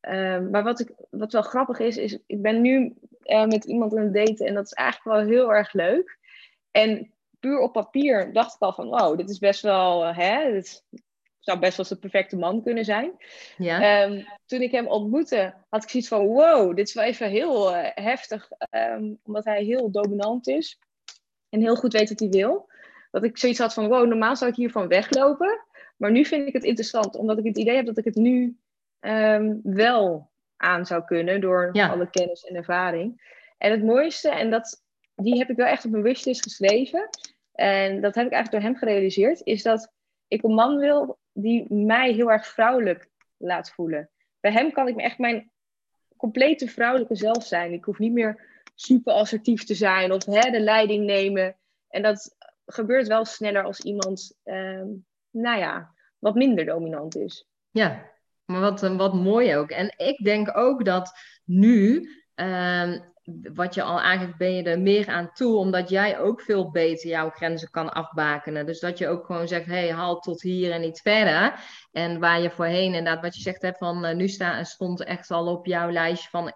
Um, 0.00 0.50
maar 0.50 0.62
wat, 0.62 0.80
ik, 0.80 0.92
wat 1.10 1.32
wel 1.32 1.42
grappig 1.42 1.78
is, 1.78 1.96
is 1.96 2.18
ik 2.26 2.42
ben 2.42 2.60
nu 2.60 2.94
uh, 3.22 3.46
met 3.46 3.64
iemand 3.64 3.96
aan 3.96 4.04
het 4.04 4.14
daten 4.14 4.46
en 4.46 4.54
dat 4.54 4.64
is 4.64 4.72
eigenlijk 4.72 5.16
wel 5.16 5.26
heel 5.26 5.54
erg 5.54 5.72
leuk. 5.72 6.18
En 6.70 7.12
puur 7.38 7.58
op 7.58 7.72
papier 7.72 8.32
dacht 8.32 8.54
ik 8.54 8.60
al 8.60 8.72
van, 8.72 8.88
wow, 8.88 9.18
dit 9.18 9.30
is 9.30 9.38
best 9.38 9.62
wel, 9.62 10.08
uh, 10.08 10.16
hè, 10.16 10.52
dit 10.52 10.84
zou 11.48 11.60
best 11.60 11.76
wel 11.76 11.86
eens 11.86 12.00
de 12.00 12.08
perfecte 12.08 12.36
man 12.36 12.62
kunnen 12.62 12.84
zijn. 12.84 13.12
Ja. 13.56 14.04
Um, 14.04 14.26
toen 14.46 14.60
ik 14.60 14.70
hem 14.70 14.86
ontmoette, 14.86 15.54
had 15.68 15.82
ik 15.82 15.88
zoiets 15.88 16.08
van: 16.08 16.26
wow, 16.26 16.76
dit 16.76 16.88
is 16.88 16.94
wel 16.94 17.04
even 17.04 17.28
heel 17.28 17.74
uh, 17.74 17.86
heftig, 17.94 18.48
um, 18.70 19.18
omdat 19.22 19.44
hij 19.44 19.64
heel 19.64 19.90
dominant 19.90 20.48
is 20.48 20.78
en 21.48 21.60
heel 21.60 21.76
goed 21.76 21.92
weet 21.92 22.08
wat 22.08 22.18
hij 22.18 22.28
wil. 22.28 22.70
Dat 23.10 23.24
ik 23.24 23.38
zoiets 23.38 23.58
had 23.58 23.74
van: 23.74 23.88
wow, 23.88 24.06
normaal 24.06 24.36
zou 24.36 24.50
ik 24.50 24.56
hiervan 24.56 24.88
weglopen. 24.88 25.66
Maar 25.96 26.10
nu 26.10 26.24
vind 26.24 26.48
ik 26.48 26.52
het 26.52 26.64
interessant, 26.64 27.16
omdat 27.16 27.38
ik 27.38 27.44
het 27.44 27.58
idee 27.58 27.76
heb 27.76 27.86
dat 27.86 27.98
ik 27.98 28.04
het 28.04 28.14
nu 28.14 28.56
um, 29.00 29.60
wel 29.62 30.30
aan 30.56 30.86
zou 30.86 31.04
kunnen 31.04 31.40
door 31.40 31.68
ja. 31.72 31.88
alle 31.88 32.10
kennis 32.10 32.44
en 32.44 32.56
ervaring. 32.56 33.36
En 33.58 33.70
het 33.70 33.84
mooiste, 33.84 34.28
en 34.28 34.50
dat, 34.50 34.82
die 35.14 35.38
heb 35.38 35.50
ik 35.50 35.56
wel 35.56 35.66
echt 35.66 35.84
op 35.84 35.90
mijn 35.90 36.02
wishlist 36.02 36.42
geschreven, 36.42 37.08
en 37.52 38.00
dat 38.00 38.14
heb 38.14 38.26
ik 38.26 38.32
eigenlijk 38.32 38.50
door 38.50 38.70
hem 38.70 38.76
gerealiseerd, 38.78 39.40
is 39.44 39.62
dat 39.62 39.92
ik 40.28 40.42
een 40.42 40.54
man 40.54 40.76
wil 40.76 41.18
die 41.40 41.74
mij 41.74 42.12
heel 42.12 42.30
erg 42.30 42.46
vrouwelijk 42.46 43.08
laat 43.36 43.70
voelen. 43.70 44.10
Bij 44.40 44.52
hem 44.52 44.72
kan 44.72 44.88
ik 44.88 44.94
me 44.94 45.02
echt 45.02 45.18
mijn 45.18 45.50
complete 46.16 46.68
vrouwelijke 46.68 47.14
zelf 47.14 47.44
zijn. 47.44 47.72
Ik 47.72 47.84
hoef 47.84 47.98
niet 47.98 48.12
meer 48.12 48.46
super 48.74 49.12
assertief 49.12 49.64
te 49.64 49.74
zijn 49.74 50.12
of 50.12 50.24
hè, 50.24 50.50
de 50.50 50.60
leiding 50.60 51.04
nemen. 51.04 51.56
En 51.88 52.02
dat 52.02 52.36
gebeurt 52.66 53.06
wel 53.06 53.24
sneller 53.24 53.62
als 53.62 53.80
iemand, 53.80 54.38
uh, 54.44 54.82
nou 55.30 55.58
ja, 55.58 55.94
wat 56.18 56.34
minder 56.34 56.64
dominant 56.64 57.16
is. 57.16 57.48
Ja, 57.70 58.10
maar 58.44 58.60
wat, 58.60 58.80
wat 58.80 59.14
mooi 59.14 59.56
ook. 59.56 59.70
En 59.70 59.94
ik 59.96 60.24
denk 60.24 60.56
ook 60.56 60.84
dat 60.84 61.12
nu, 61.44 62.10
uh, 62.36 63.00
wat 63.54 63.74
je 63.74 63.82
al 63.82 64.00
eigenlijk 64.00 64.38
ben 64.38 64.54
je 64.54 64.62
er 64.62 64.80
meer 64.80 65.08
aan 65.08 65.32
toe, 65.32 65.56
omdat 65.56 65.88
jij 65.88 66.18
ook 66.18 66.40
veel 66.40 66.70
beter 66.70 67.08
jouw 67.08 67.30
grenzen 67.30 67.70
kan 67.70 67.92
afbakenen. 67.92 68.66
Dus 68.66 68.80
dat 68.80 68.98
je 68.98 69.08
ook 69.08 69.26
gewoon 69.26 69.48
zegt, 69.48 69.66
hey, 69.66 69.92
haal 69.92 70.20
tot 70.20 70.42
hier 70.42 70.72
en 70.72 70.80
niet 70.80 71.00
verder. 71.00 71.60
En 71.92 72.20
waar 72.20 72.40
je 72.40 72.50
voorheen, 72.50 72.94
inderdaad, 72.94 73.22
wat 73.22 73.36
je 73.36 73.42
zegt, 73.42 73.62
hè, 73.62 73.72
van 73.72 74.06
uh, 74.06 74.14
nu 74.14 74.28
sta, 74.28 74.64
stond 74.64 75.04
echt 75.04 75.30
al 75.30 75.46
op 75.46 75.66
jouw 75.66 75.90
lijstje 75.90 76.28
van 76.28 76.52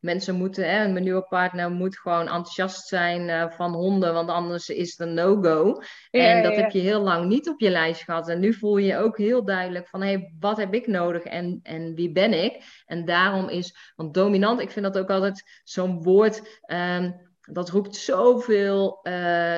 mensen 0.00 0.34
moeten, 0.34 0.70
hè, 0.70 0.88
mijn 0.88 1.04
nieuwe 1.04 1.22
partner 1.22 1.70
moet 1.70 1.98
gewoon 1.98 2.20
enthousiast 2.20 2.86
zijn 2.86 3.28
uh, 3.28 3.50
van 3.50 3.74
honden, 3.74 4.14
want 4.14 4.28
anders 4.28 4.68
is 4.68 4.90
het 4.90 5.08
een 5.08 5.14
no-go. 5.14 5.82
Ja, 6.10 6.20
en 6.20 6.42
dat 6.42 6.52
ja, 6.52 6.60
heb 6.60 6.70
je 6.70 6.78
heel 6.78 7.00
lang 7.00 7.26
niet 7.26 7.48
op 7.48 7.60
je 7.60 7.70
lijst 7.70 8.02
gehad. 8.02 8.28
En 8.28 8.40
nu 8.40 8.54
voel 8.54 8.76
je 8.76 8.86
je 8.86 8.96
ook 8.96 9.18
heel 9.18 9.44
duidelijk 9.44 9.88
van, 9.88 10.02
hé, 10.02 10.12
hey, 10.12 10.34
wat 10.40 10.56
heb 10.56 10.74
ik 10.74 10.86
nodig 10.86 11.22
en, 11.22 11.60
en 11.62 11.94
wie 11.94 12.12
ben 12.12 12.44
ik? 12.44 12.82
En 12.86 13.04
daarom 13.04 13.48
is, 13.48 13.92
want 13.96 14.14
dominant, 14.14 14.60
ik 14.60 14.70
vind 14.70 14.84
dat 14.84 14.98
ook 14.98 15.10
altijd 15.10 15.60
zo'n 15.64 16.02
woord, 16.02 16.60
um, 16.66 17.26
dat 17.40 17.70
roept 17.70 17.96
zoveel 17.96 19.00
uh, 19.02 19.56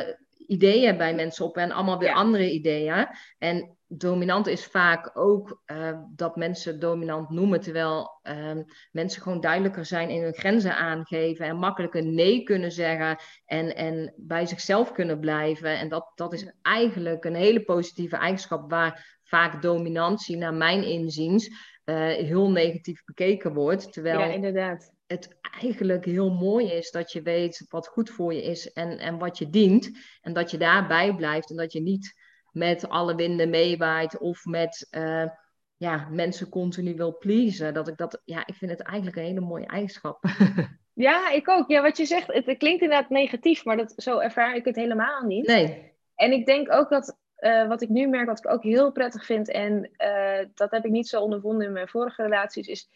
ideeën 0.51 0.97
bij 0.97 1.15
mensen 1.15 1.45
op 1.45 1.57
en 1.57 1.73
allemaal 1.73 1.99
weer 1.99 2.13
andere 2.13 2.51
ideeën. 2.51 3.09
En 3.39 3.77
dominant 3.87 4.47
is 4.47 4.65
vaak 4.65 5.11
ook 5.19 5.63
uh, 5.67 5.99
dat 6.17 6.37
mensen 6.37 6.81
dominant 6.81 7.31
noemen, 7.31 7.61
terwijl 7.61 8.21
uh, 8.23 8.63
mensen 8.91 9.23
gewoon 9.23 9.41
duidelijker 9.41 9.85
zijn 9.85 10.11
in 10.11 10.23
hun 10.23 10.35
grenzen 10.35 10.77
aangeven 10.77 11.47
en 11.47 11.57
makkelijker 11.57 12.05
nee 12.05 12.43
kunnen 12.43 12.73
zeggen 12.73 13.17
en, 13.45 13.77
en 13.77 14.15
bij 14.17 14.47
zichzelf 14.47 14.93
kunnen 14.93 15.21
blijven. 15.21 15.79
En 15.79 15.89
dat, 15.89 16.13
dat 16.15 16.33
is 16.33 16.53
eigenlijk 16.63 17.25
een 17.25 17.35
hele 17.35 17.65
positieve 17.65 18.17
eigenschap 18.17 18.71
waar 18.71 19.19
vaak 19.23 19.63
dominantie, 19.63 20.37
naar 20.37 20.55
mijn 20.55 20.85
inziens, 20.85 21.49
uh, 21.49 21.97
heel 22.07 22.51
negatief 22.51 23.05
bekeken 23.05 23.55
wordt. 23.55 23.93
Terwijl 23.93 24.19
ja, 24.19 24.27
inderdaad. 24.27 24.93
Het 25.11 25.39
eigenlijk 25.61 26.05
heel 26.05 26.31
mooi 26.31 26.73
is 26.73 26.91
dat 26.91 27.13
je 27.13 27.23
weet 27.23 27.67
wat 27.69 27.87
goed 27.87 28.11
voor 28.11 28.35
je 28.35 28.43
is 28.43 28.73
en, 28.73 28.99
en 28.99 29.19
wat 29.19 29.39
je 29.39 29.51
dient. 29.51 29.91
En 30.21 30.33
dat 30.33 30.51
je 30.51 30.59
daarbij 30.59 31.15
blijft 31.15 31.51
en 31.51 31.57
dat 31.57 31.73
je 31.73 31.81
niet 31.81 32.15
met 32.53 32.89
alle 32.89 33.15
winden 33.15 33.51
meewaait 33.51 34.19
of 34.19 34.45
met 34.45 34.89
uh, 34.91 35.29
ja, 35.77 36.09
mensen 36.11 36.49
continu 36.49 36.95
wil 36.95 37.19
pleasen. 37.19 37.75
Dat 37.75 37.89
ik 37.89 37.97
dat, 37.97 38.23
ja, 38.25 38.47
ik 38.47 38.55
vind 38.55 38.71
het 38.71 38.83
eigenlijk 38.83 39.17
een 39.17 39.25
hele 39.25 39.41
mooie 39.41 39.67
eigenschap. 39.67 40.23
ja, 40.95 41.31
ik 41.31 41.49
ook. 41.49 41.71
Ja, 41.71 41.83
wat 41.83 41.97
je 41.97 42.05
zegt, 42.05 42.27
het, 42.27 42.47
het, 42.47 42.59
klinkt 42.59 42.83
inderdaad 42.83 43.11
negatief, 43.11 43.65
maar 43.65 43.77
dat, 43.77 43.93
zo 43.97 44.19
ervaar 44.19 44.57
ik 44.57 44.65
het 44.65 44.77
helemaal 44.77 45.23
niet. 45.23 45.47
Nee. 45.47 45.93
En 46.15 46.33
ik 46.33 46.47
denk 46.47 46.73
ook 46.73 46.91
dat, 46.91 47.19
uh, 47.39 47.69
wat 47.69 47.83
ik 47.83 47.89
nu 47.89 48.07
merk, 48.07 48.27
wat 48.27 48.39
ik 48.39 48.51
ook 48.51 48.63
heel 48.63 48.93
prettig 48.93 49.25
vind, 49.25 49.51
en 49.51 49.91
uh, 49.99 50.47
dat 50.55 50.71
heb 50.71 50.85
ik 50.85 50.91
niet 50.91 51.09
zo 51.09 51.21
ondervonden 51.21 51.67
in 51.67 51.73
mijn 51.73 51.89
vorige 51.89 52.23
relaties, 52.23 52.67
is 52.67 52.89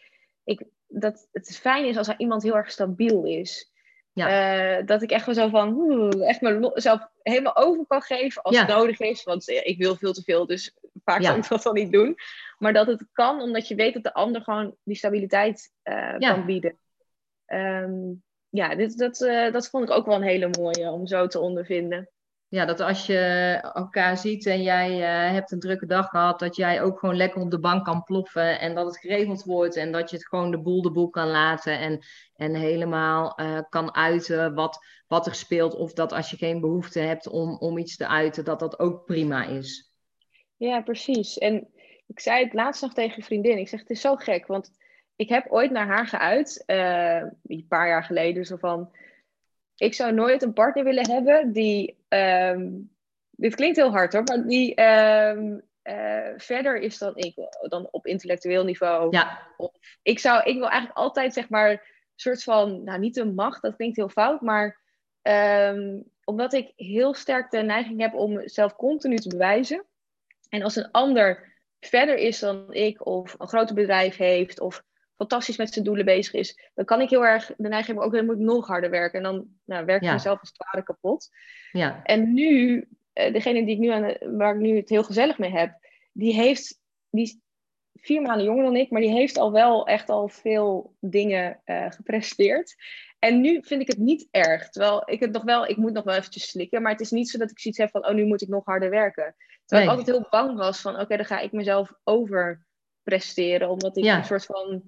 ik, 0.45 0.65
dat 0.99 1.27
het 1.31 1.57
fijn 1.57 1.85
is 1.85 1.97
als 1.97 2.07
er 2.07 2.15
iemand 2.17 2.43
heel 2.43 2.55
erg 2.55 2.71
stabiel 2.71 3.23
is. 3.23 3.73
Ja. 4.13 4.79
Uh, 4.79 4.85
dat 4.85 5.01
ik 5.01 5.11
echt 5.11 5.25
wel 5.25 5.35
zo 5.35 5.49
van, 5.49 5.73
oeh, 5.77 6.27
echt 6.27 6.41
mezelf 6.41 7.07
helemaal 7.21 7.55
over 7.55 7.85
kan 7.87 8.01
geven 8.01 8.41
als 8.41 8.55
ja. 8.55 8.61
het 8.61 8.75
nodig 8.75 8.99
is. 8.99 9.23
Want 9.23 9.49
ik 9.49 9.77
wil 9.77 9.95
veel 9.95 10.13
te 10.13 10.23
veel, 10.23 10.45
dus 10.45 10.75
vaak 11.03 11.21
ja. 11.21 11.29
kan 11.29 11.39
ik 11.39 11.47
dat 11.47 11.63
dan 11.63 11.73
niet 11.73 11.91
doen. 11.91 12.15
Maar 12.57 12.73
dat 12.73 12.87
het 12.87 13.05
kan, 13.11 13.41
omdat 13.41 13.67
je 13.67 13.75
weet 13.75 13.93
dat 13.93 14.03
de 14.03 14.13
ander 14.13 14.41
gewoon 14.41 14.75
die 14.83 14.95
stabiliteit 14.95 15.71
uh, 15.83 16.17
kan 16.17 16.45
bieden. 16.45 16.77
Um, 17.47 18.23
ja, 18.49 18.75
dit, 18.75 18.97
dat, 18.97 19.21
uh, 19.21 19.51
dat 19.51 19.69
vond 19.69 19.89
ik 19.89 19.95
ook 19.95 20.05
wel 20.05 20.15
een 20.15 20.21
hele 20.21 20.49
mooie 20.59 20.89
om 20.91 21.07
zo 21.07 21.27
te 21.27 21.39
ondervinden. 21.39 22.09
Ja, 22.55 22.65
dat 22.65 22.79
als 22.79 23.05
je 23.05 23.19
elkaar 23.73 24.17
ziet 24.17 24.45
en 24.45 24.63
jij 24.63 24.91
uh, 24.91 25.33
hebt 25.33 25.51
een 25.51 25.59
drukke 25.59 25.85
dag 25.85 26.09
gehad, 26.09 26.39
dat 26.39 26.55
jij 26.55 26.81
ook 26.81 26.99
gewoon 26.99 27.15
lekker 27.15 27.41
op 27.41 27.51
de 27.51 27.59
bank 27.59 27.85
kan 27.85 28.03
ploffen 28.03 28.59
en 28.59 28.75
dat 28.75 28.85
het 28.85 28.99
geregeld 28.99 29.43
wordt 29.43 29.75
en 29.75 29.91
dat 29.91 30.09
je 30.09 30.15
het 30.15 30.27
gewoon 30.27 30.51
de 30.51 30.61
boel 30.61 30.81
de 30.81 30.91
boel 30.91 31.09
kan 31.09 31.27
laten 31.27 31.79
en, 31.79 31.99
en 32.35 32.55
helemaal 32.55 33.39
uh, 33.39 33.59
kan 33.69 33.95
uiten 33.95 34.53
wat, 34.53 34.85
wat 35.07 35.25
er 35.25 35.35
speelt. 35.35 35.75
Of 35.75 35.93
dat 35.93 36.11
als 36.11 36.29
je 36.29 36.37
geen 36.37 36.61
behoefte 36.61 36.99
hebt 36.99 37.27
om, 37.27 37.57
om 37.57 37.77
iets 37.77 37.97
te 37.97 38.07
uiten, 38.07 38.45
dat 38.45 38.59
dat 38.59 38.79
ook 38.79 39.05
prima 39.05 39.45
is. 39.45 39.93
Ja, 40.57 40.81
precies. 40.81 41.37
En 41.37 41.67
ik 42.07 42.19
zei 42.19 42.43
het 42.43 42.53
laatst 42.53 42.81
nog 42.81 42.93
tegen 42.93 43.17
een 43.17 43.23
vriendin. 43.23 43.57
Ik 43.57 43.67
zeg, 43.67 43.79
het 43.79 43.89
is 43.89 44.01
zo 44.01 44.15
gek, 44.15 44.47
want 44.47 44.71
ik 45.15 45.29
heb 45.29 45.45
ooit 45.49 45.71
naar 45.71 45.87
haar 45.87 46.07
geuit, 46.07 46.63
uh, 46.67 47.23
een 47.43 47.65
paar 47.67 47.87
jaar 47.87 48.03
geleden, 48.03 48.45
zo 48.45 48.55
van 48.55 48.91
ik 49.75 49.93
zou 49.93 50.13
nooit 50.13 50.41
een 50.41 50.53
partner 50.53 50.83
willen 50.83 51.11
hebben 51.11 51.51
die. 51.51 51.97
Ehm, 52.07 52.69
dit 53.37 53.55
klinkt 53.55 53.77
heel 53.77 53.91
hard 53.91 54.13
hoor, 54.13 54.23
maar 54.23 54.47
die 54.47 54.81
um, 54.81 55.61
uh, 55.83 56.33
verder 56.37 56.77
is 56.77 56.97
dan 56.97 57.15
ik, 57.15 57.35
dan 57.61 57.87
op 57.91 58.05
intellectueel 58.05 58.63
niveau. 58.63 59.07
Ja. 59.11 59.47
Of, 59.57 59.71
ik, 60.01 60.19
zou, 60.19 60.43
ik 60.43 60.53
wil 60.53 60.69
eigenlijk 60.69 60.97
altijd 60.97 61.33
zeg 61.33 61.49
maar 61.49 61.71
een 61.71 61.79
soort 62.15 62.43
van, 62.43 62.83
nou 62.83 62.99
niet 62.99 63.17
een 63.17 63.33
macht, 63.33 63.61
dat 63.61 63.75
klinkt 63.75 63.95
heel 63.95 64.09
fout, 64.09 64.41
maar 64.41 64.81
um, 65.21 66.03
omdat 66.23 66.53
ik 66.53 66.71
heel 66.75 67.13
sterk 67.13 67.51
de 67.51 67.61
neiging 67.61 67.99
heb 67.99 68.13
om 68.13 68.33
mezelf 68.33 68.75
continu 68.75 69.17
te 69.17 69.29
bewijzen. 69.29 69.85
En 70.49 70.61
als 70.61 70.75
een 70.75 70.91
ander 70.91 71.53
verder 71.79 72.17
is 72.17 72.39
dan 72.39 72.73
ik, 72.73 73.05
of 73.05 73.35
een 73.37 73.47
groter 73.47 73.75
bedrijf 73.75 74.17
heeft, 74.17 74.59
of 74.59 74.83
fantastisch 75.15 75.57
met 75.57 75.73
zijn 75.73 75.85
doelen 75.85 76.05
bezig 76.05 76.33
is, 76.33 76.69
dan 76.73 76.85
kan 76.85 77.01
ik 77.01 77.09
heel 77.09 77.25
erg 77.25 77.45
de 77.45 77.67
neiging 77.67 77.85
hebben, 77.85 78.05
ook 78.05 78.13
dan 78.13 78.25
moet 78.25 78.35
ik 78.35 78.41
nog 78.41 78.67
harder 78.67 78.89
werken. 78.89 79.17
En 79.17 79.23
dan 79.23 79.47
nou, 79.65 79.85
werk 79.85 80.01
ik 80.01 80.11
mezelf 80.11 80.39
als 80.39 80.49
het 80.49 80.65
ware 80.71 80.83
kapot. 80.83 81.29
Ja. 81.71 82.03
En 82.03 82.33
nu, 82.33 82.75
uh, 83.13 83.33
degene 83.33 83.65
die 83.65 83.73
ik 83.75 83.79
nu 83.79 83.89
aan 83.89 84.37
waar 84.37 84.55
ik 84.55 84.61
nu 84.61 84.75
het 84.75 84.89
heel 84.89 85.03
gezellig 85.03 85.37
mee 85.37 85.51
heb, 85.51 85.77
die 86.11 86.33
heeft, 86.33 86.79
die 87.09 87.23
is 87.23 87.37
vier 87.93 88.21
maanden 88.21 88.45
jonger 88.45 88.63
dan 88.63 88.75
ik, 88.75 88.89
maar 88.89 89.01
die 89.01 89.11
heeft 89.11 89.37
al 89.37 89.51
wel 89.51 89.87
echt 89.87 90.09
al 90.09 90.27
veel 90.27 90.95
dingen 90.99 91.61
uh, 91.65 91.85
gepresteerd. 91.91 92.75
En 93.19 93.41
nu 93.41 93.59
vind 93.63 93.81
ik 93.81 93.87
het 93.87 93.97
niet 93.97 94.27
erg. 94.31 94.69
Terwijl 94.69 95.03
ik 95.05 95.19
het 95.19 95.31
nog 95.31 95.43
wel, 95.43 95.67
ik 95.67 95.77
moet 95.77 95.93
nog 95.93 96.03
wel 96.03 96.15
eventjes 96.15 96.49
slikken. 96.49 96.81
Maar 96.81 96.91
het 96.91 97.01
is 97.01 97.11
niet 97.11 97.29
zo 97.29 97.37
dat 97.37 97.49
ik 97.49 97.59
zoiets 97.59 97.79
heb 97.79 97.89
van, 97.89 98.07
oh, 98.07 98.13
nu 98.13 98.25
moet 98.25 98.41
ik 98.41 98.47
nog 98.47 98.65
harder 98.65 98.89
werken. 98.89 99.35
Terwijl 99.65 99.89
nee. 99.89 99.97
ik 99.97 99.99
altijd 99.99 100.17
heel 100.17 100.27
bang 100.29 100.57
was 100.57 100.81
van, 100.81 100.99
oké, 100.99 101.15
dan 101.15 101.25
ga 101.25 101.39
ik 101.39 101.51
mezelf 101.51 101.93
over 102.03 102.65
presteren. 103.03 103.69
Omdat 103.69 103.97
ik 103.97 104.03
ja. 104.03 104.17
een 104.17 104.25
soort 104.25 104.45
van 104.45 104.83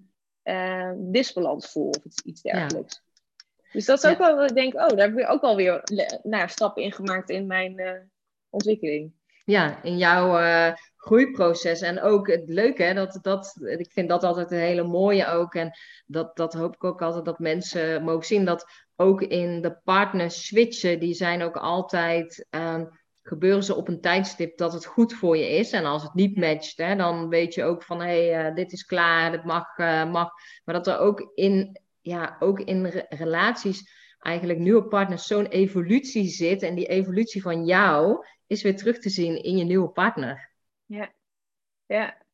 uh, 0.48 0.92
disbalans 0.98 1.72
voel 1.72 1.90
of 1.90 2.22
iets 2.24 2.42
dergelijks. 2.42 3.02
Ja. 3.04 3.06
Dus 3.72 3.86
dat 3.86 4.04
is 4.04 4.10
ook 4.10 4.18
ja. 4.18 4.36
wel, 4.36 4.46
ik 4.46 4.56
denk, 4.56 4.74
oh, 4.74 4.88
daar 4.88 5.08
heb 5.08 5.18
ik 5.18 5.30
ook 5.30 5.42
alweer 5.42 5.82
nou, 6.24 6.50
stappen 6.50 6.84
in 6.84 6.92
gemaakt 6.92 7.30
in 7.30 7.48
mijn 7.48 7.80
uh, 7.80 7.92
ontwikkeling. 8.50 9.12
Ja, 9.46 9.84
in 9.84 9.98
jouw 9.98 10.40
uh, 10.40 10.74
groeiproces. 10.96 11.82
En 11.82 12.02
ook 12.02 12.28
het 12.28 12.44
leuke, 12.46 12.84
hè, 12.84 12.94
dat, 12.94 13.20
dat, 13.22 13.58
ik 13.62 13.92
vind 13.92 14.10
dat 14.10 14.24
altijd 14.24 14.52
een 14.52 14.58
hele 14.58 14.84
mooie 14.84 15.28
ook. 15.28 15.56
En 15.56 15.72
dat, 16.06 16.36
dat 16.36 16.54
hoop 16.54 16.76
ik 16.76 16.84
ook 16.84 17.02
altijd 17.02 17.26
dat 17.26 17.40
mensen 17.40 18.04
mogen 18.04 18.26
zien. 18.26 18.46
Dat 18.46 18.66
ook 18.96 19.22
in 19.22 19.62
de 19.62 19.78
partner 19.84 20.32
switchen, 20.32 21.00
die 21.00 21.14
zijn 21.14 21.42
ook 21.42 21.58
altijd. 21.58 22.46
Uh, 22.52 22.82
gebeuren 23.28 23.64
ze 23.64 23.76
op 23.76 23.88
een 23.88 24.02
tijdstip 24.02 24.58
dat 24.58 24.74
het 24.74 24.86
goed 24.86 25.14
voor 25.14 25.38
je 25.38 25.50
is. 25.50 25.72
En 25.72 25.86
als 25.86 26.04
het 26.04 26.14
niet 26.14 26.38
matcht, 26.38 26.78
hè, 26.78 26.96
dan 26.96 27.30
weet 27.30 27.54
je 27.54 27.64
ook 27.64 27.84
van 27.84 28.02
hé, 28.02 28.30
hey, 28.30 28.50
uh, 28.50 28.56
dit 28.56 28.72
is 28.72 28.86
klaar, 28.86 29.32
dit 29.32 29.44
mag, 29.44 29.78
uh, 29.78 30.12
mag. 30.12 30.30
Maar 30.66 30.76
dat 30.76 30.88
er 30.88 30.98
ook 30.98 31.32
in, 31.36 31.80
ja, 32.02 32.36
ook 32.40 32.60
in 32.60 32.86
re 32.86 33.06
relaties 33.10 33.96
eigenlijk 34.20 34.60
nieuwe 34.60 34.88
partners 34.88 35.28
zo'n 35.28 35.46
evolutie 35.46 36.28
zit. 36.28 36.62
En 36.62 36.76
die 36.76 36.88
evolutie 36.88 37.42
van 37.42 37.66
jou 37.66 38.26
is 38.48 38.62
weer 38.62 38.76
terug 38.76 39.00
te 39.00 39.10
zien 39.10 39.44
in 39.44 39.58
je 39.58 39.64
nieuwe 39.64 39.90
partner. 39.90 40.52
Ja, 40.86 41.12
ja. 41.86 42.26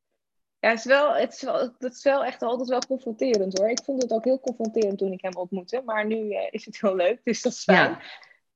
Ja, 0.60 0.70
het 0.70 0.80
is, 0.80 0.86
wel, 0.86 1.14
het, 1.14 1.34
is 1.34 1.42
wel, 1.42 1.60
het 1.78 1.94
is 1.94 2.04
wel 2.04 2.26
echt 2.26 2.42
altijd 2.42 2.70
wel 2.70 2.80
confronterend 2.88 3.58
hoor. 3.58 3.70
Ik 3.70 3.84
vond 3.84 4.02
het 4.02 4.12
ook 4.12 4.24
heel 4.24 4.40
confronterend 4.40 4.98
toen 4.98 5.12
ik 5.12 5.22
hem 5.22 5.36
ontmoette. 5.36 5.82
Maar 5.86 6.06
nu 6.06 6.16
uh, 6.16 6.48
is 6.50 6.66
het 6.66 6.82
heel 6.82 6.96
leuk, 6.96 7.20
dus 7.24 7.42
dat 7.42 7.52
is 7.52 7.64
fijn. 7.64 7.90
Ja. 7.90 8.02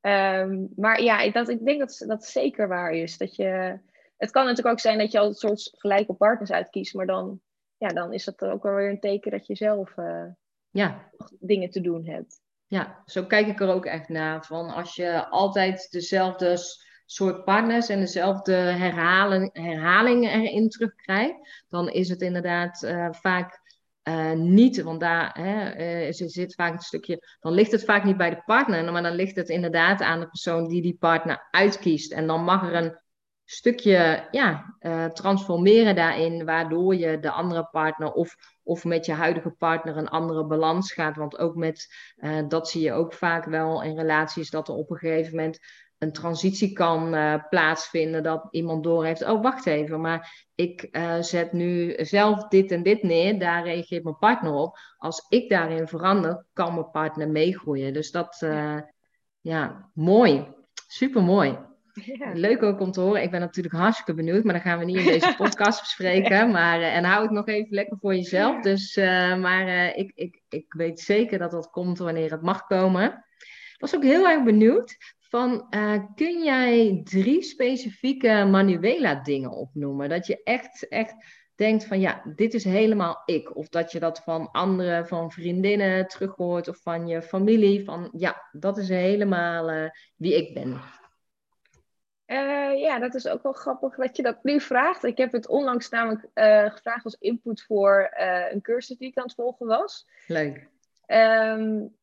Um, 0.02 0.70
maar 0.76 1.02
ja, 1.02 1.32
dat, 1.32 1.50
ik 1.50 1.66
denk 1.66 1.80
dat 1.80 2.04
dat 2.08 2.26
zeker 2.26 2.68
waar 2.68 2.92
is. 2.92 3.18
Dat 3.18 3.36
je, 3.36 3.80
het 4.18 4.32
kan 4.32 4.44
natuurlijk 4.44 4.76
ook 4.76 4.80
zijn 4.80 4.98
dat 4.98 5.12
je 5.12 5.20
al 5.20 5.28
een 5.28 5.34
soort 5.34 5.74
gelijke 5.78 6.14
partners 6.14 6.52
uitkiest, 6.52 6.94
maar 6.94 7.06
dan, 7.06 7.42
ja, 7.78 7.88
dan 7.88 8.14
is 8.14 8.26
dat 8.26 8.42
ook 8.42 8.64
wel 8.64 8.74
weer 8.74 8.90
een 8.90 9.00
teken 9.00 9.32
dat 9.32 9.48
je 9.48 9.56
zelf 9.56 9.98
uh, 9.98 10.26
ja. 10.70 11.12
dingen 11.40 11.70
te 11.70 11.82
doen 11.82 12.06
hebt. 12.06 12.42
Ja, 12.66 13.02
zo 13.06 13.26
kijk 13.26 13.48
ik 13.48 13.60
er 13.60 13.70
ook 13.70 13.86
echt 13.86 14.10
naar. 14.10 14.46
Van 14.46 14.70
als 14.70 14.96
je 14.96 15.28
altijd 15.28 15.92
dezelfde 15.92 16.58
soort 17.06 17.44
partners 17.44 17.90
en 17.90 18.00
dezelfde 18.00 18.54
herhaling, 18.54 19.50
herhalingen 19.54 20.32
erin 20.32 20.70
terugkrijgt, 20.70 21.66
dan 21.70 21.90
is 21.90 22.10
het 22.10 22.22
inderdaad 22.22 22.84
uh, 22.84 23.08
vaak 23.12 23.62
uh, 24.08 24.32
niet, 24.32 24.82
want 24.82 25.00
daar 25.00 25.30
hè, 25.40 26.08
uh, 26.08 26.12
zit 26.12 26.56
vaak 26.56 26.74
een 26.74 26.80
stukje, 26.80 27.38
dan 27.40 27.54
ligt 27.54 27.72
het 27.72 27.86
vaak 27.86 28.04
niet 28.04 28.18
bij 28.18 28.30
de 28.30 28.42
partner, 28.46 28.92
maar 28.92 29.04
dan 29.04 29.16
ligt 29.16 29.36
het 29.36 29.50
inderdaad 29.50 30.02
aan 30.02 30.20
de 30.20 30.28
persoon 30.28 30.68
die 30.68 30.82
die 30.82 30.98
partner 31.00 31.48
uitkiest. 31.52 32.12
En 32.12 32.28
dan 32.28 32.44
mag 32.44 32.64
er 32.64 32.76
een 32.76 32.98
stukje 33.44 34.28
ja, 34.32 34.76
uh, 34.80 35.06
transformeren 35.06 35.96
daarin, 35.96 36.46
waardoor 36.46 36.96
je 36.96 37.20
de 37.20 37.32
andere 37.32 37.68
partner 37.72 38.12
of, 38.12 38.36
of 38.64 38.84
met 38.84 39.06
je 39.06 39.14
huidige 39.14 39.50
partner 39.50 39.98
een 39.98 40.10
andere 40.10 40.46
balans 40.46 40.94
gaat. 40.94 41.16
Want 41.16 41.38
ook 41.38 41.56
met, 41.56 41.88
dat 42.48 42.70
zie 42.70 42.82
je 42.82 42.94
ook 42.94 43.14
vaak 43.14 43.46
wel 43.46 43.84
in 43.84 43.98
relaties, 43.98 44.50
dat 44.50 44.68
er 44.68 44.74
op 44.74 44.90
een 44.90 44.98
gegeven 44.98 45.36
moment 45.36 45.60
een 45.98 46.12
transitie 46.12 46.74
kan 46.74 47.16
uh, 47.16 47.36
plaatsvinden. 47.50 48.24
Dat 48.24 48.48
iemand 48.52 48.84
doorheeft, 48.84 49.24
oh 49.24 49.42
wacht 49.42 49.66
even, 49.66 50.02
maar 50.02 50.46
ik 50.56 50.88
uh, 50.92 51.22
zet 51.22 51.54
nu 51.54 51.96
zelf 51.98 52.48
dit 52.48 52.72
en 52.72 52.84
dit 52.84 53.04
neer. 53.04 53.40
Daar 53.40 53.64
reageert 53.64 54.04
mijn 54.04 54.18
partner 54.18 54.54
op. 54.54 54.78
Als 54.98 55.26
ik 55.30 55.50
daarin 55.50 55.88
verander, 55.88 56.46
kan 56.54 56.74
mijn 56.74 56.92
partner 56.92 57.30
meegroeien. 57.30 57.94
Dus 57.94 58.12
dat, 58.12 58.42
uh, 58.44 58.80
ja, 59.42 59.90
mooi. 59.94 60.48
Super 60.88 61.24
mooi. 61.24 61.58
Ja. 61.94 62.32
Leuk 62.34 62.64
ook 62.64 62.80
om 62.80 62.92
te 62.92 63.02
horen. 63.02 63.24
Ik 63.24 63.32
ben 63.32 63.40
natuurlijk 63.40 63.76
hartstikke 63.76 64.14
benieuwd, 64.14 64.44
maar 64.44 64.54
dat 64.54 64.64
gaan 64.64 64.80
we 64.80 64.86
niet 64.86 64.98
in 64.98 65.06
deze 65.06 65.34
podcast 65.44 65.80
bespreken. 65.80 66.52
Maar, 66.52 66.82
en 66.82 67.04
hou 67.04 67.22
het 67.22 67.32
nog 67.32 67.48
even 67.48 67.74
lekker 67.74 67.98
voor 67.98 68.16
jezelf. 68.16 68.62
Dus, 68.62 68.96
maar 69.40 69.96
ik, 69.96 70.12
ik, 70.16 70.42
ik 70.50 70.74
weet 70.74 71.00
zeker 71.00 71.40
dat 71.40 71.52
dat 71.52 71.70
komt 71.70 71.98
wanneer 71.98 72.32
het 72.32 72.42
mag 72.42 72.66
komen. 72.66 73.26
Ik 73.74 73.84
was 73.84 73.96
ook 73.96 74.04
heel 74.04 74.28
erg 74.28 74.44
benieuwd 74.44 74.98
van 75.30 75.68
uh, 75.70 76.04
kun 76.16 76.44
jij 76.44 77.02
drie 77.04 77.42
specifieke 77.42 78.46
Manuela 78.50 79.16
dingen 79.16 79.52
opnoemen? 79.52 80.10
Dat 80.10 80.28
je 80.28 80.44
echt, 80.44 80.88
echt 80.88 81.16
denkt 81.56 81.86
van 81.86 82.00
ja, 82.00 82.22
dit 82.36 82.54
is 82.54 82.64
helemaal 82.64 83.22
ik. 83.26 83.56
Of 83.56 83.70
dat 83.70 83.92
je 83.92 84.00
dat 84.00 84.20
van 84.20 84.52
anderen, 84.52 85.08
van 85.08 85.32
vriendinnen 85.32 86.08
terughoort 86.08 86.68
of 86.68 86.82
van 86.82 87.08
je 87.08 87.22
familie. 87.22 87.84
Van 87.84 88.10
ja, 88.18 88.50
dat 88.52 88.78
is 88.78 88.90
helemaal 88.90 89.72
uh, 89.72 89.90
wie 90.16 90.36
ik 90.36 90.54
ben. 90.54 90.80
Uh, 92.28 92.80
ja, 92.80 93.00
dat 93.00 93.16
is 93.16 93.28
ook 93.28 93.44
wel 93.44 93.54
grappig 93.54 93.96
dat 93.96 94.16
je 94.16 94.24
dat 94.24 94.44
nu 94.44 94.60
vraagt. 94.60 95.04
Ik 95.04 95.18
heb 95.18 95.32
het 95.32 95.48
onlangs 95.48 95.90
namelijk 95.90 96.28
gevraagd 96.74 97.04
als 97.04 97.18
input 97.20 97.64
voor 97.64 98.12
een 98.52 98.62
cursus 98.62 98.98
die 98.98 99.08
ik 99.08 99.18
aan 99.18 99.24
het 99.24 99.34
volgen 99.34 99.68
was. 99.68 100.08
Leuk. 100.28 100.70
Um, 101.08 101.97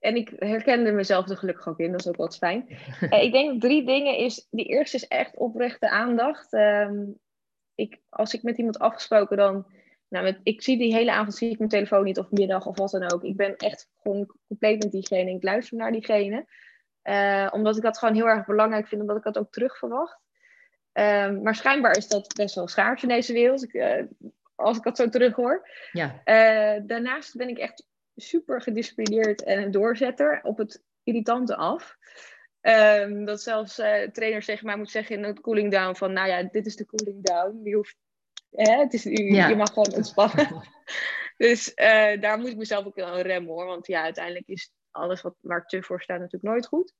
en 0.00 0.16
ik 0.16 0.32
herkende 0.38 0.92
mezelf 0.92 1.28
er 1.28 1.36
gelukkig 1.36 1.68
ook 1.68 1.78
in, 1.78 1.90
dat 1.90 2.00
is 2.00 2.08
ook 2.08 2.16
wat 2.16 2.36
fijn. 2.36 2.66
uh, 3.00 3.22
ik 3.24 3.32
denk 3.32 3.60
drie 3.60 3.86
dingen 3.86 4.16
is, 4.16 4.46
die 4.50 4.64
eerste 4.64 4.96
is 4.96 5.08
echt 5.08 5.36
oprechte 5.36 5.90
aandacht. 5.90 6.52
Um, 6.52 7.18
ik, 7.74 8.00
als 8.08 8.34
ik 8.34 8.42
met 8.42 8.58
iemand 8.58 8.78
afgesproken 8.78 9.36
dan, 9.36 9.66
nou 10.08 10.24
met, 10.24 10.40
ik 10.42 10.62
zie 10.62 10.78
die 10.78 10.94
hele 10.94 11.12
avond 11.12 11.34
zie 11.34 11.50
ik 11.50 11.58
mijn 11.58 11.70
telefoon 11.70 12.04
niet 12.04 12.18
of 12.18 12.30
middag 12.30 12.66
of 12.66 12.78
wat 12.78 12.90
dan 12.90 13.12
ook. 13.12 13.24
Ik 13.24 13.36
ben 13.36 13.56
echt 13.56 13.88
gewoon 14.02 14.36
compleet 14.46 14.82
met 14.82 14.92
diegene, 14.92 15.30
ik 15.30 15.42
luister 15.42 15.76
naar 15.76 15.92
diegene. 15.92 16.46
Uh, 17.04 17.48
omdat 17.50 17.76
ik 17.76 17.82
dat 17.82 17.98
gewoon 17.98 18.14
heel 18.14 18.28
erg 18.28 18.46
belangrijk 18.46 18.88
vind, 18.88 19.00
omdat 19.00 19.16
ik 19.16 19.22
dat 19.22 19.38
ook 19.38 19.52
terug 19.52 19.78
verwacht. 19.78 20.18
Um, 20.92 21.42
maar 21.42 21.54
schijnbaar 21.54 21.96
is 21.96 22.08
dat 22.08 22.34
best 22.34 22.54
wel 22.54 22.68
schaars 22.68 23.02
in 23.02 23.08
deze 23.08 23.32
wereld, 23.32 23.62
ik, 23.62 23.72
uh, 23.72 24.02
als 24.54 24.76
ik 24.76 24.82
dat 24.82 24.96
zo 24.96 25.08
terug 25.08 25.34
hoor. 25.34 25.68
Ja. 25.92 26.22
daarnaast 26.86 27.36
ben 27.36 27.48
ik 27.48 27.58
echt 27.58 27.88
super 28.20 28.62
gedisciplineerd 28.62 29.42
en 29.42 29.62
een 29.62 29.70
doorzetter 29.70 30.40
op 30.42 30.58
het 30.58 30.82
irritante 31.02 31.56
af. 31.56 31.96
Um, 32.60 33.24
dat 33.24 33.42
zelfs 33.42 33.78
uh, 33.78 34.02
trainers 34.02 34.46
tegen 34.46 34.66
mij 34.66 34.76
moet 34.76 34.90
zeggen 34.90 35.16
in 35.16 35.24
het 35.24 35.40
cooling 35.40 35.70
down 35.70 35.94
van, 35.94 36.12
nou 36.12 36.28
ja, 36.28 36.42
dit 36.42 36.66
is 36.66 36.76
de 36.76 36.86
cooling 36.86 37.24
down. 37.24 37.60
Je, 37.62 37.74
hoeft, 37.74 37.96
hè, 38.50 38.76
het 38.76 38.92
is, 38.92 39.02
je, 39.02 39.32
ja. 39.32 39.48
je 39.48 39.56
mag 39.56 39.68
gewoon 39.72 39.94
ontspannen. 39.94 40.62
dus 41.36 41.68
uh, 41.68 42.20
daar 42.20 42.38
moet 42.38 42.48
ik 42.48 42.56
mezelf 42.56 42.86
ook 42.86 42.94
wel 42.94 43.16
een 43.16 43.22
rem 43.22 43.46
hoor. 43.46 43.64
Want 43.64 43.86
ja, 43.86 44.02
uiteindelijk 44.02 44.48
is 44.48 44.72
alles 44.90 45.22
wat, 45.22 45.34
waar 45.40 45.66
te 45.66 45.82
voor 45.82 46.02
staat 46.02 46.18
natuurlijk 46.18 46.52
nooit 46.52 46.66
goed. 46.66 46.94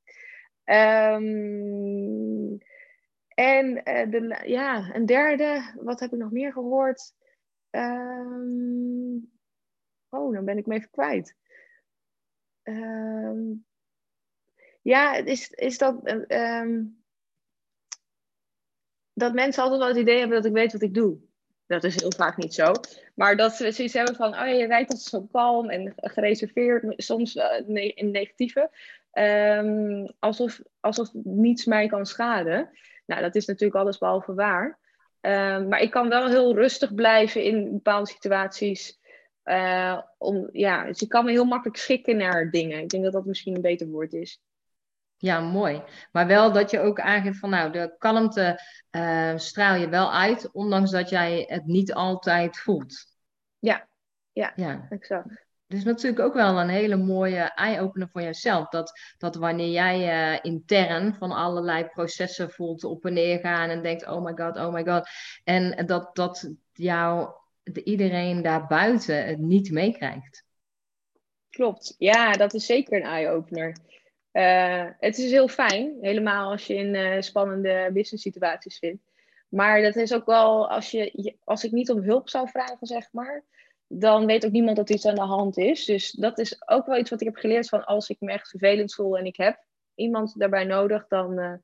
Um, 0.64 2.58
en 3.34 3.66
uh, 3.84 4.10
de, 4.10 4.42
ja, 4.44 4.94
een 4.94 5.06
derde, 5.06 5.74
wat 5.76 6.00
heb 6.00 6.12
ik 6.12 6.18
nog 6.18 6.30
meer 6.30 6.52
gehoord? 6.52 7.12
Um, 7.70 9.30
Oh, 10.10 10.34
dan 10.34 10.44
ben 10.44 10.58
ik 10.58 10.66
me 10.66 10.74
even 10.74 10.90
kwijt. 10.90 11.34
Um, 12.62 13.66
ja, 14.82 15.14
is, 15.14 15.50
is 15.50 15.78
dat. 15.78 16.24
Um, 16.28 17.02
dat 19.12 19.34
mensen 19.34 19.62
altijd 19.62 19.80
wel 19.80 19.88
het 19.88 19.98
idee 19.98 20.18
hebben 20.18 20.36
dat 20.36 20.46
ik 20.46 20.52
weet 20.52 20.72
wat 20.72 20.82
ik 20.82 20.94
doe. 20.94 21.18
Dat 21.66 21.84
is 21.84 22.00
heel 22.00 22.12
vaak 22.16 22.36
niet 22.36 22.54
zo. 22.54 22.72
Maar 23.14 23.36
dat 23.36 23.52
ze 23.52 23.72
zoiets 23.72 23.94
hebben 23.94 24.14
van, 24.14 24.38
oh 24.38 24.46
je 24.46 24.66
rijdt 24.66 24.90
altijd 24.90 25.08
zo 25.08 25.22
kalm 25.32 25.70
en 25.70 25.92
gereserveerd, 25.96 26.84
soms 26.96 27.34
in 27.94 28.10
negatieve. 28.10 28.70
Um, 29.12 30.12
alsof, 30.18 30.60
alsof 30.80 31.10
niets 31.12 31.64
mij 31.64 31.86
kan 31.86 32.06
schaden. 32.06 32.70
Nou, 33.06 33.22
dat 33.22 33.34
is 33.34 33.46
natuurlijk 33.46 33.80
alles 33.80 33.98
behalve 33.98 34.34
waar. 34.34 34.78
Maar 35.68 35.80
ik 35.80 35.90
kan 35.90 36.08
wel 36.08 36.28
heel 36.28 36.54
rustig 36.54 36.94
blijven 36.94 37.44
in 37.44 37.70
bepaalde 37.72 38.10
situaties. 38.10 38.99
Uh, 39.50 40.00
om, 40.18 40.48
ja, 40.52 40.84
dus 40.84 41.02
ik 41.02 41.08
kan 41.08 41.24
me 41.24 41.30
heel 41.30 41.44
makkelijk 41.44 41.78
schikken 41.78 42.16
naar 42.16 42.50
dingen. 42.50 42.78
Ik 42.78 42.88
denk 42.88 43.04
dat 43.04 43.12
dat 43.12 43.24
misschien 43.24 43.54
een 43.54 43.60
beter 43.60 43.86
woord 43.86 44.12
is. 44.12 44.40
Ja, 45.16 45.40
mooi. 45.40 45.82
Maar 46.12 46.26
wel 46.26 46.52
dat 46.52 46.70
je 46.70 46.80
ook 46.80 47.00
aangeeft 47.00 47.38
van 47.38 47.50
nou, 47.50 47.72
de 47.72 47.94
kalmte 47.98 48.60
uh, 48.90 49.36
straal 49.36 49.74
je 49.74 49.88
wel 49.88 50.12
uit, 50.12 50.50
ondanks 50.52 50.90
dat 50.90 51.08
jij 51.08 51.44
het 51.46 51.66
niet 51.66 51.94
altijd 51.94 52.58
voelt. 52.58 53.06
Ja, 53.58 53.88
ja, 54.32 54.52
ja. 54.54 54.86
exact. 54.90 55.48
Dus 55.66 55.84
natuurlijk 55.84 56.22
ook 56.22 56.34
wel 56.34 56.60
een 56.60 56.68
hele 56.68 56.96
mooie 56.96 57.54
eye-opener 57.54 58.08
voor 58.08 58.22
jezelf. 58.22 58.68
Dat, 58.68 58.92
dat 59.18 59.34
wanneer 59.34 59.70
jij 59.70 60.32
uh, 60.32 60.38
intern 60.42 61.14
van 61.14 61.32
allerlei 61.32 61.84
processen 61.84 62.50
voelt 62.50 62.84
op 62.84 63.04
en 63.04 63.12
neer 63.12 63.38
gaan 63.38 63.68
en 63.68 63.82
denkt, 63.82 64.06
oh 64.06 64.24
my 64.24 64.32
god, 64.36 64.56
oh 64.56 64.72
my 64.72 64.84
god. 64.84 65.08
En 65.44 65.86
dat, 65.86 66.16
dat 66.16 66.50
jou, 66.72 67.28
de, 67.28 67.34
iedereen 67.76 68.42
daarbuiten 68.42 69.26
het 69.26 69.38
niet 69.38 69.70
meekrijgt. 69.70 70.44
Klopt, 71.50 71.94
ja, 71.98 72.32
dat 72.32 72.54
is 72.54 72.66
zeker 72.66 72.96
een 72.96 73.08
eye-opener. 73.08 73.76
Uh, 74.32 74.86
het 74.98 75.18
is 75.18 75.30
heel 75.30 75.48
fijn, 75.48 75.96
helemaal 76.00 76.50
als 76.50 76.66
je 76.66 76.74
in 76.74 76.94
uh, 76.94 77.20
spannende 77.20 77.90
business 77.92 78.22
situaties 78.22 78.78
vindt. 78.78 79.02
Maar 79.48 79.82
dat 79.82 79.96
is 79.96 80.14
ook 80.14 80.26
wel, 80.26 80.70
als, 80.70 80.90
je, 80.90 81.36
als 81.44 81.64
ik 81.64 81.72
niet 81.72 81.90
om 81.90 82.02
hulp 82.02 82.28
zou 82.28 82.48
vragen, 82.48 82.86
zeg 82.86 83.12
maar, 83.12 83.44
dan 83.86 84.26
weet 84.26 84.46
ook 84.46 84.52
niemand 84.52 84.76
dat 84.76 84.90
iets 84.90 85.06
aan 85.06 85.14
de 85.14 85.20
hand 85.20 85.58
is. 85.58 85.84
Dus 85.84 86.10
dat 86.10 86.38
is 86.38 86.68
ook 86.68 86.86
wel 86.86 86.98
iets 86.98 87.10
wat 87.10 87.20
ik 87.20 87.26
heb 87.26 87.36
geleerd 87.36 87.68
van 87.68 87.84
als 87.84 88.08
ik 88.08 88.16
me 88.20 88.32
echt 88.32 88.48
vervelend 88.48 88.94
voel 88.94 89.18
en 89.18 89.24
ik 89.24 89.36
heb 89.36 89.64
iemand 89.94 90.38
daarbij 90.38 90.64
nodig, 90.64 91.06
dan 91.08 91.38
uh, 91.38 91.54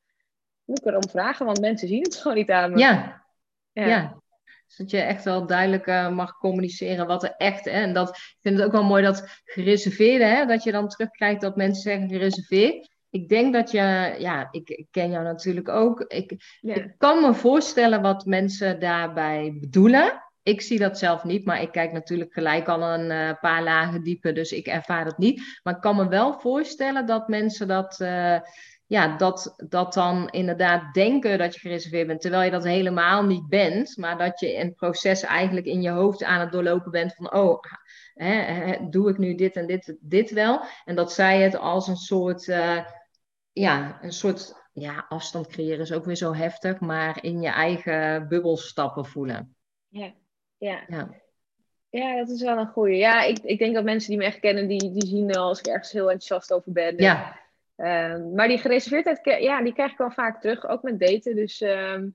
moet 0.64 0.78
ik 0.78 0.86
erom 0.86 1.08
vragen, 1.08 1.46
want 1.46 1.60
mensen 1.60 1.88
zien 1.88 2.02
het 2.02 2.16
gewoon 2.16 2.36
niet 2.36 2.50
aan 2.50 2.72
me. 2.72 2.78
Ja, 2.78 3.24
ja. 3.72 3.86
ja. 3.86 4.22
Dat 4.76 4.90
je 4.90 4.98
echt 4.98 5.24
wel 5.24 5.46
duidelijk 5.46 5.86
uh, 5.86 6.08
mag 6.08 6.38
communiceren 6.38 7.06
wat 7.06 7.22
er 7.22 7.34
echt 7.36 7.66
is. 7.66 7.72
En 7.72 7.92
dat, 7.92 8.08
ik 8.08 8.36
vind 8.40 8.56
het 8.56 8.66
ook 8.66 8.72
wel 8.72 8.84
mooi 8.84 9.02
dat 9.02 9.42
gereserveerde, 9.44 10.24
hè, 10.24 10.46
dat 10.46 10.62
je 10.62 10.72
dan 10.72 10.88
terugkrijgt 10.88 11.40
dat 11.40 11.56
mensen 11.56 11.82
zeggen 11.82 12.08
gereserveerd. 12.08 12.94
Ik 13.10 13.28
denk 13.28 13.52
dat 13.52 13.70
je, 13.70 14.14
ja, 14.18 14.48
ik, 14.50 14.68
ik 14.68 14.86
ken 14.90 15.10
jou 15.10 15.24
natuurlijk 15.24 15.68
ook. 15.68 16.00
Ik, 16.00 16.58
ik 16.60 16.94
kan 16.98 17.20
me 17.20 17.34
voorstellen 17.34 18.02
wat 18.02 18.24
mensen 18.24 18.80
daarbij 18.80 19.56
bedoelen 19.60 20.24
ik 20.46 20.60
zie 20.60 20.78
dat 20.78 20.98
zelf 20.98 21.24
niet, 21.24 21.44
maar 21.44 21.62
ik 21.62 21.72
kijk 21.72 21.92
natuurlijk 21.92 22.32
gelijk 22.32 22.68
al 22.68 22.82
een 22.82 23.10
uh, 23.10 23.30
paar 23.40 23.62
lagen 23.62 24.02
dieper, 24.02 24.34
dus 24.34 24.52
ik 24.52 24.66
ervaar 24.66 25.04
het 25.04 25.18
niet. 25.18 25.60
Maar 25.62 25.74
ik 25.74 25.80
kan 25.80 25.96
me 25.96 26.08
wel 26.08 26.40
voorstellen 26.40 27.06
dat 27.06 27.28
mensen 27.28 27.68
dat, 27.68 28.00
uh, 28.00 28.38
ja, 28.86 29.16
dat, 29.16 29.54
dat 29.68 29.94
dan 29.94 30.28
inderdaad 30.30 30.94
denken 30.94 31.38
dat 31.38 31.54
je 31.54 31.60
gereserveerd 31.60 32.06
bent, 32.06 32.20
terwijl 32.20 32.42
je 32.42 32.50
dat 32.50 32.64
helemaal 32.64 33.24
niet 33.24 33.48
bent, 33.48 33.96
maar 33.96 34.18
dat 34.18 34.40
je 34.40 34.56
een 34.56 34.74
proces 34.74 35.22
eigenlijk 35.22 35.66
in 35.66 35.82
je 35.82 35.90
hoofd 35.90 36.22
aan 36.22 36.40
het 36.40 36.52
doorlopen 36.52 36.90
bent 36.90 37.14
van, 37.14 37.34
oh, 37.34 37.60
hè, 38.14 38.76
doe 38.90 39.10
ik 39.10 39.18
nu 39.18 39.34
dit 39.34 39.56
en 39.56 39.66
dit, 39.66 39.96
dit 40.00 40.30
wel? 40.30 40.60
En 40.84 40.94
dat 40.94 41.12
zij 41.12 41.42
het 41.42 41.56
als 41.56 41.88
een 41.88 41.96
soort, 41.96 42.46
uh, 42.46 42.84
ja, 43.52 43.98
een 44.02 44.12
soort 44.12 44.54
ja, 44.72 45.06
afstand 45.08 45.46
creëren 45.46 45.80
is 45.80 45.92
ook 45.92 46.04
weer 46.04 46.16
zo 46.16 46.34
heftig, 46.34 46.80
maar 46.80 47.24
in 47.24 47.40
je 47.40 47.48
eigen 47.48 48.28
bubbel 48.28 48.56
stappen 48.56 49.06
voelen. 49.06 49.56
Ja. 49.88 50.12
Ja. 50.58 50.84
ja. 50.88 51.24
Ja, 51.90 52.16
dat 52.16 52.28
is 52.28 52.42
wel 52.42 52.58
een 52.58 52.66
goeie. 52.66 52.96
Ja, 52.96 53.22
ik, 53.22 53.38
ik 53.38 53.58
denk 53.58 53.74
dat 53.74 53.84
mensen 53.84 54.10
die 54.10 54.18
me 54.18 54.24
echt 54.24 54.40
kennen, 54.40 54.68
die, 54.68 54.92
die 54.92 55.06
zien 55.06 55.36
als 55.36 55.58
ik 55.58 55.66
ergens 55.66 55.92
heel 55.92 56.10
enthousiast 56.10 56.52
over 56.52 56.72
ben. 56.72 56.96
Ja. 56.96 57.44
Um, 57.76 58.34
maar 58.34 58.48
die 58.48 58.58
gereserveerdheid, 58.58 59.20
ja, 59.42 59.62
die 59.62 59.72
krijg 59.72 59.92
ik 59.92 59.98
wel 59.98 60.10
vaak 60.10 60.40
terug, 60.40 60.68
ook 60.68 60.82
met 60.82 61.00
daten. 61.00 61.36
Dus 61.36 61.60
um, 61.60 62.14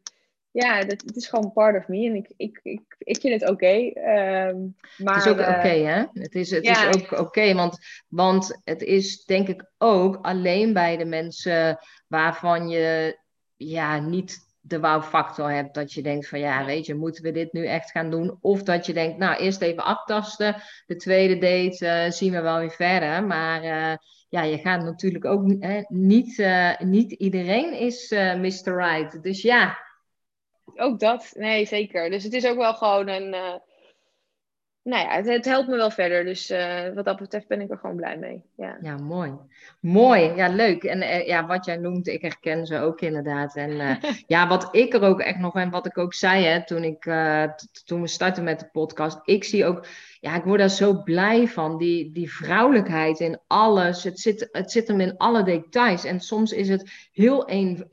ja, 0.52 0.80
dat, 0.80 1.02
het 1.06 1.16
is 1.16 1.28
gewoon 1.28 1.54
part 1.54 1.78
of 1.78 1.88
me 1.88 2.06
en 2.06 2.16
ik, 2.16 2.34
ik, 2.38 2.60
ik, 2.64 2.82
ik 2.98 3.20
vind 3.20 3.42
het 3.42 3.50
oké. 3.50 3.92
Okay. 3.92 4.48
Um, 4.48 4.76
het 5.04 5.18
is 5.18 5.28
ook 5.28 5.40
oké, 5.40 5.50
okay, 5.50 5.80
hè? 5.80 6.04
Het 6.14 6.36
is, 6.36 6.52
het 6.52 6.64
is 6.64 6.86
ook 6.86 7.20
oké, 7.20 7.54
want, 7.54 7.78
want 8.08 8.60
het 8.64 8.82
is 8.82 9.26
denk 9.26 9.48
ik 9.48 9.66
ook 9.78 10.18
alleen 10.22 10.74
bij 10.74 10.98
de 10.98 11.06
mensen 11.06 11.80
waarvan 12.08 12.70
je 12.70 13.18
ja, 13.56 14.00
niet 14.00 14.50
de 14.62 14.80
wow-factor 14.80 15.52
hebt. 15.52 15.74
Dat 15.74 15.94
je 15.94 16.02
denkt 16.02 16.28
van 16.28 16.40
ja, 16.40 16.66
weet 16.66 16.86
je, 16.86 16.96
moeten 16.96 17.24
we 17.24 17.32
dit 17.32 17.54
nu 17.54 17.66
echt 17.66 17.92
gaan 17.92 18.10
doen? 18.10 18.38
Of 18.42 18.64
dat 18.64 18.86
je 18.86 18.94
denkt, 18.94 19.18
nou, 19.18 19.36
eerst 19.36 19.62
even 19.62 19.84
aftasten. 19.84 20.56
De 20.86 20.96
tweede 20.96 21.38
date 21.38 22.06
uh, 22.06 22.12
zien 22.12 22.32
we 22.32 22.42
wel 22.42 22.60
weer 22.60 22.72
verder. 22.72 23.24
Maar 23.24 23.64
uh, 23.64 23.96
ja, 24.32 24.42
je 24.42 24.58
gaat 24.58 24.84
natuurlijk 24.84 25.26
ook 25.26 25.44
niet, 25.88 26.38
uh, 26.38 26.80
niet 26.80 27.12
iedereen 27.12 27.74
is 27.74 28.10
Mr. 28.12 28.76
Right. 28.76 29.24
Dus 29.24 29.42
ja. 29.42 29.78
Ook 30.76 31.00
dat, 31.00 31.32
nee, 31.34 31.66
zeker. 31.66 32.10
Dus 32.10 32.24
het 32.24 32.34
is 32.34 32.48
ook 32.48 32.58
wel 32.58 32.74
gewoon 32.74 33.08
een 33.08 33.62
nou 34.84 35.04
ja, 35.04 35.16
het, 35.16 35.28
het, 35.28 35.46
helpt 35.46 35.68
me 35.68 35.76
wel 35.76 35.92
verder. 35.92 36.24
Dus 36.24 36.52
uh, 36.52 36.90
wat 36.94 37.06
dat 37.06 37.18
betreft 37.18 37.48
ben 37.48 37.62
ik 37.62 37.72
er 37.72 37.78
gewoon 37.78 37.96
blij 37.96 38.18
mee. 38.18 38.44
Ja, 38.56 38.78
ja 38.82 38.98
mooi. 38.98 39.34
Mooi, 39.80 40.22
ja, 40.36 40.48
leuk. 40.48 40.84
En 40.84 40.98
uh, 40.98 41.28
ja, 41.28 41.46
wat 41.46 41.66
jij 41.66 41.78
noemt, 41.78 42.08
ik 42.08 42.22
herken 42.22 42.66
ze 42.66 42.80
ook 42.80 43.02
inderdaad. 43.02 43.56
En 43.56 43.70
uh, 43.70 43.96
ja, 44.28 44.48
wat 44.48 44.68
ik 44.72 44.94
er 44.94 45.02
ook 45.02 45.20
echt 45.20 45.38
nog, 45.38 45.56
en 45.56 45.70
wat 45.70 45.86
ik 45.86 45.98
ook 45.98 46.14
zei 46.14 46.46
hè, 46.46 46.66
toen, 46.66 46.84
ik, 46.84 47.04
toen 47.86 48.02
we 48.02 48.08
startten 48.08 48.44
met 48.44 48.60
de 48.60 48.70
podcast, 48.72 49.20
ik 49.24 49.44
zie 49.44 49.66
ook 49.66 49.86
ja, 50.22 50.36
ik 50.36 50.44
word 50.44 50.60
daar 50.60 50.70
zo 50.70 51.04
blij 51.04 51.48
van. 51.48 51.78
Die, 51.78 52.12
die 52.12 52.32
vrouwelijkheid 52.32 53.20
in 53.20 53.40
alles. 53.48 54.04
Het 54.04 54.20
zit, 54.20 54.50
het 54.52 54.72
zit 54.72 54.88
hem 54.88 55.00
in 55.00 55.18
alle 55.18 55.44
details. 55.44 56.04
En 56.04 56.20
soms 56.20 56.52
is 56.52 56.70
het 56.70 57.10
heel 57.12 57.50
een, 57.50 57.86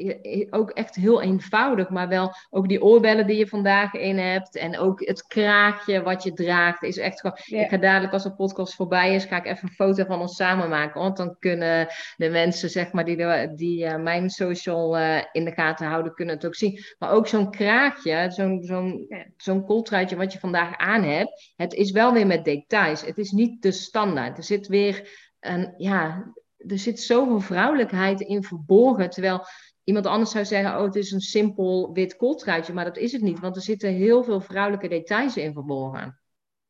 ook 0.51 0.71
echt 0.71 0.95
heel 0.95 1.23
eenvoudig. 1.23 1.89
Maar 1.89 2.09
wel 2.09 2.35
ook 2.51 2.69
die 2.69 2.83
oorbellen 2.83 3.27
die 3.27 3.37
je 3.37 3.47
vandaag 3.47 3.95
in 3.95 4.19
hebt. 4.19 4.57
En 4.57 4.79
ook 4.79 5.01
het 5.07 5.27
kraagje 5.27 6.03
wat 6.03 6.23
je 6.23 6.33
draagt. 6.33 6.83
Is 6.83 6.97
echt 6.97 7.21
gewoon. 7.21 7.39
Ik 7.45 7.69
ga 7.69 7.77
dadelijk 7.77 8.13
als 8.13 8.23
de 8.23 8.35
podcast 8.35 8.75
voorbij 8.75 9.15
is, 9.15 9.25
ga 9.25 9.37
ik 9.37 9.47
even 9.47 9.69
een 9.69 9.75
foto 9.75 10.05
van 10.05 10.21
ons 10.21 10.37
samen 10.37 10.69
maken. 10.69 11.01
Want 11.01 11.17
dan 11.17 11.37
kunnen 11.39 11.87
de 12.17 12.29
mensen, 12.29 12.71
zeg 12.71 12.93
maar, 12.93 13.05
die, 13.05 13.17
de, 13.17 13.53
die 13.55 13.85
uh, 13.85 13.97
mijn 13.97 14.31
social 14.31 14.99
uh, 14.99 15.19
in 15.33 15.45
de 15.45 15.53
gaten 15.53 15.87
houden, 15.87 16.15
kunnen 16.15 16.35
het 16.35 16.47
ook 16.47 16.55
zien. 16.55 16.81
Maar 16.99 17.11
ook 17.11 17.27
zo'n 17.27 17.51
kraagje, 17.51 18.31
zo'n 18.31 18.63
zo'n 18.63 19.09
zo'n 19.37 19.65
kooltruitje 19.65 20.17
wat 20.17 20.33
je 20.33 20.39
vandaag 20.39 20.77
aan 20.77 21.03
hebt. 21.03 21.53
Het 21.57 21.75
is 21.75 21.91
wel 21.91 22.17
met 22.27 22.45
details. 22.45 23.01
Het 23.01 23.19
is 23.19 23.31
niet 23.31 23.63
de 23.63 23.73
standaard. 23.73 24.39
Er 24.39 24.45
zit 24.45 24.67
weer 24.67 25.11
een, 25.41 25.75
ja, 25.77 26.33
er 26.57 26.79
zit 26.79 27.01
zoveel 27.01 27.41
vrouwelijkheid 27.41 28.21
in 28.21 28.43
verborgen. 28.43 29.11
Terwijl 29.11 29.45
iemand 29.85 30.07
anders 30.07 30.31
zou 30.31 30.45
zeggen, 30.45 30.79
oh, 30.79 30.85
het 30.85 30.97
is 30.97 31.13
een 31.13 31.21
simpel 31.21 31.93
wit 31.93 32.17
kooltruitje. 32.17 32.73
Maar 32.73 32.85
dat 32.85 32.97
is 32.97 33.13
het 33.13 33.23
niet, 33.23 33.41
want 33.41 33.57
er 33.57 33.63
zitten 33.63 33.93
heel 33.93 34.25
veel 34.25 34.41
vrouwelijke 34.41 34.89
details 34.89 35.37
in 35.37 35.53
verborgen. 35.53 36.21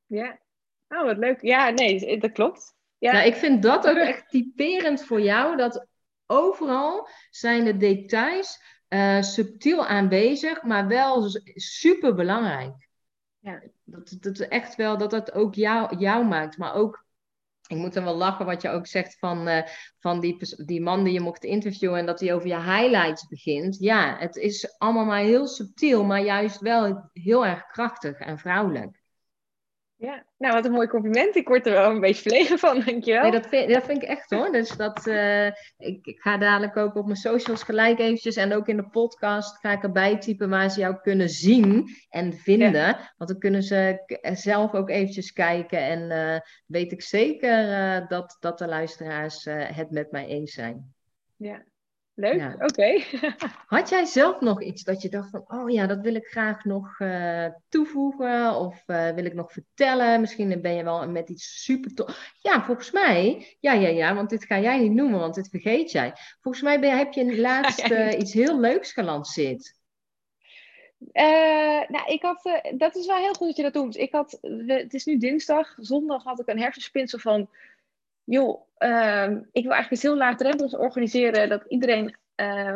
Ja, 0.07 0.41
oh, 0.89 1.05
wat 1.05 1.17
leuk. 1.17 1.43
Ja, 1.43 1.71
nee, 1.71 2.19
dat 2.19 2.33
klopt. 2.33 2.75
Ja. 2.99 3.13
Nou, 3.13 3.27
ik 3.27 3.35
vind 3.35 3.63
dat 3.63 3.89
ook 3.89 3.97
echt 4.09 4.29
typerend 4.29 5.05
voor 5.05 5.21
jou, 5.21 5.57
dat 5.57 5.87
overal 6.27 7.09
zijn 7.31 7.65
de 7.65 7.77
details 7.77 8.63
uh, 8.89 9.23
subtiel 9.23 9.87
aanwezig, 9.87 10.63
maar 10.63 10.87
wel 10.87 11.29
super 11.55 12.15
belangrijk 12.15 12.88
ja, 13.49 13.63
dat, 13.85 14.17
dat 14.21 14.39
echt 14.39 14.77
wel 14.77 14.99
dat 14.99 15.11
dat 15.11 15.33
ook 15.33 15.55
jou, 15.55 15.97
jou 15.99 16.25
maakt. 16.25 16.59
Maar 16.59 16.75
ook, 16.75 17.05
ik 17.67 17.77
moet 17.77 17.95
dan 17.95 18.05
wel 18.05 18.17
lachen 18.17 18.47
wat 18.47 18.63
je 18.63 18.69
ook 18.69 18.87
zegt 18.87 19.19
van, 19.19 19.49
uh, 19.49 19.63
van 19.99 20.21
die, 20.21 20.65
die 20.65 20.81
man 20.81 21.05
die 21.05 21.13
je 21.13 21.21
mocht 21.21 21.45
interviewen 21.45 21.99
en 21.99 22.07
dat 22.07 22.21
hij 22.21 22.35
over 22.35 22.49
je 22.49 22.61
highlights 22.61 23.27
begint. 23.27 23.77
Ja, 23.79 24.17
het 24.19 24.37
is 24.37 24.79
allemaal 24.79 25.05
maar 25.05 25.21
heel 25.21 25.47
subtiel, 25.47 26.05
maar 26.05 26.23
juist 26.23 26.61
wel 26.61 27.11
heel 27.13 27.47
erg 27.47 27.67
krachtig 27.67 28.19
en 28.19 28.39
vrouwelijk. 28.39 28.98
Ja, 30.01 30.25
nou 30.37 30.55
wat 30.55 30.65
een 30.65 30.73
mooi 30.73 30.89
compliment. 30.89 31.37
Ik 31.37 31.49
word 31.49 31.67
er 31.67 31.73
wel 31.73 31.91
een 31.91 32.01
beetje 32.01 32.23
verlegen 32.23 32.59
van, 32.59 32.81
dankjewel. 32.85 33.23
Nee, 33.23 33.31
dat 33.31 33.47
vind, 33.47 33.73
dat 33.73 33.85
vind 33.85 34.03
ik 34.03 34.09
echt 34.09 34.31
hoor. 34.31 34.53
Dus 34.53 34.77
dat, 34.77 35.07
uh, 35.07 35.47
ik, 35.79 36.07
ik, 36.07 36.21
ga 36.21 36.37
dadelijk 36.37 36.77
ook 36.77 36.95
op 36.95 37.05
mijn 37.05 37.17
socials 37.17 37.63
gelijk 37.63 37.99
eventjes 37.99 38.37
en 38.37 38.53
ook 38.53 38.69
in 38.69 38.77
de 38.77 38.89
podcast 38.89 39.59
ga 39.59 39.73
ik 39.73 39.83
erbij 39.83 40.19
typen 40.19 40.49
waar 40.49 40.71
ze 40.71 40.81
jou 40.81 40.97
kunnen 41.03 41.29
zien 41.29 41.89
en 42.11 42.33
vinden. 42.33 42.97
Want 43.17 43.31
dan 43.31 43.39
kunnen 43.39 43.63
ze 43.63 44.03
zelf 44.33 44.75
ook 44.75 44.91
eventjes 44.91 45.33
kijken 45.33 45.79
en 45.79 46.11
uh, 46.11 46.41
weet 46.67 46.93
ik 46.93 47.03
zeker 47.03 47.69
uh, 47.69 48.09
dat, 48.09 48.37
dat 48.41 48.59
de 48.59 48.67
luisteraars 48.67 49.45
het 49.51 49.91
met 49.91 50.11
mij 50.13 50.27
eens 50.27 50.53
zijn. 50.53 50.95
Ja, 51.37 51.65
Leuk, 52.21 52.55
oké. 52.63 53.03
Had 53.77 53.89
jij 53.89 54.05
zelf 54.05 54.41
nog 54.41 54.63
iets 54.63 54.83
dat 54.83 55.03
je 55.03 55.09
dacht 55.09 55.31
van, 55.31 55.45
oh 55.49 55.71
ja, 55.71 55.87
dat 55.87 56.01
wil 56.01 56.15
ik 56.15 56.27
graag 56.27 56.65
nog 56.65 56.99
uh, 56.99 57.47
toevoegen 57.69 58.55
of 58.55 58.83
uh, 58.87 59.11
wil 59.11 59.25
ik 59.25 59.35
nog 59.35 59.53
vertellen? 59.53 60.21
Misschien 60.21 60.61
ben 60.61 60.75
je 60.75 60.85
wel 60.85 61.09
met 61.09 61.29
iets 61.29 61.63
super 61.65 61.95
tof. 61.95 62.33
Ja, 62.41 62.65
volgens 62.65 62.91
mij, 62.91 63.47
ja, 63.61 63.73
ja, 63.73 63.89
ja, 63.89 64.15
want 64.15 64.31
dit 64.31 64.45
ga 64.45 64.59
jij 64.59 64.79
niet 64.79 64.93
noemen, 64.93 65.21
want 65.21 65.35
dit 65.35 65.49
vergeet 65.49 65.91
jij. 65.91 66.13
Volgens 66.41 66.65
mij 66.65 66.81
ben, 66.81 66.99
heb 66.99 67.13
je 67.13 67.41
laatst 67.41 67.91
uh, 67.91 68.13
iets 68.19 68.33
heel 68.33 68.61
leuks 68.61 68.93
gelanceerd. 68.93 69.75
nou, 71.89 72.07
ik 72.07 72.23
had, 72.23 72.61
dat 72.77 72.97
is 72.97 73.07
wel 73.07 73.17
heel 73.17 73.35
goed 73.35 73.47
dat 73.47 73.57
je 73.57 73.63
dat 73.63 73.73
doet. 73.73 73.97
Ik 73.97 74.13
had, 74.13 74.39
het 74.67 74.95
is 74.95 75.05
nu 75.05 75.19
dinsdag, 75.19 75.75
zondag 75.77 76.25
had 76.25 76.41
ik 76.41 76.49
een 76.49 76.61
hersenspinsel 76.61 77.19
van, 77.19 77.49
joh, 78.29 78.67
ehm, 78.77 79.33
ik 79.33 79.63
wil 79.63 79.73
eigenlijk 79.73 79.91
iets 79.91 80.03
heel 80.03 80.17
laagdrempeligs 80.17 80.77
organiseren, 80.77 81.49
dat 81.49 81.65
iedereen 81.69 82.17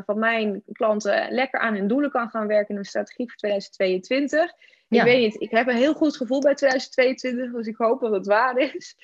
van 0.06 0.18
mijn 0.18 0.62
klanten 0.72 1.32
lekker 1.32 1.60
aan 1.60 1.74
hun 1.74 1.88
doelen 1.88 2.10
kan 2.10 2.28
gaan 2.28 2.46
werken 2.46 2.74
in 2.74 2.76
een 2.76 2.84
strategie 2.84 3.28
voor 3.28 3.36
2022. 3.36 4.52
Ik 4.88 5.02
weet 5.02 5.18
niet, 5.18 5.40
ik 5.40 5.50
heb 5.50 5.66
een 5.66 5.76
heel 5.76 5.94
goed 5.94 6.16
gevoel 6.16 6.40
bij 6.40 6.54
2022, 6.54 7.52
dus 7.52 7.66
ik 7.66 7.76
hoop 7.76 8.00
dat 8.00 8.12
het 8.12 8.26
waar 8.26 8.58
is. 8.58 8.96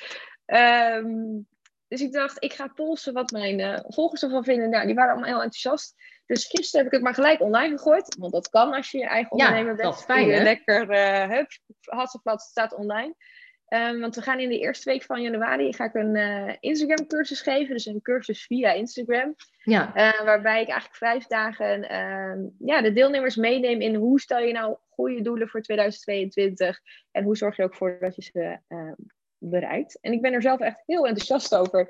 Um, 0.46 1.46
dus 1.88 2.00
ik 2.00 2.12
dacht, 2.12 2.44
ik 2.44 2.52
ga 2.52 2.66
polsen 2.66 3.12
wat 3.12 3.30
mijn 3.30 3.58
uh, 3.58 3.78
volgers 3.86 4.22
ervan 4.22 4.44
vinden. 4.44 4.70
Nou, 4.70 4.86
die 4.86 4.94
waren 4.94 5.10
allemaal 5.10 5.28
heel 5.30 5.42
enthousiast. 5.42 5.94
Dus 6.26 6.44
gisteren 6.44 6.84
heb 6.84 6.86
ik 6.86 6.92
het 6.92 7.02
maar 7.02 7.14
gelijk 7.14 7.40
online 7.40 7.76
gegooid. 7.76 8.16
Want 8.18 8.32
dat 8.32 8.48
kan 8.48 8.74
als 8.74 8.90
je 8.90 8.98
je 8.98 9.06
eigen 9.06 9.30
ondernemer 9.30 9.74
bent. 9.74 9.82
dat 9.82 9.98
is 9.98 10.04
fijn, 10.04 10.30
hè? 10.30 10.42
Lekker, 10.42 10.90
uh, 10.90 11.36
hup, 11.36 11.50
staat 12.36 12.74
online. 12.74 13.14
Um, 13.68 14.00
want 14.00 14.14
we 14.14 14.22
gaan 14.22 14.40
in 14.40 14.48
de 14.48 14.58
eerste 14.58 14.90
week 14.90 15.02
van 15.02 15.22
januari 15.22 15.72
ga 15.72 15.84
ik 15.84 15.94
een 15.94 16.14
uh, 16.14 16.52
Instagram 16.60 17.06
cursus 17.06 17.40
geven. 17.40 17.74
Dus 17.74 17.86
een 17.86 18.02
cursus 18.02 18.46
via 18.46 18.72
Instagram. 18.72 19.34
Ja. 19.62 19.86
Uh, 19.96 20.24
waarbij 20.24 20.62
ik 20.62 20.68
eigenlijk 20.68 20.96
vijf 20.96 21.26
dagen 21.26 21.82
uh, 21.82 22.66
ja, 22.68 22.82
de 22.82 22.92
deelnemers 22.92 23.36
meeneem 23.36 23.80
in 23.80 23.94
hoe 23.94 24.20
stel 24.20 24.38
je 24.38 24.52
nou 24.52 24.76
goede 24.88 25.22
doelen 25.22 25.48
voor 25.48 25.62
2022. 25.62 26.80
En 27.10 27.24
hoe 27.24 27.36
zorg 27.36 27.56
je 27.56 27.62
ook 27.62 27.74
voor 27.74 27.96
dat 28.00 28.16
je 28.16 28.22
ze 28.22 28.58
bereikt. 29.38 30.00
En 30.00 30.12
ik 30.12 30.22
ben 30.22 30.32
er 30.32 30.42
zelf 30.42 30.60
echt 30.60 30.82
heel 30.86 31.06
enthousiast 31.06 31.54
over. 31.54 31.80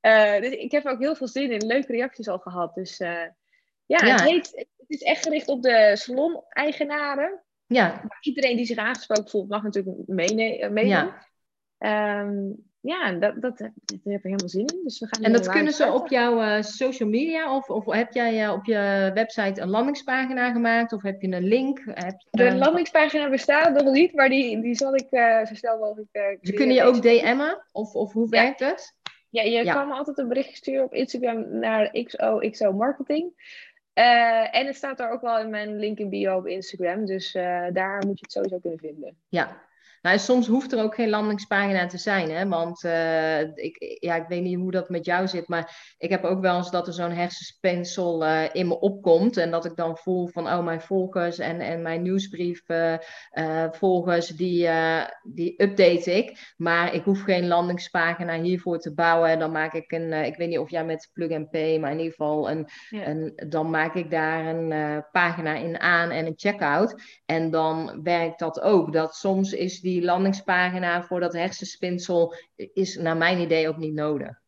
Uh, 0.00 0.40
dus 0.40 0.50
ik 0.50 0.70
heb 0.70 0.86
ook 0.86 1.00
heel 1.00 1.14
veel 1.14 1.28
zin 1.28 1.50
in. 1.50 1.66
Leuke 1.66 1.92
reacties 1.92 2.28
al 2.28 2.38
gehad. 2.38 2.74
Dus 2.74 3.00
uh, 3.00 3.24
ja, 3.86 3.98
Het, 3.98 4.20
heet, 4.20 4.52
het, 4.54 4.90
is 4.90 5.02
echt 5.02 5.22
gericht 5.22 5.48
op 5.48 5.62
de 5.62 5.92
salon-eigenaren. 5.94 7.42
Ja. 7.66 8.02
Iedereen 8.20 8.56
die 8.56 8.66
zich 8.66 8.76
aangesproken 8.76 9.28
voelt, 9.28 9.48
mag 9.48 9.62
natuurlijk 9.62 9.96
meedoen. 10.06 10.72
Mee 10.72 10.86
ja. 10.86 11.26
Um, 11.78 12.66
ja, 12.80 13.12
dat, 13.12 13.40
dat, 13.40 13.58
heb 13.58 13.70
ik 13.84 14.00
helemaal 14.02 14.48
zin 14.48 14.66
in. 14.66 14.80
Dus 14.84 14.98
we 14.98 15.06
gaan 15.06 15.22
en 15.22 15.32
dat 15.32 15.48
kunnen 15.48 15.72
ze 15.72 15.92
op 15.92 16.08
jouw 16.08 16.42
uh, 16.42 16.62
social 16.62 17.08
media? 17.08 17.56
Of, 17.56 17.70
of 17.70 17.84
heb 17.92 18.12
jij 18.12 18.44
uh, 18.44 18.52
op 18.52 18.64
je 18.64 19.10
website 19.14 19.60
een 19.60 19.68
landingspagina 19.68 20.52
gemaakt? 20.52 20.92
Of 20.92 21.02
heb 21.02 21.22
je 21.22 21.32
een 21.32 21.44
link? 21.44 21.82
Heb 21.84 22.14
je, 22.18 22.28
de 22.30 22.54
landingspagina 22.54 23.30
bestaat 23.30 23.82
nog 23.82 23.92
niet, 23.92 24.14
maar 24.14 24.28
die, 24.28 24.60
die 24.60 24.74
zal 24.74 24.94
ik 24.94 25.06
zo 25.46 25.54
snel 25.54 25.78
mogelijk... 25.78 26.38
ze 26.42 26.52
kunnen 26.52 26.74
je 26.74 26.82
ook 26.82 27.02
DM'en? 27.02 27.62
Of, 27.72 27.94
of 27.94 28.12
hoe 28.12 28.26
ja. 28.30 28.42
werkt 28.42 28.60
het? 28.60 28.96
Ja, 29.30 29.42
je 29.42 29.64
ja. 29.64 29.74
kan 29.74 29.88
me 29.88 29.94
altijd 29.94 30.18
een 30.18 30.28
bericht 30.28 30.56
sturen 30.56 30.84
op 30.84 30.94
Instagram 30.94 31.58
naar 31.58 31.90
XOXO 31.90 32.72
Marketing. 32.72 33.32
en 34.50 34.66
het 34.66 34.76
staat 34.76 34.98
daar 34.98 35.10
ook 35.10 35.22
wel 35.22 35.38
in 35.38 35.50
mijn 35.50 35.78
link 35.78 35.98
in 35.98 36.08
bio 36.08 36.36
op 36.36 36.46
Instagram. 36.46 37.06
Dus 37.06 37.32
daar 37.72 38.06
moet 38.06 38.18
je 38.18 38.24
het 38.24 38.32
sowieso 38.32 38.58
kunnen 38.58 38.78
vinden. 38.78 39.16
Ja, 39.28 39.66
nou, 40.02 40.18
soms 40.18 40.46
hoeft 40.46 40.72
er 40.72 40.82
ook 40.82 40.94
geen 40.94 41.08
landingspagina 41.08 41.86
te 41.86 41.98
zijn, 41.98 42.30
hè? 42.30 42.48
want 42.48 42.84
uh, 42.84 43.40
ik, 43.40 43.96
ja, 44.00 44.14
ik 44.14 44.28
weet 44.28 44.42
niet 44.42 44.56
hoe 44.56 44.70
dat 44.70 44.88
met 44.88 45.04
jou 45.04 45.28
zit, 45.28 45.48
maar 45.48 45.94
ik 45.98 46.10
heb 46.10 46.24
ook 46.24 46.40
wel 46.40 46.56
eens 46.56 46.70
dat 46.70 46.86
er 46.86 46.92
zo'n 46.92 47.10
hersenspinsel 47.10 48.24
uh, 48.24 48.42
in 48.52 48.68
me 48.68 48.80
opkomt 48.80 49.36
en 49.36 49.50
dat 49.50 49.64
ik 49.64 49.76
dan 49.76 49.96
voel 49.96 50.28
van, 50.28 50.46
oh, 50.46 50.64
mijn 50.64 50.80
volgers 50.80 51.38
en, 51.38 51.60
en 51.60 51.82
mijn 51.82 52.02
nieuwsbrief 52.02 52.62
uh, 52.68 52.94
volgers, 53.70 54.28
die, 54.28 54.68
die 55.22 55.62
update 55.62 56.16
ik, 56.16 56.54
maar 56.56 56.94
ik 56.94 57.02
hoef 57.02 57.22
geen 57.22 57.46
landingspagina 57.46 58.40
hiervoor 58.40 58.78
te 58.78 58.94
bouwen. 58.94 59.38
Dan 59.38 59.52
maak 59.52 59.72
ik 59.72 59.92
een, 59.92 60.12
ik 60.12 60.36
weet 60.36 60.48
niet 60.48 60.58
of 60.58 60.70
jij 60.70 60.84
met 60.84 61.10
Plug 61.12 61.30
and 61.30 61.50
Pay, 61.50 61.78
maar 61.78 61.90
in 61.90 61.98
ieder 61.98 62.12
geval, 62.12 62.50
een, 62.50 62.66
ja. 62.90 63.06
een, 63.06 63.32
dan 63.48 63.70
maak 63.70 63.94
ik 63.94 64.10
daar 64.10 64.46
een 64.46 65.04
pagina 65.12 65.54
in 65.54 65.80
aan 65.80 66.10
en 66.10 66.26
een 66.26 66.32
checkout 66.36 67.02
en 67.26 67.50
dan 67.50 68.00
werkt 68.02 68.38
dat 68.38 68.60
ook. 68.60 68.92
Dat 68.92 69.14
soms 69.14 69.52
is 69.52 69.80
die 69.80 69.97
die 69.98 70.06
landingspagina 70.06 71.02
voor 71.02 71.20
dat 71.20 71.32
hersenspinsel 71.32 72.34
is 72.54 72.96
naar 72.96 73.16
mijn 73.16 73.38
idee 73.38 73.68
ook 73.68 73.76
niet 73.76 73.94
nodig. 73.94 74.40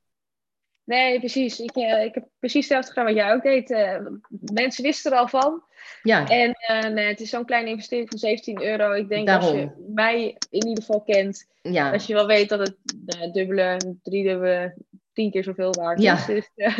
Nee, 0.85 1.19
precies. 1.19 1.61
Ik, 1.61 1.77
uh, 1.77 2.05
ik 2.05 2.15
heb 2.15 2.29
precies 2.39 2.61
hetzelfde 2.61 2.89
gedaan 2.89 3.05
wat 3.05 3.15
jij 3.15 3.33
ook 3.33 3.43
deed. 3.43 3.71
Uh, 3.71 3.97
mensen 4.29 4.85
wisten 4.85 5.13
er 5.13 5.19
al 5.19 5.29
van. 5.29 5.63
Ja. 6.03 6.29
En 6.29 6.57
uh, 6.71 6.93
nee, 6.93 7.07
het 7.07 7.21
is 7.21 7.31
zo'n 7.31 7.45
kleine 7.45 7.71
investering 7.71 8.09
van 8.09 8.19
17 8.19 8.63
euro. 8.63 8.93
Ik 8.93 9.09
denk 9.09 9.27
Daarom. 9.27 9.49
als 9.49 9.57
je 9.57 9.93
mij 9.95 10.37
in 10.51 10.67
ieder 10.67 10.85
geval 10.85 11.03
kent, 11.03 11.47
ja. 11.63 11.93
als 11.93 12.07
je 12.07 12.15
wel 12.15 12.27
weet 12.27 12.49
dat 12.49 12.59
het 12.59 12.77
dubbele, 13.33 13.97
driedubbele, 14.03 14.75
tien 15.13 15.31
keer 15.31 15.45
zoveel 15.45 15.73
waard 15.73 16.01
ja. 16.01 16.15
is. 16.15 16.25
Dus, 16.27 16.51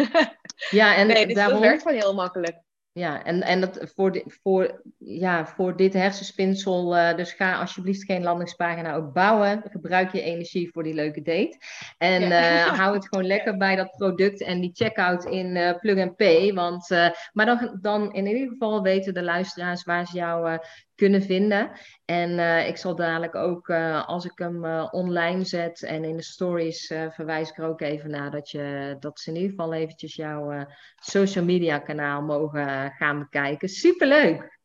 ja, 0.71 0.97
en 0.97 1.07
nee, 1.07 1.27
dus 1.27 1.35
daarom... 1.35 1.55
dat 1.55 1.69
werkt 1.69 1.83
gewoon 1.83 1.99
heel 1.99 2.15
makkelijk. 2.15 2.57
Ja, 2.93 3.25
en, 3.25 3.43
en 3.43 3.61
dat 3.61 3.93
voor, 3.95 4.13
di, 4.13 4.23
voor, 4.27 4.83
ja, 4.99 5.47
voor 5.47 5.77
dit 5.77 5.93
hersenspinsel, 5.93 6.97
uh, 6.97 7.15
dus 7.15 7.33
ga 7.33 7.59
alsjeblieft 7.61 8.05
geen 8.05 8.23
landingspagina 8.23 8.95
ook 8.95 9.13
bouwen. 9.13 9.63
Gebruik 9.71 10.13
je 10.13 10.23
energie 10.23 10.71
voor 10.73 10.83
die 10.83 10.95
leuke 10.95 11.23
date. 11.23 11.59
En 11.99 12.21
ja. 12.21 12.67
uh, 12.67 12.79
hou 12.79 12.95
het 12.95 13.09
gewoon 13.09 13.27
lekker 13.35 13.57
bij 13.57 13.77
dat 13.77 13.91
product 13.91 14.43
en 14.43 14.61
die 14.61 14.71
checkout 14.73 15.25
in 15.25 15.57
uh, 15.57 15.79
Plug 15.79 15.99
and 15.99 16.17
Pay. 16.17 16.53
Want, 16.53 16.89
maar 17.33 17.47
dan, 17.47 17.79
dan 17.81 18.13
in 18.13 18.27
ieder 18.27 18.49
geval 18.49 18.83
weten 18.83 19.15
de 19.15 19.23
luisteraars 19.23 19.85
waar 19.85 20.07
ze 20.07 20.17
jou 20.17 20.59
kunnen 21.01 21.23
vinden. 21.23 21.71
En 22.05 22.31
uh, 22.31 22.69
ik 22.69 22.77
zal 22.77 22.95
dadelijk 22.95 23.35
ook, 23.35 23.69
uh, 23.69 24.09
als 24.09 24.25
ik 24.25 24.33
hem 24.35 24.65
uh, 24.65 24.89
online 24.91 25.45
zet 25.45 25.83
en 25.83 26.05
in 26.05 26.17
de 26.17 26.23
stories, 26.23 26.87
verwijs 26.87 27.51
ik 27.51 27.59
er 27.59 27.69
ook 27.69 27.81
even 27.81 28.11
naar 28.11 28.31
dat, 28.31 28.51
je, 28.51 28.97
dat 29.01 29.21
ze 29.21 29.31
in 29.31 29.37
ieder 29.37 29.51
geval 29.51 29.73
eventjes 29.73 30.15
jouw 30.15 30.67
social 30.97 31.45
media 31.45 31.79
kanaal 31.79 32.23
mogen 32.23 32.91
gaan 32.91 33.19
bekijken. 33.19 33.69
Superleuk! 33.69 34.59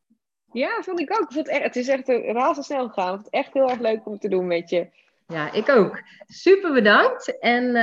Ja, 0.52 0.82
vond 0.82 1.00
ik 1.00 1.22
ook. 1.22 1.34
Het, 1.34 1.48
echt, 1.48 1.64
het 1.64 1.76
is 1.76 1.88
echt 1.88 2.08
razendsnel 2.08 2.88
gegaan. 2.88 3.18
Het 3.18 3.22
is 3.22 3.40
echt 3.40 3.54
heel 3.54 3.70
erg 3.70 3.80
leuk 3.80 4.06
om 4.06 4.20
te 4.20 4.30
doen 4.30 4.48
met 4.48 4.70
je. 4.70 4.88
Ja, 5.28 5.52
ik 5.52 5.70
ook. 5.70 6.02
Super 6.26 6.74
bedankt. 6.74 7.40
En 7.40 7.76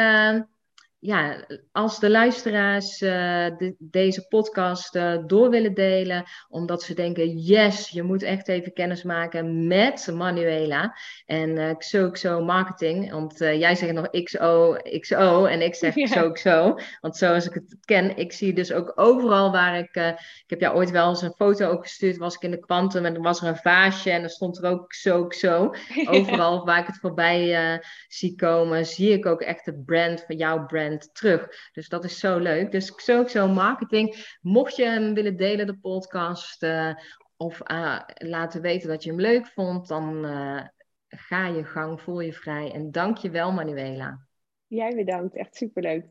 ja, 1.04 1.46
als 1.72 1.98
de 1.98 2.10
luisteraars 2.10 3.00
uh, 3.00 3.10
de, 3.56 3.74
deze 3.78 4.26
podcast 4.28 4.96
uh, 4.96 5.18
door 5.26 5.50
willen 5.50 5.74
delen, 5.74 6.24
omdat 6.48 6.82
ze 6.82 6.94
denken, 6.94 7.36
yes, 7.38 7.88
je 7.88 8.02
moet 8.02 8.22
echt 8.22 8.48
even 8.48 8.72
kennis 8.72 9.02
maken 9.02 9.66
met 9.66 10.10
Manuela 10.14 10.96
en 11.26 11.56
uh, 11.56 11.76
XOXO 11.76 12.44
Marketing. 12.44 13.10
Want 13.10 13.38
jij 13.38 13.74
zegt 13.74 13.92
nog 13.92 14.10
XO, 14.10 14.76
XO 15.00 15.44
en 15.44 15.62
ik 15.62 15.74
zeg. 15.74 15.94
XOXO. 16.10 16.78
Want 17.00 17.16
zoals 17.16 17.46
ik 17.46 17.54
het 17.54 17.76
ken, 17.84 18.16
ik 18.16 18.32
zie 18.32 18.52
dus 18.52 18.72
ook 18.72 18.92
overal 18.94 19.52
waar 19.52 19.78
ik, 19.78 19.96
ik 19.96 20.44
heb 20.46 20.60
jou 20.60 20.76
ooit 20.76 20.90
wel 20.90 21.08
eens 21.08 21.22
een 21.22 21.34
foto 21.36 21.68
ook 21.68 21.82
gestuurd, 21.82 22.16
was 22.16 22.34
ik 22.34 22.42
in 22.42 22.50
de 22.50 22.60
kwantum 22.60 23.04
en 23.04 23.14
er 23.14 23.22
was 23.22 23.42
er 23.42 23.48
een 23.48 23.56
vaasje 23.56 24.10
en 24.10 24.22
er 24.22 24.30
stond 24.30 24.58
er 24.58 24.70
ook 24.70 24.88
XOXO. 24.88 25.70
Overal 26.10 26.64
waar 26.64 26.80
ik 26.80 26.86
het 26.86 26.98
voorbij 26.98 27.80
zie 28.08 28.34
komen, 28.34 28.86
zie 28.86 29.12
ik 29.12 29.26
ook 29.26 29.40
echt 29.40 29.64
de 29.64 29.82
brand 29.86 30.24
van 30.26 30.36
jouw 30.36 30.66
brand 30.66 30.90
terug. 30.98 31.70
Dus 31.72 31.88
dat 31.88 32.04
is 32.04 32.18
zo 32.18 32.38
leuk. 32.38 32.72
Dus 32.72 32.92
sowieso 32.96 33.48
marketing. 33.48 34.36
Mocht 34.40 34.76
je 34.76 34.84
hem 34.84 35.14
willen 35.14 35.36
delen, 35.36 35.66
de 35.66 35.78
podcast, 35.78 36.62
uh, 36.62 36.94
of 37.36 37.70
uh, 37.70 38.00
laten 38.14 38.60
weten 38.60 38.88
dat 38.88 39.02
je 39.02 39.10
hem 39.10 39.20
leuk 39.20 39.46
vond, 39.46 39.88
dan 39.88 40.24
uh, 40.24 40.62
ga 41.08 41.46
je 41.46 41.64
gang, 41.64 42.00
voel 42.00 42.20
je 42.20 42.32
vrij. 42.32 42.72
En 42.72 42.90
dank 42.90 43.16
je 43.16 43.30
wel, 43.30 43.52
Manuela. 43.52 44.26
Jij 44.66 44.94
bedankt, 44.94 45.36
echt 45.36 45.56
superleuk. 45.56 46.04